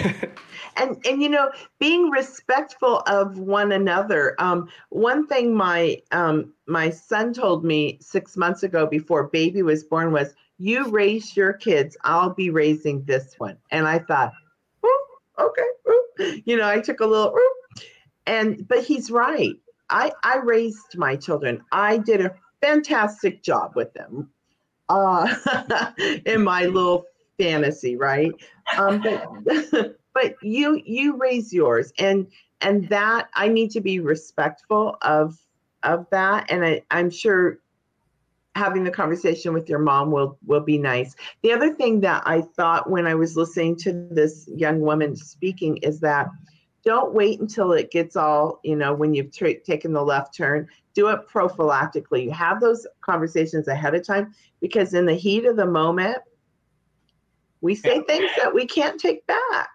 and 0.76 0.96
and 1.06 1.22
you 1.22 1.28
know 1.28 1.52
being 1.78 2.10
respectful 2.10 3.02
of 3.06 3.38
one 3.38 3.70
another 3.70 4.34
um, 4.40 4.68
one 4.88 5.24
thing 5.28 5.54
my 5.54 6.02
um, 6.10 6.52
my 6.66 6.90
son 6.90 7.32
told 7.32 7.64
me 7.64 7.96
six 8.00 8.36
months 8.36 8.64
ago 8.64 8.86
before 8.86 9.28
baby 9.28 9.62
was 9.62 9.84
born 9.84 10.12
was 10.12 10.34
you 10.58 10.88
raise 10.88 11.36
your 11.36 11.52
kids 11.52 11.96
i'll 12.04 12.34
be 12.34 12.50
raising 12.50 13.04
this 13.04 13.34
one. 13.38 13.56
And 13.70 13.86
i 13.86 13.98
thought 13.98 14.32
okay 15.38 16.42
you 16.44 16.56
know 16.56 16.68
i 16.68 16.80
took 16.80 17.00
a 17.00 17.06
little 17.06 17.34
and 18.26 18.66
but 18.68 18.84
he's 18.84 19.10
right. 19.10 19.56
I 19.90 20.12
i 20.22 20.38
raised 20.38 20.96
my 20.96 21.16
children. 21.16 21.62
I 21.72 21.98
did 21.98 22.20
a 22.20 22.34
fantastic 22.60 23.42
job 23.42 23.72
with 23.74 23.92
them 23.94 24.30
uh 24.90 25.92
in 26.26 26.44
my 26.44 26.66
little 26.66 27.05
fantasy 27.38 27.96
right? 27.96 28.33
Um 28.76 29.03
but 29.03 29.96
but 30.14 30.35
you 30.42 30.81
you 30.85 31.16
raise 31.16 31.53
yours 31.53 31.92
and 31.98 32.26
and 32.61 32.88
that 32.88 33.29
i 33.35 33.48
need 33.48 33.70
to 33.70 33.81
be 33.81 34.00
respectful 34.00 34.96
of 35.03 35.38
of 35.83 36.07
that 36.11 36.50
and 36.50 36.64
I, 36.64 36.83
i'm 36.90 37.11
sure 37.11 37.59
having 38.57 38.85
the 38.85 38.90
conversation 38.90 39.55
with 39.55 39.68
your 39.68 39.79
mom 39.79 40.11
will 40.11 40.37
will 40.44 40.61
be 40.61 40.76
nice. 40.76 41.14
The 41.42 41.53
other 41.53 41.72
thing 41.72 42.00
that 42.00 42.22
i 42.26 42.40
thought 42.40 42.90
when 42.90 43.07
i 43.07 43.14
was 43.14 43.37
listening 43.37 43.76
to 43.76 43.92
this 44.11 44.48
young 44.55 44.81
woman 44.81 45.16
speaking 45.16 45.79
is 45.79 46.00
that 46.00 46.29
don't 46.84 47.12
wait 47.12 47.40
until 47.40 47.72
it 47.72 47.90
gets 47.90 48.16
all 48.16 48.60
you 48.64 48.76
know 48.76 48.92
when 48.94 49.14
you've 49.14 49.34
tra- 49.34 49.60
taken 49.60 49.92
the 49.92 50.02
left 50.02 50.34
turn 50.34 50.66
do 50.94 51.08
it 51.08 51.20
prophylactically 51.28 52.24
you 52.24 52.30
have 52.30 52.60
those 52.60 52.86
conversations 53.00 53.68
ahead 53.68 53.94
of 53.94 54.06
time 54.06 54.32
because 54.60 54.94
in 54.94 55.06
the 55.06 55.14
heat 55.14 55.44
of 55.44 55.56
the 55.56 55.66
moment 55.66 56.18
we 57.60 57.74
say 57.74 58.00
things 58.02 58.30
that 58.40 58.54
we 58.54 58.66
can't 58.66 59.00
take 59.00 59.26
back 59.26 59.70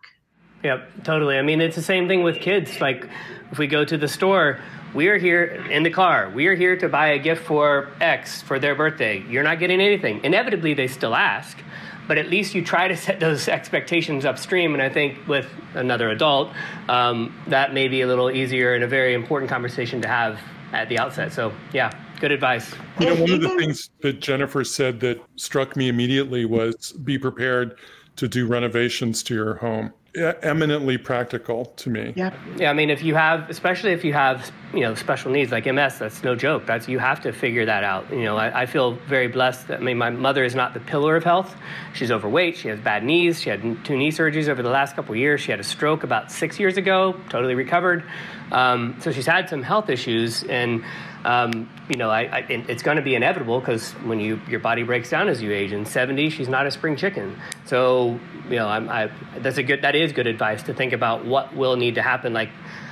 Yep, 0.63 1.03
totally. 1.03 1.37
I 1.37 1.43
mean, 1.43 1.61
it's 1.61 1.75
the 1.75 1.83
same 1.83 2.07
thing 2.07 2.23
with 2.23 2.39
kids. 2.39 2.81
Like, 2.81 3.07
if 3.51 3.59
we 3.59 3.67
go 3.67 3.85
to 3.85 3.97
the 3.99 4.07
store, 4.07 4.59
we 4.95 5.09
are 5.09 5.17
here 5.19 5.63
in 5.69 5.83
the 5.83 5.91
car. 5.91 6.31
We 6.33 6.47
are 6.47 6.55
here 6.55 6.75
to 6.77 6.89
buy 6.89 7.09
a 7.09 7.19
gift 7.19 7.45
for 7.45 7.91
X 8.01 8.41
for 8.41 8.57
their 8.57 8.73
birthday. 8.73 9.23
You're 9.29 9.43
not 9.43 9.59
getting 9.59 9.79
anything. 9.79 10.23
Inevitably, 10.23 10.73
they 10.73 10.87
still 10.87 11.13
ask, 11.13 11.59
but 12.07 12.17
at 12.17 12.29
least 12.29 12.55
you 12.55 12.63
try 12.63 12.87
to 12.87 12.97
set 13.05 13.19
those 13.19 13.47
expectations 13.47 14.25
upstream. 14.25 14.73
And 14.73 14.81
I 14.81 14.89
think 14.89 15.27
with 15.27 15.47
another 15.73 16.09
adult, 16.09 16.51
um, 16.89 17.35
that 17.47 17.73
may 17.73 17.87
be 17.87 18.01
a 18.01 18.07
little 18.07 18.31
easier 18.31 18.73
and 18.73 18.83
a 18.83 18.87
very 18.87 19.13
important 19.13 19.49
conversation 19.49 20.01
to 20.01 20.07
have 20.07 20.39
at 20.73 20.89
the 20.89 20.99
outset. 20.99 21.31
So, 21.31 21.53
yeah, 21.73 21.91
good 22.19 22.31
advice. 22.31 22.73
You 22.99 23.07
know, 23.07 23.21
one 23.21 23.31
of 23.31 23.41
the 23.41 23.55
things 23.57 23.89
that 24.01 24.19
Jennifer 24.19 24.63
said 24.63 24.99
that 25.01 25.21
struck 25.35 25.75
me 25.75 25.87
immediately 25.87 26.45
was 26.45 26.91
be 26.91 27.17
prepared 27.17 27.77
to 28.15 28.28
do 28.28 28.47
renovations 28.47 29.23
to 29.23 29.34
your 29.34 29.56
home 29.56 29.93
eminently 30.15 30.97
practical 30.97 31.65
to 31.78 31.89
me. 31.89 32.13
Yeah. 32.15 32.34
Yeah. 32.58 32.69
I 32.69 32.73
mean, 32.73 32.89
if 32.89 33.04
you 33.04 33.15
have, 33.15 33.49
especially 33.49 33.91
if 33.91 34.04
you 34.04 34.13
have, 34.13 34.51
you 34.73 34.82
know, 34.82 34.95
special 34.95 35.32
needs 35.32 35.51
like 35.51 35.65
MS, 35.65 35.99
that's 35.99 36.23
no 36.23 36.36
joke. 36.36 36.65
That's 36.65 36.88
you 36.88 36.99
have 36.99 37.21
to 37.21 37.34
figure 37.34 37.65
that 37.65 37.84
out. 37.84 38.10
You 38.12 38.23
know, 38.23 38.38
I, 38.38 38.62
I 38.62 38.65
feel 38.65 38.93
very 39.08 39.28
blessed. 39.28 39.67
That, 39.67 39.80
I 39.80 39.84
mean, 39.84 39.97
my 39.97 40.10
mother 40.10 40.43
is 40.43 40.56
not 40.56 40.73
the 40.73 40.80
pillar 40.80 41.15
of 41.15 41.23
health. 41.23 41.56
She's 41.93 42.12
overweight. 42.12 42.58
She 42.58 42.69
has 42.69 42.80
bad 42.80 43.04
knees. 43.04 43.41
She 43.41 43.49
had 43.49 43.62
two 43.84 43.97
knee 43.97 44.12
surgeries 44.12 44.47
over 44.47 44.63
the 44.63 44.69
last 44.69 44.95
couple 44.95 45.15
years. 45.15 45.41
She 45.41 45.51
had 45.51 45.60
a 45.60 45.63
stroke 45.63 46.04
about 46.04 46.32
six 46.32 46.60
years 46.60 46.78
ago. 46.78 47.19
Totally 47.30 47.56
recovered. 47.56 48.04
Um, 48.51 48.97
so 49.01 49.12
she's 49.12 49.25
had 49.25 49.49
some 49.49 49.63
health 49.63 49.89
issues 49.89 50.43
and 50.43 50.84
um, 51.25 51.69
you 51.89 51.97
know, 51.97 52.09
I, 52.09 52.21
I, 52.21 52.39
it's 52.49 52.81
going 52.81 52.97
to 52.97 53.03
be 53.03 53.15
inevitable 53.15 53.59
because 53.59 53.91
when 53.93 54.19
you 54.19 54.41
your 54.47 54.59
body 54.59 54.83
breaks 54.83 55.09
down 55.09 55.27
as 55.27 55.41
you 55.41 55.51
age. 55.51 55.71
In 55.71 55.85
70, 55.85 56.29
she's 56.31 56.49
not 56.49 56.65
a 56.65 56.71
spring 56.71 56.95
chicken. 56.95 57.39
So, 57.65 58.19
you 58.49 58.55
know, 58.55 58.67
I, 58.67 59.11
that's 59.37 59.57
a 59.57 59.63
good 59.63 59.83
that 59.83 59.95
is 59.95 60.11
good 60.11 60.27
advice 60.27 60.63
to 60.63 60.73
think 60.73 60.93
about 60.93 61.25
what 61.25 61.55
will 61.55 61.75
need 61.75 61.95
to 61.95 62.01
happen. 62.01 62.33
Like, 62.33 62.49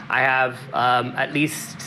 I 0.09 0.21
have 0.21 0.59
um, 0.73 1.13
at 1.15 1.33
least 1.33 1.81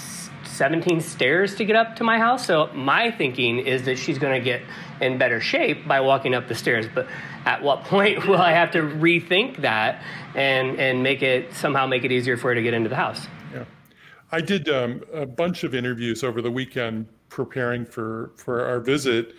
17 0.56 1.00
stairs 1.00 1.54
to 1.56 1.64
get 1.64 1.76
up 1.76 1.96
to 1.96 2.04
my 2.04 2.18
house. 2.18 2.46
So 2.46 2.70
my 2.74 3.10
thinking 3.10 3.58
is 3.58 3.84
that 3.84 3.98
she's 3.98 4.18
going 4.18 4.40
to 4.40 4.44
get 4.44 4.62
in 5.00 5.18
better 5.18 5.40
shape 5.40 5.86
by 5.86 6.00
walking 6.00 6.34
up 6.34 6.48
the 6.48 6.54
stairs. 6.54 6.86
But 6.92 7.06
at 7.44 7.62
what 7.62 7.84
point 7.84 8.26
will 8.28 8.40
I 8.40 8.52
have 8.52 8.72
to 8.72 8.80
rethink 8.80 9.60
that 9.60 10.02
and 10.34 10.80
and 10.80 11.02
make 11.02 11.22
it 11.22 11.54
somehow 11.54 11.86
make 11.86 12.04
it 12.04 12.10
easier 12.10 12.36
for 12.36 12.48
her 12.48 12.54
to 12.56 12.62
get 12.62 12.74
into 12.74 12.88
the 12.88 12.96
house? 12.96 13.26
I 14.32 14.40
did 14.40 14.68
um, 14.68 15.02
a 15.12 15.24
bunch 15.24 15.64
of 15.64 15.74
interviews 15.74 16.24
over 16.24 16.42
the 16.42 16.50
weekend 16.50 17.06
preparing 17.28 17.84
for 17.84 18.32
for 18.36 18.64
our 18.64 18.80
visit, 18.80 19.34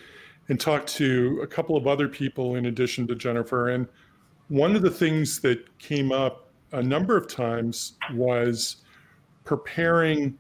and 0.50 0.60
talked 0.60 0.88
to 0.96 1.40
a 1.44 1.48
couple 1.48 1.76
of 1.76 1.88
other 1.88 2.08
people 2.08 2.56
in 2.56 2.68
addition 2.68 3.08
to 3.08 3.16
Jennifer. 3.16 3.70
And 3.70 3.88
one 4.48 4.76
of 4.76 4.82
the 4.82 4.92
things 4.92 5.40
that 5.42 5.78
came 5.78 6.12
up 6.12 6.52
a 6.72 6.82
number 6.82 7.18
of 7.18 7.28
times 7.28 7.94
was 8.14 8.78
preparing 9.44 10.38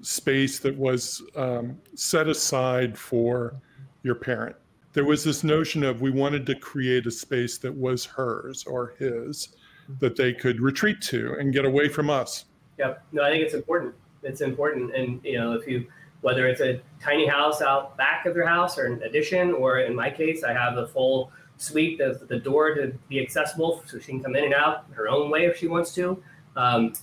space 0.00 0.58
that 0.58 0.76
was 0.76 1.22
um, 1.36 1.78
set 1.94 2.28
aside 2.28 2.96
for 2.98 3.54
your 4.02 4.14
parent. 4.14 4.56
There 4.92 5.04
was 5.04 5.24
this 5.24 5.42
notion 5.42 5.82
of 5.82 6.02
we 6.02 6.10
wanted 6.10 6.46
to 6.46 6.54
create 6.54 7.06
a 7.06 7.10
space 7.10 7.58
that 7.58 7.74
was 7.74 8.04
hers 8.04 8.64
or 8.64 8.94
his 8.98 9.56
that 9.98 10.16
they 10.16 10.32
could 10.32 10.60
retreat 10.60 11.00
to 11.02 11.34
and 11.38 11.52
get 11.52 11.64
away 11.64 11.88
from 11.88 12.08
us 12.08 12.46
Yep. 12.78 13.04
No, 13.12 13.22
I 13.22 13.30
think 13.30 13.44
it's 13.44 13.54
important. 13.54 13.94
It's 14.22 14.40
important, 14.40 14.94
and 14.94 15.20
you 15.22 15.38
know, 15.38 15.52
if 15.52 15.66
you 15.66 15.86
whether 16.22 16.48
it's 16.48 16.62
a 16.62 16.80
tiny 17.02 17.26
house 17.26 17.60
out 17.60 17.98
back 17.98 18.24
of 18.24 18.34
your 18.34 18.46
house 18.46 18.78
or 18.78 18.86
an 18.86 19.02
addition, 19.02 19.52
or 19.52 19.80
in 19.80 19.94
my 19.94 20.10
case, 20.10 20.42
I 20.42 20.54
have 20.54 20.78
a 20.78 20.86
full 20.86 21.30
suite 21.58 22.00
of 22.00 22.26
the 22.28 22.38
door 22.38 22.74
to 22.74 22.92
be 23.08 23.20
accessible 23.20 23.84
so 23.86 23.98
she 23.98 24.12
can 24.12 24.22
come 24.22 24.34
in 24.34 24.44
and 24.44 24.54
out 24.54 24.86
her 24.92 25.08
own 25.08 25.30
way 25.30 25.44
if 25.44 25.58
she 25.58 25.68
wants 25.68 25.94
to. 25.94 26.22
Um, 26.56 26.94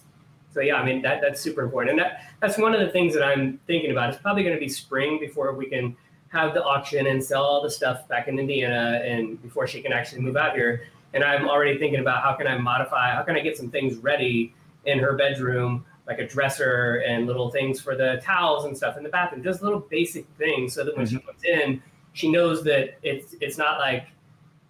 so 0.53 0.59
yeah, 0.59 0.75
I 0.75 0.85
mean 0.85 1.01
that 1.03 1.21
that's 1.21 1.39
super 1.39 1.61
important, 1.61 1.91
and 1.91 1.99
that 1.99 2.23
that's 2.41 2.57
one 2.57 2.73
of 2.73 2.81
the 2.81 2.89
things 2.89 3.13
that 3.13 3.23
I'm 3.23 3.59
thinking 3.67 3.91
about. 3.91 4.09
It's 4.09 4.21
probably 4.21 4.43
going 4.43 4.55
to 4.55 4.59
be 4.59 4.69
spring 4.69 5.19
before 5.19 5.53
we 5.53 5.67
can 5.67 5.95
have 6.29 6.53
the 6.53 6.63
auction 6.63 7.07
and 7.07 7.23
sell 7.23 7.43
all 7.43 7.61
the 7.61 7.69
stuff 7.69 8.07
back 8.07 8.27
in 8.27 8.39
Indiana, 8.39 9.01
and 9.05 9.41
before 9.41 9.67
she 9.67 9.81
can 9.81 9.93
actually 9.93 10.21
move 10.21 10.35
out 10.35 10.55
here. 10.55 10.83
And 11.13 11.23
I'm 11.23 11.47
already 11.47 11.77
thinking 11.77 11.99
about 11.99 12.23
how 12.23 12.33
can 12.33 12.47
I 12.47 12.57
modify, 12.57 13.13
how 13.13 13.21
can 13.21 13.35
I 13.35 13.41
get 13.41 13.57
some 13.57 13.69
things 13.69 13.97
ready 13.97 14.53
in 14.85 14.99
her 14.99 15.13
bedroom, 15.13 15.85
like 16.07 16.19
a 16.19 16.27
dresser 16.27 17.03
and 17.07 17.27
little 17.27 17.49
things 17.49 17.79
for 17.79 17.95
the 17.95 18.21
towels 18.23 18.65
and 18.65 18.75
stuff 18.75 18.97
in 18.97 19.03
the 19.03 19.09
bathroom, 19.09 19.43
just 19.43 19.61
little 19.61 19.79
basic 19.79 20.25
things 20.37 20.73
so 20.73 20.83
that 20.83 20.95
when 20.97 21.05
mm-hmm. 21.05 21.17
she 21.17 21.21
comes 21.21 21.43
in, 21.43 21.83
she 22.13 22.31
knows 22.31 22.63
that 22.63 22.97
it's 23.03 23.35
it's 23.39 23.57
not 23.57 23.79
like 23.79 24.07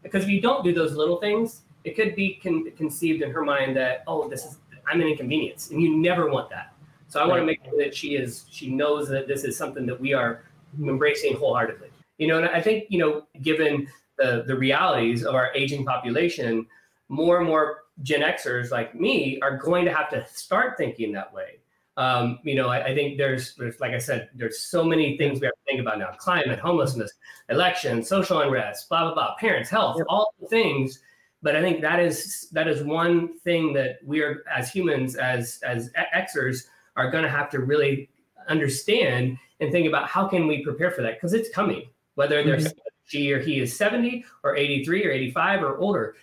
because 0.04 0.24
if 0.24 0.30
you 0.30 0.42
don't 0.42 0.64
do 0.64 0.74
those 0.74 0.94
little 0.94 1.18
things, 1.18 1.62
it 1.84 1.96
could 1.96 2.16
be 2.16 2.40
con- 2.42 2.72
conceived 2.78 3.22
in 3.22 3.32
her 3.32 3.44
mind 3.44 3.76
that 3.76 4.04
oh, 4.08 4.28
this 4.30 4.46
is 4.46 4.58
I'm 4.88 5.02
an 5.02 5.08
inconvenience, 5.08 5.72
and 5.72 5.82
you 5.82 5.96
never 5.96 6.30
want 6.30 6.50
that. 6.50 6.74
So 7.08 7.20
I 7.20 7.24
right. 7.24 7.30
want 7.30 7.42
to 7.42 7.46
make 7.46 7.64
sure 7.64 7.78
that 7.78 7.96
she 7.96 8.16
is 8.16 8.46
she 8.50 8.70
knows 8.70 9.08
that 9.10 9.28
this 9.28 9.44
is 9.44 9.58
something 9.58 9.86
that 9.86 10.00
we 10.00 10.14
are 10.14 10.44
embracing 10.80 11.36
wholeheartedly. 11.36 11.90
You 12.18 12.28
know, 12.28 12.38
and 12.38 12.48
I 12.48 12.62
think 12.62 12.86
you 12.90 13.00
know, 13.00 13.24
given 13.42 13.88
the 14.18 14.44
the 14.46 14.56
realities 14.56 15.26
of 15.26 15.36
our 15.36 15.52
aging 15.54 15.86
population, 15.86 16.66
more 17.10 17.40
and 17.40 17.48
more 17.48 17.84
Gen 18.04 18.22
Xers 18.22 18.72
like 18.72 18.96
me 18.96 19.40
are 19.42 19.58
going 19.58 19.86
to 19.86 19.94
have 19.94 20.10
to 20.10 20.26
start 20.28 20.78
thinking 20.78 21.12
that 21.14 21.34
way. 21.34 21.60
Um, 21.98 22.40
you 22.44 22.56
know, 22.56 22.70
I, 22.70 22.86
I, 22.86 22.96
think 22.96 23.18
there's, 23.18 23.54
there's, 23.56 23.80
like 23.80 23.92
I 23.92 23.98
said, 23.98 24.30
there's 24.34 24.60
so 24.60 24.84
many 24.84 25.18
things 25.18 25.42
we 25.42 25.46
have 25.46 25.54
to 25.54 25.62
think 25.66 25.82
about 25.82 26.00
now: 26.00 26.12
climate, 26.18 26.58
homelessness, 26.58 27.12
election, 27.50 28.02
social 28.02 28.40
unrest, 28.40 28.88
blah 28.88 29.04
blah 29.04 29.14
blah, 29.14 29.36
parents, 29.36 29.70
health, 29.70 29.98
yep. 29.98 30.08
all 30.10 30.34
the 30.40 30.48
things. 30.48 31.02
But 31.44 31.56
I 31.56 31.62
think 31.62 31.82
that 31.82 32.00
is 32.00 32.48
that 32.54 32.68
is 32.68 32.84
one 32.84 33.40
thing 33.40 33.74
that 33.74 33.98
we 34.06 34.22
are, 34.22 34.44
as 34.50 34.72
humans, 34.72 35.16
as 35.16 35.60
as 35.64 35.92
Xers, 36.16 36.68
are 36.96 37.12
going 37.12 37.24
to 37.24 37.30
have 37.30 37.50
to 37.52 37.60
really 37.60 38.10
understand 38.48 39.38
and 39.60 39.72
think 39.72 39.88
about 39.88 40.08
how 40.08 40.28
can 40.28 40.48
we 40.48 40.64
prepare 40.64 40.92
for 40.92 41.02
that 41.02 41.16
because 41.16 41.34
it's 41.34 41.50
coming. 41.50 41.90
Whether 42.16 42.44
there's 42.44 42.68
mm-hmm. 42.68 42.80
she 43.06 43.32
or 43.32 43.40
he 43.40 43.60
is 43.60 43.76
70 43.76 44.26
or 44.44 44.56
83 44.56 45.06
or 45.06 45.12
85 45.12 45.64
or 45.64 45.78
older, 45.78 46.16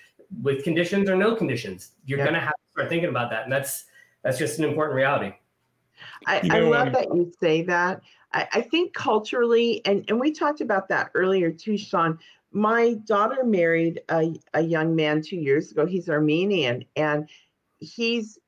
with 0.42 0.64
conditions 0.64 1.08
or 1.08 1.16
no 1.16 1.34
conditions. 1.34 1.92
You're 2.04 2.18
Yeah. 2.18 2.26
gonna 2.26 2.40
have 2.40 2.54
to 2.54 2.70
start 2.72 2.88
thinking 2.88 3.08
about 3.08 3.30
that, 3.30 3.44
and 3.44 3.52
that's 3.52 3.84
that's 4.22 4.38
just 4.38 4.58
an 4.58 4.64
important 4.64 4.96
reality. 4.96 5.32
I, 6.26 6.40
You 6.42 6.52
I 6.52 6.60
love 6.60 6.86
um, 6.88 6.92
that 6.92 7.14
you 7.14 7.32
say 7.40 7.62
that. 7.62 8.02
I, 8.32 8.46
I 8.52 8.60
think 8.60 8.92
culturally, 8.94 9.84
and, 9.84 10.04
and 10.08 10.20
we 10.20 10.32
talked 10.32 10.60
about 10.60 10.88
that 10.88 11.10
earlier 11.14 11.50
too, 11.50 11.76
Sean. 11.78 12.18
My 12.52 12.94
daughter 13.04 13.44
married 13.44 14.00
a, 14.10 14.34
a 14.54 14.60
young 14.60 14.94
man 14.96 15.22
two 15.22 15.36
years 15.36 15.70
ago. 15.70 15.86
He's 15.86 16.08
Armenian, 16.08 16.84
and 16.96 17.28
he's 17.78 18.38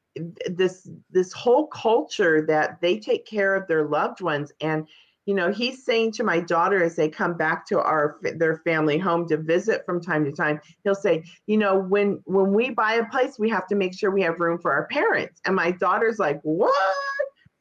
this 0.47 0.89
this 1.11 1.33
whole 1.33 1.69
culture 1.69 2.45
that 2.47 2.81
they 2.81 2.99
take 2.99 3.27
care 3.27 3.55
of 3.55 3.67
their 3.69 3.87
loved 3.87 4.21
ones. 4.21 4.53
And 4.61 4.87
you 5.31 5.37
know, 5.37 5.53
he's 5.53 5.85
saying 5.85 6.11
to 6.11 6.25
my 6.25 6.41
daughter 6.41 6.83
as 6.83 6.97
they 6.97 7.09
come 7.09 7.35
back 7.35 7.65
to 7.65 7.81
our 7.81 8.17
their 8.21 8.57
family 8.65 8.99
home 8.99 9.29
to 9.29 9.37
visit 9.37 9.87
from 9.87 10.01
time 10.01 10.25
to 10.25 10.33
time, 10.33 10.61
he'll 10.83 10.93
say, 10.93 11.23
you 11.47 11.57
know, 11.57 11.79
when 11.79 12.21
when 12.25 12.53
we 12.53 12.71
buy 12.71 12.95
a 12.95 13.05
place, 13.05 13.39
we 13.39 13.49
have 13.49 13.69
to 13.69 13.77
make 13.77 13.97
sure 13.97 14.11
we 14.11 14.23
have 14.23 14.41
room 14.41 14.59
for 14.59 14.73
our 14.73 14.89
parents. 14.89 15.41
And 15.47 15.55
my 15.55 15.71
daughter's 15.71 16.19
like, 16.19 16.41
what? 16.43 16.75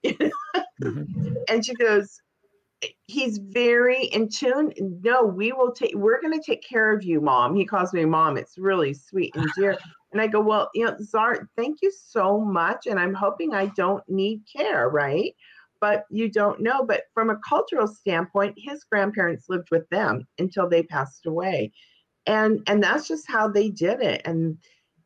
Mhm. 0.03 1.35
and 1.47 1.63
she 1.63 1.75
goes 1.75 2.21
he's 3.05 3.37
very 3.37 4.05
in 4.05 4.29
tune 4.29 4.71
no 5.03 5.23
we 5.23 5.51
will 5.51 5.71
take 5.71 5.93
we're 5.93 6.21
going 6.21 6.33
to 6.33 6.43
take 6.43 6.63
care 6.63 6.93
of 6.93 7.03
you 7.03 7.19
mom 7.19 7.53
he 7.53 7.65
calls 7.65 7.93
me 7.93 8.05
mom 8.05 8.37
it's 8.37 8.57
really 8.57 8.93
sweet 8.93 9.35
and 9.35 9.49
dear 9.57 9.77
and 10.13 10.21
i 10.21 10.25
go 10.27 10.39
well 10.39 10.69
you 10.73 10.85
know 10.85 10.95
zart 11.13 11.45
thank 11.57 11.79
you 11.81 11.91
so 11.91 12.39
much 12.39 12.87
and 12.87 12.97
i'm 12.97 13.13
hoping 13.13 13.53
i 13.53 13.65
don't 13.75 14.03
need 14.07 14.41
care 14.55 14.89
right 14.89 15.35
but 15.81 16.05
you 16.09 16.29
don't 16.29 16.61
know. 16.61 16.83
But 16.85 17.03
from 17.13 17.29
a 17.29 17.39
cultural 17.47 17.87
standpoint 17.87 18.55
his 18.57 18.83
grandparents 18.83 19.45
lived 19.49 19.69
with 19.71 19.87
them 19.89 20.27
until 20.37 20.69
they 20.69 20.83
passed 20.83 21.25
away. 21.25 21.71
And 22.25 22.61
and 22.67 22.83
that's 22.83 23.07
just 23.07 23.29
how 23.29 23.47
they 23.47 23.69
did 23.69 24.01
it. 24.01 24.21
And 24.25 24.57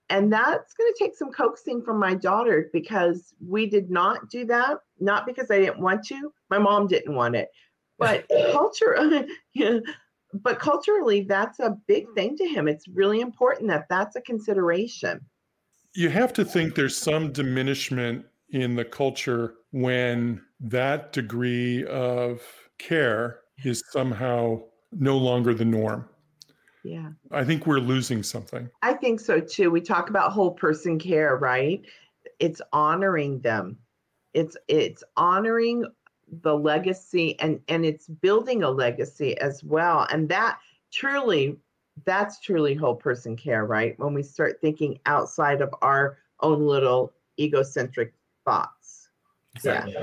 and 0.10 0.32
that's 0.32 0.74
going 0.74 0.92
to 0.94 1.00
take 1.00 1.16
some 1.16 1.32
coaxing 1.32 1.82
from 1.82 1.98
my 1.98 2.14
daughter 2.14 2.70
because 2.74 3.34
we 3.46 3.66
did 3.66 3.90
not 3.90 4.30
do 4.30 4.46
that 4.46 4.80
not 5.00 5.26
because 5.26 5.50
i 5.52 5.60
didn't 5.60 5.80
want 5.80 6.04
to. 6.06 6.32
My 6.50 6.60
mom 6.60 6.88
didn't 6.88 7.16
want 7.16 7.36
it. 7.36 7.50
But 8.00 8.26
culture 8.52 9.26
yeah, 9.54 9.80
but 10.34 10.60
culturally 10.60 11.22
that's 11.22 11.60
a 11.60 11.78
big 11.88 12.06
thing 12.16 12.36
to 12.38 12.48
him. 12.48 12.68
It's 12.68 12.88
really 12.88 13.22
important 13.22 13.70
that 13.70 13.86
that's 13.90 14.16
a 14.16 14.22
consideration. 14.22 15.22
You 15.96 16.10
have 16.10 16.34
to 16.34 16.46
think 16.46 16.74
there's 16.74 16.98
some 16.98 17.32
diminishment 17.32 18.26
in 18.50 18.76
the 18.76 18.86
culture 18.86 19.56
when 19.72 20.42
that 20.64 21.11
degree 21.11 21.86
of 21.86 22.41
care 22.80 23.41
is 23.64 23.84
somehow 23.91 24.61
no 24.91 25.18
longer 25.18 25.53
the 25.53 25.66
norm. 25.66 26.07
yeah. 26.84 27.09
I 27.32 27.43
think 27.43 27.68
we're 27.68 27.80
losing 27.80 28.24
something. 28.24 28.70
i 28.82 28.93
think 28.93 29.20
so 29.20 29.39
too. 29.39 29.70
We 29.70 29.82
talk 29.82 30.09
about 30.09 30.32
whole 30.32 30.51
person 30.51 30.97
care 30.97 31.36
right? 31.38 31.82
It's 32.39 32.61
honoring 32.72 33.41
them. 33.41 33.78
It's 34.34 34.55
it's 34.68 35.03
honoring 35.18 35.86
the 36.41 36.55
legacy 36.57 37.39
and 37.39 37.59
and 37.68 37.86
it's 37.86 38.07
building 38.07 38.64
a 38.64 38.70
legacy 38.70 39.38
as 39.39 39.64
well. 39.64 40.07
And 40.09 40.30
that 40.30 40.59
truly 40.91 41.57
that's 42.05 42.39
truly 42.39 42.74
whole 42.74 42.95
person 42.95 43.36
care 43.36 43.66
right? 43.66 43.97
When 43.99 44.14
we 44.14 44.24
start 44.24 44.59
thinking 44.61 44.99
outside 45.05 45.61
of 45.61 45.74
our 45.82 46.18
own 46.39 46.66
little 46.66 47.14
egocentric 47.39 48.14
thoughts 48.45 48.83
Exactly. 49.56 49.95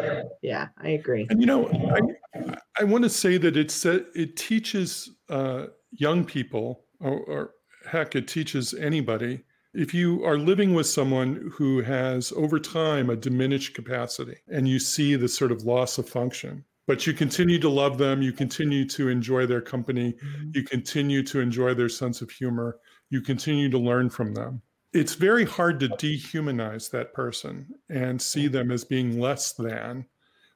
yeah 0.43 0.69
i 0.79 0.91
agree 0.91 1.27
And 1.31 1.41
you 1.41 1.47
know, 1.47 1.69
I, 1.69 2.55
I 2.81 2.85
want 2.85 3.05
to 3.05 3.11
say 3.11 3.37
that 3.39 3.57
it's 3.57 3.85
it 3.85 4.37
teaches 4.37 5.11
uh, 5.29 5.67
young 5.93 6.25
people, 6.25 6.85
or, 7.01 7.19
or 7.21 7.51
heck, 7.87 8.15
it 8.15 8.29
teaches 8.29 8.75
anybody. 8.75 9.43
If 9.75 9.95
you 9.95 10.25
are 10.25 10.37
living 10.37 10.75
with 10.75 10.87
someone 10.87 11.51
who 11.53 11.83
has 11.83 12.33
over 12.33 12.59
time 12.59 13.11
a 13.11 13.17
diminished 13.17 13.75
capacity, 13.75 14.37
and 14.49 14.67
you 14.67 14.79
see 14.79 15.17
the 15.17 15.29
sort 15.29 15.53
of 15.53 15.65
loss 15.65 15.99
of 15.99 16.09
function, 16.09 16.65
but 16.87 17.07
you 17.07 17.13
continue 17.13 17.59
to 17.61 17.69
love 17.69 17.99
them, 17.99 18.23
you 18.23 18.33
continue 18.33 18.85
to 18.89 19.09
enjoy 19.09 19.47
their 19.47 19.61
company, 19.61 20.15
you 20.53 20.63
continue 20.65 21.23
to 21.25 21.41
enjoy 21.41 21.75
their 21.75 21.89
sense 21.89 22.21
of 22.21 22.31
humor, 22.31 22.79
you 23.11 23.21
continue 23.21 23.69
to 23.69 23.79
learn 23.79 24.11
from 24.11 24.35
them. 24.35 24.63
It's 24.93 25.15
very 25.15 25.45
hard 25.45 25.79
to 25.81 25.89
dehumanize 25.89 26.91
that 26.91 27.13
person 27.15 27.69
and 27.89 28.21
see 28.21 28.49
them 28.49 28.71
as 28.73 28.85
being 28.85 29.21
less 29.21 29.53
than 29.53 30.07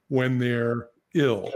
when 0.09 0.39
they're 0.39 0.89
ill 1.15 1.53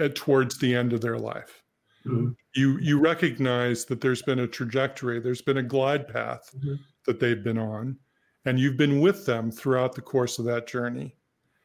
at, 0.00 0.16
towards 0.16 0.58
the 0.58 0.74
end 0.74 0.92
of 0.92 1.00
their 1.00 1.18
life. 1.18 1.62
Mhm. 2.04 2.36
You 2.54 2.78
you 2.78 2.98
recognize 2.98 3.84
that 3.86 4.00
there's 4.00 4.22
been 4.22 4.40
a 4.40 4.46
trajectory, 4.48 5.20
there's 5.20 5.42
been 5.42 5.56
a 5.58 5.62
glide 5.62 6.08
path 6.08 6.52
Mhm. 6.56 6.78
that 7.06 7.20
they've 7.20 7.42
been 7.42 7.58
on, 7.58 7.98
and 8.44 8.58
you've 8.58 8.76
been 8.76 9.00
with 9.00 9.26
them 9.26 9.50
throughout 9.52 9.94
the 9.94 10.02
course 10.02 10.38
of 10.38 10.44
that 10.46 10.66
journey. 10.66 11.16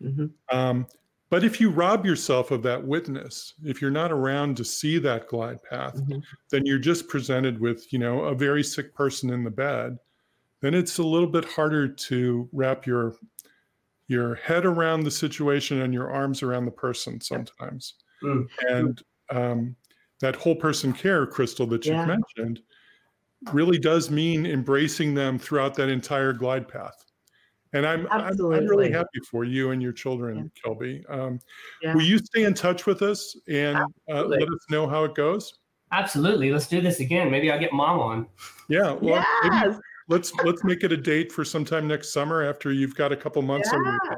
Mhm. 0.01 0.33
Um, 0.51 0.87
but 1.29 1.43
if 1.43 1.59
you 1.61 1.69
rob 1.71 2.05
yourself 2.05 2.51
of 2.51 2.63
that 2.63 2.85
witness, 2.85 3.53
if 3.63 3.81
you're 3.81 3.91
not 3.91 4.11
around 4.11 4.57
to 4.57 4.65
see 4.65 4.97
that 4.99 5.27
glide 5.27 5.61
path, 5.63 6.01
Mhm. 6.07 6.23
then 6.51 6.65
you're 6.65 6.79
just 6.79 7.07
presented 7.07 7.59
with, 7.59 7.91
you 7.93 7.99
know, 7.99 8.25
a 8.25 8.35
very 8.35 8.63
sick 8.63 8.93
person 8.95 9.29
in 9.31 9.43
the 9.43 9.51
bed. 9.51 9.97
Then 10.61 10.73
it's 10.73 10.99
a 10.99 11.03
little 11.03 11.27
bit 11.27 11.45
harder 11.45 11.87
to 11.87 12.49
wrap 12.51 12.85
your 12.85 13.15
your 14.07 14.35
head 14.35 14.65
around 14.65 15.03
the 15.03 15.11
situation 15.11 15.81
and 15.81 15.93
your 15.93 16.11
arms 16.11 16.43
around 16.43 16.65
the 16.65 16.71
person 16.71 17.21
sometimes. 17.21 17.93
Mm. 18.21 18.45
And 18.67 19.01
um, 19.29 19.75
that 20.19 20.35
whole 20.35 20.55
person 20.55 20.91
care, 20.91 21.25
Crystal, 21.25 21.65
that 21.67 21.85
you've 21.85 21.95
Yeah. 21.95 22.05
mentioned, 22.05 22.61
really 23.53 23.79
does 23.79 24.11
mean 24.11 24.45
embracing 24.45 25.13
them 25.13 25.39
throughout 25.39 25.75
that 25.75 25.87
entire 25.87 26.33
glide 26.33 26.67
path. 26.67 27.05
And 27.71 27.85
I'm, 27.85 28.05
I'm, 28.11 28.33
I'm 28.33 28.67
really 28.67 28.91
happy 28.91 29.21
for 29.29 29.45
you 29.45 29.71
and 29.71 29.81
your 29.81 29.93
children, 29.93 30.51
Kelby. 30.61 31.09
Um, 31.09 31.39
Yeah. 31.81 31.93
Will 31.95 32.01
you 32.01 32.17
stay 32.17 32.43
in 32.43 32.53
touch 32.53 32.85
with 32.85 33.01
us 33.01 33.37
and 33.47 33.77
uh, 34.11 34.25
let 34.25 34.41
us 34.41 34.65
know 34.69 34.89
how 34.89 35.05
it 35.05 35.15
goes? 35.15 35.59
Absolutely. 35.93 36.51
Let's 36.51 36.67
do 36.67 36.81
this 36.81 36.99
again. 36.99 37.31
Maybe 37.31 37.49
I'll 37.49 37.59
get 37.59 37.71
mom 37.71 37.99
on. 37.99 38.27
Yeah. 38.67 38.91
Well, 38.91 39.23
maybe 39.43 39.55
yes 39.55 39.79
let's 40.11 40.33
let's 40.43 40.63
make 40.63 40.83
it 40.83 40.91
a 40.91 40.97
date 40.97 41.31
for 41.31 41.43
sometime 41.43 41.87
next 41.87 42.13
summer 42.13 42.43
after 42.43 42.71
you've 42.71 42.95
got 42.95 43.11
a 43.11 43.17
couple 43.17 43.41
months 43.41 43.71
under 43.71 43.97
Yeah. 44.05 44.15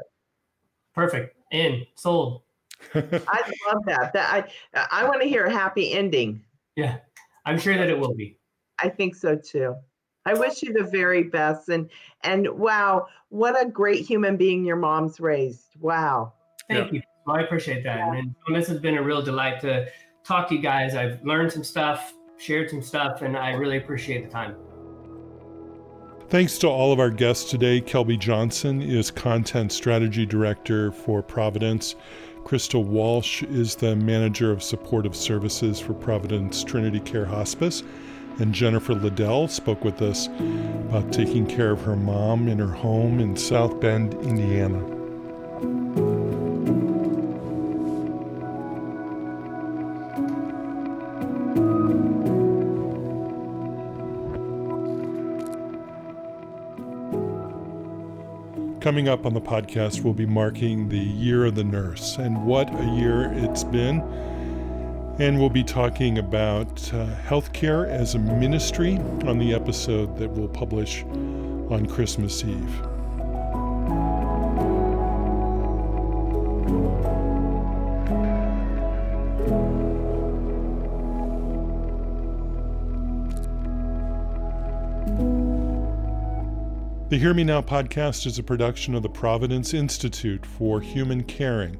Perfect. 0.94 1.36
In. 1.52 1.86
Sold. 1.94 2.42
i 2.94 3.52
love 3.66 3.82
that 3.86 4.12
that 4.12 4.50
i 4.74 4.86
i 4.90 5.08
want 5.08 5.22
to 5.22 5.26
hear 5.26 5.46
a 5.46 5.50
happy 5.50 5.92
ending 5.92 6.44
Yeah. 6.76 6.98
I'm 7.46 7.58
sure 7.58 7.76
that 7.76 7.88
it 7.88 7.98
will 7.98 8.14
be. 8.14 8.38
I 8.78 8.88
think 8.88 9.14
so 9.14 9.36
too. 9.36 9.74
I 10.26 10.34
wish 10.34 10.62
you 10.62 10.72
the 10.72 10.84
very 10.84 11.24
best 11.24 11.68
and 11.68 11.90
and 12.22 12.48
wow, 12.48 13.06
what 13.28 13.60
a 13.60 13.68
great 13.68 14.06
human 14.06 14.36
being 14.36 14.64
your 14.64 14.76
mom's 14.76 15.20
raised. 15.20 15.76
Wow. 15.78 16.32
Thank 16.70 16.92
you. 16.92 17.02
Well, 17.26 17.36
I 17.36 17.42
appreciate 17.42 17.84
that. 17.84 18.00
And 18.00 18.34
this 18.48 18.66
has 18.68 18.80
been 18.80 18.96
a 18.96 19.02
real 19.02 19.22
delight 19.22 19.60
to 19.60 19.88
talk 20.24 20.48
to 20.48 20.54
you 20.54 20.62
guys. 20.62 20.94
I've 20.94 21.22
learned 21.22 21.52
some 21.52 21.64
stuff, 21.64 22.14
shared 22.38 22.70
some 22.70 22.82
stuff, 22.82 23.22
and 23.22 23.36
I 23.36 23.50
really 23.52 23.76
appreciate 23.76 24.24
the 24.24 24.30
time. 24.30 24.56
Thanks 26.34 26.58
to 26.58 26.68
all 26.68 26.92
of 26.92 26.98
our 26.98 27.10
guests 27.10 27.48
today. 27.48 27.80
Kelby 27.80 28.18
Johnson 28.18 28.82
is 28.82 29.12
Content 29.12 29.70
Strategy 29.70 30.26
Director 30.26 30.90
for 30.90 31.22
Providence. 31.22 31.94
Crystal 32.42 32.82
Walsh 32.82 33.44
is 33.44 33.76
the 33.76 33.94
Manager 33.94 34.50
of 34.50 34.60
Supportive 34.60 35.14
Services 35.14 35.78
for 35.78 35.94
Providence 35.94 36.64
Trinity 36.64 36.98
Care 36.98 37.24
Hospice. 37.24 37.84
And 38.40 38.52
Jennifer 38.52 38.94
Liddell 38.94 39.46
spoke 39.46 39.84
with 39.84 40.02
us 40.02 40.26
about 40.26 41.12
taking 41.12 41.46
care 41.46 41.70
of 41.70 41.82
her 41.82 41.94
mom 41.94 42.48
in 42.48 42.58
her 42.58 42.66
home 42.66 43.20
in 43.20 43.36
South 43.36 43.80
Bend, 43.80 44.14
Indiana. 44.14 44.80
Coming 58.84 59.08
up 59.08 59.24
on 59.24 59.32
the 59.32 59.40
podcast, 59.40 60.02
we'll 60.02 60.12
be 60.12 60.26
marking 60.26 60.90
the 60.90 60.98
Year 60.98 61.46
of 61.46 61.54
the 61.54 61.64
Nurse, 61.64 62.18
and 62.18 62.44
what 62.44 62.68
a 62.68 62.84
year 62.84 63.32
it's 63.32 63.64
been. 63.64 64.02
And 65.18 65.38
we'll 65.38 65.48
be 65.48 65.64
talking 65.64 66.18
about 66.18 66.92
uh, 66.92 67.06
healthcare 67.26 67.88
as 67.88 68.14
a 68.14 68.18
ministry 68.18 68.98
on 69.24 69.38
the 69.38 69.54
episode 69.54 70.18
that 70.18 70.28
we'll 70.28 70.48
publish 70.48 71.02
on 71.04 71.86
Christmas 71.86 72.44
Eve. 72.44 72.93
The 87.14 87.20
Hear 87.20 87.32
Me 87.32 87.44
Now 87.44 87.62
podcast 87.62 88.26
is 88.26 88.40
a 88.40 88.42
production 88.42 88.96
of 88.96 89.04
the 89.04 89.08
Providence 89.08 89.72
Institute 89.72 90.44
for 90.44 90.80
Human 90.80 91.22
Caring 91.22 91.76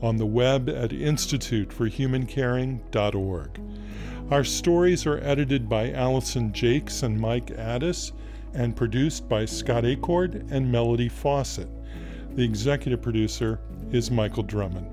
on 0.00 0.16
the 0.16 0.26
web 0.26 0.68
at 0.68 0.90
instituteforhumancaring.org. 0.90 3.60
Our 4.30 4.44
stories 4.44 5.04
are 5.04 5.18
edited 5.24 5.68
by 5.68 5.90
Allison 5.90 6.52
Jakes 6.52 7.02
and 7.02 7.18
Mike 7.18 7.50
Addis, 7.50 8.12
and 8.54 8.76
produced 8.76 9.28
by 9.28 9.44
Scott 9.44 9.82
Acord 9.82 10.48
and 10.52 10.70
Melody 10.70 11.08
Fawcett. 11.08 11.68
The 12.36 12.44
executive 12.44 13.02
producer 13.02 13.58
is 13.90 14.12
Michael 14.12 14.44
Drummond. 14.44 14.86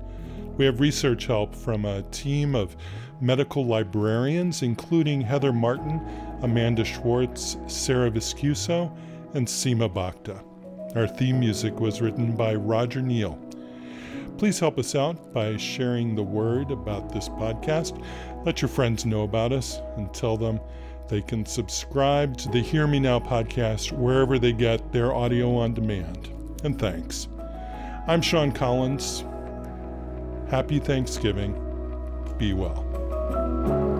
We 0.56 0.64
have 0.64 0.80
research 0.80 1.26
help 1.26 1.54
from 1.54 1.84
a 1.84 2.02
team 2.10 2.56
of 2.56 2.76
medical 3.20 3.64
librarians, 3.64 4.62
including 4.62 5.20
Heather 5.20 5.52
Martin, 5.52 6.00
Amanda 6.42 6.84
Schwartz, 6.84 7.58
Sarah 7.68 8.10
Viscuso, 8.10 8.90
and 9.34 9.46
Seema 9.46 9.92
Bhakta. 9.92 10.42
Our 10.94 11.06
theme 11.06 11.40
music 11.40 11.80
was 11.80 12.00
written 12.00 12.34
by 12.36 12.54
Roger 12.54 13.02
Neal. 13.02 13.38
Please 14.38 14.58
help 14.58 14.78
us 14.78 14.94
out 14.94 15.32
by 15.32 15.56
sharing 15.56 16.14
the 16.14 16.22
word 16.22 16.70
about 16.70 17.12
this 17.12 17.28
podcast. 17.28 18.02
Let 18.44 18.62
your 18.62 18.68
friends 18.68 19.04
know 19.04 19.22
about 19.22 19.52
us 19.52 19.80
and 19.96 20.12
tell 20.14 20.36
them 20.36 20.60
they 21.08 21.20
can 21.20 21.44
subscribe 21.44 22.36
to 22.38 22.48
the 22.48 22.60
Hear 22.60 22.86
Me 22.86 22.98
Now 22.98 23.20
podcast 23.20 23.92
wherever 23.92 24.38
they 24.38 24.52
get 24.52 24.92
their 24.92 25.12
audio 25.12 25.56
on 25.56 25.74
demand. 25.74 26.30
And 26.64 26.78
thanks. 26.78 27.28
I'm 28.06 28.22
Sean 28.22 28.52
Collins. 28.52 29.24
Happy 30.50 30.78
Thanksgiving. 30.78 31.60
Be 32.38 32.52
well. 32.52 33.93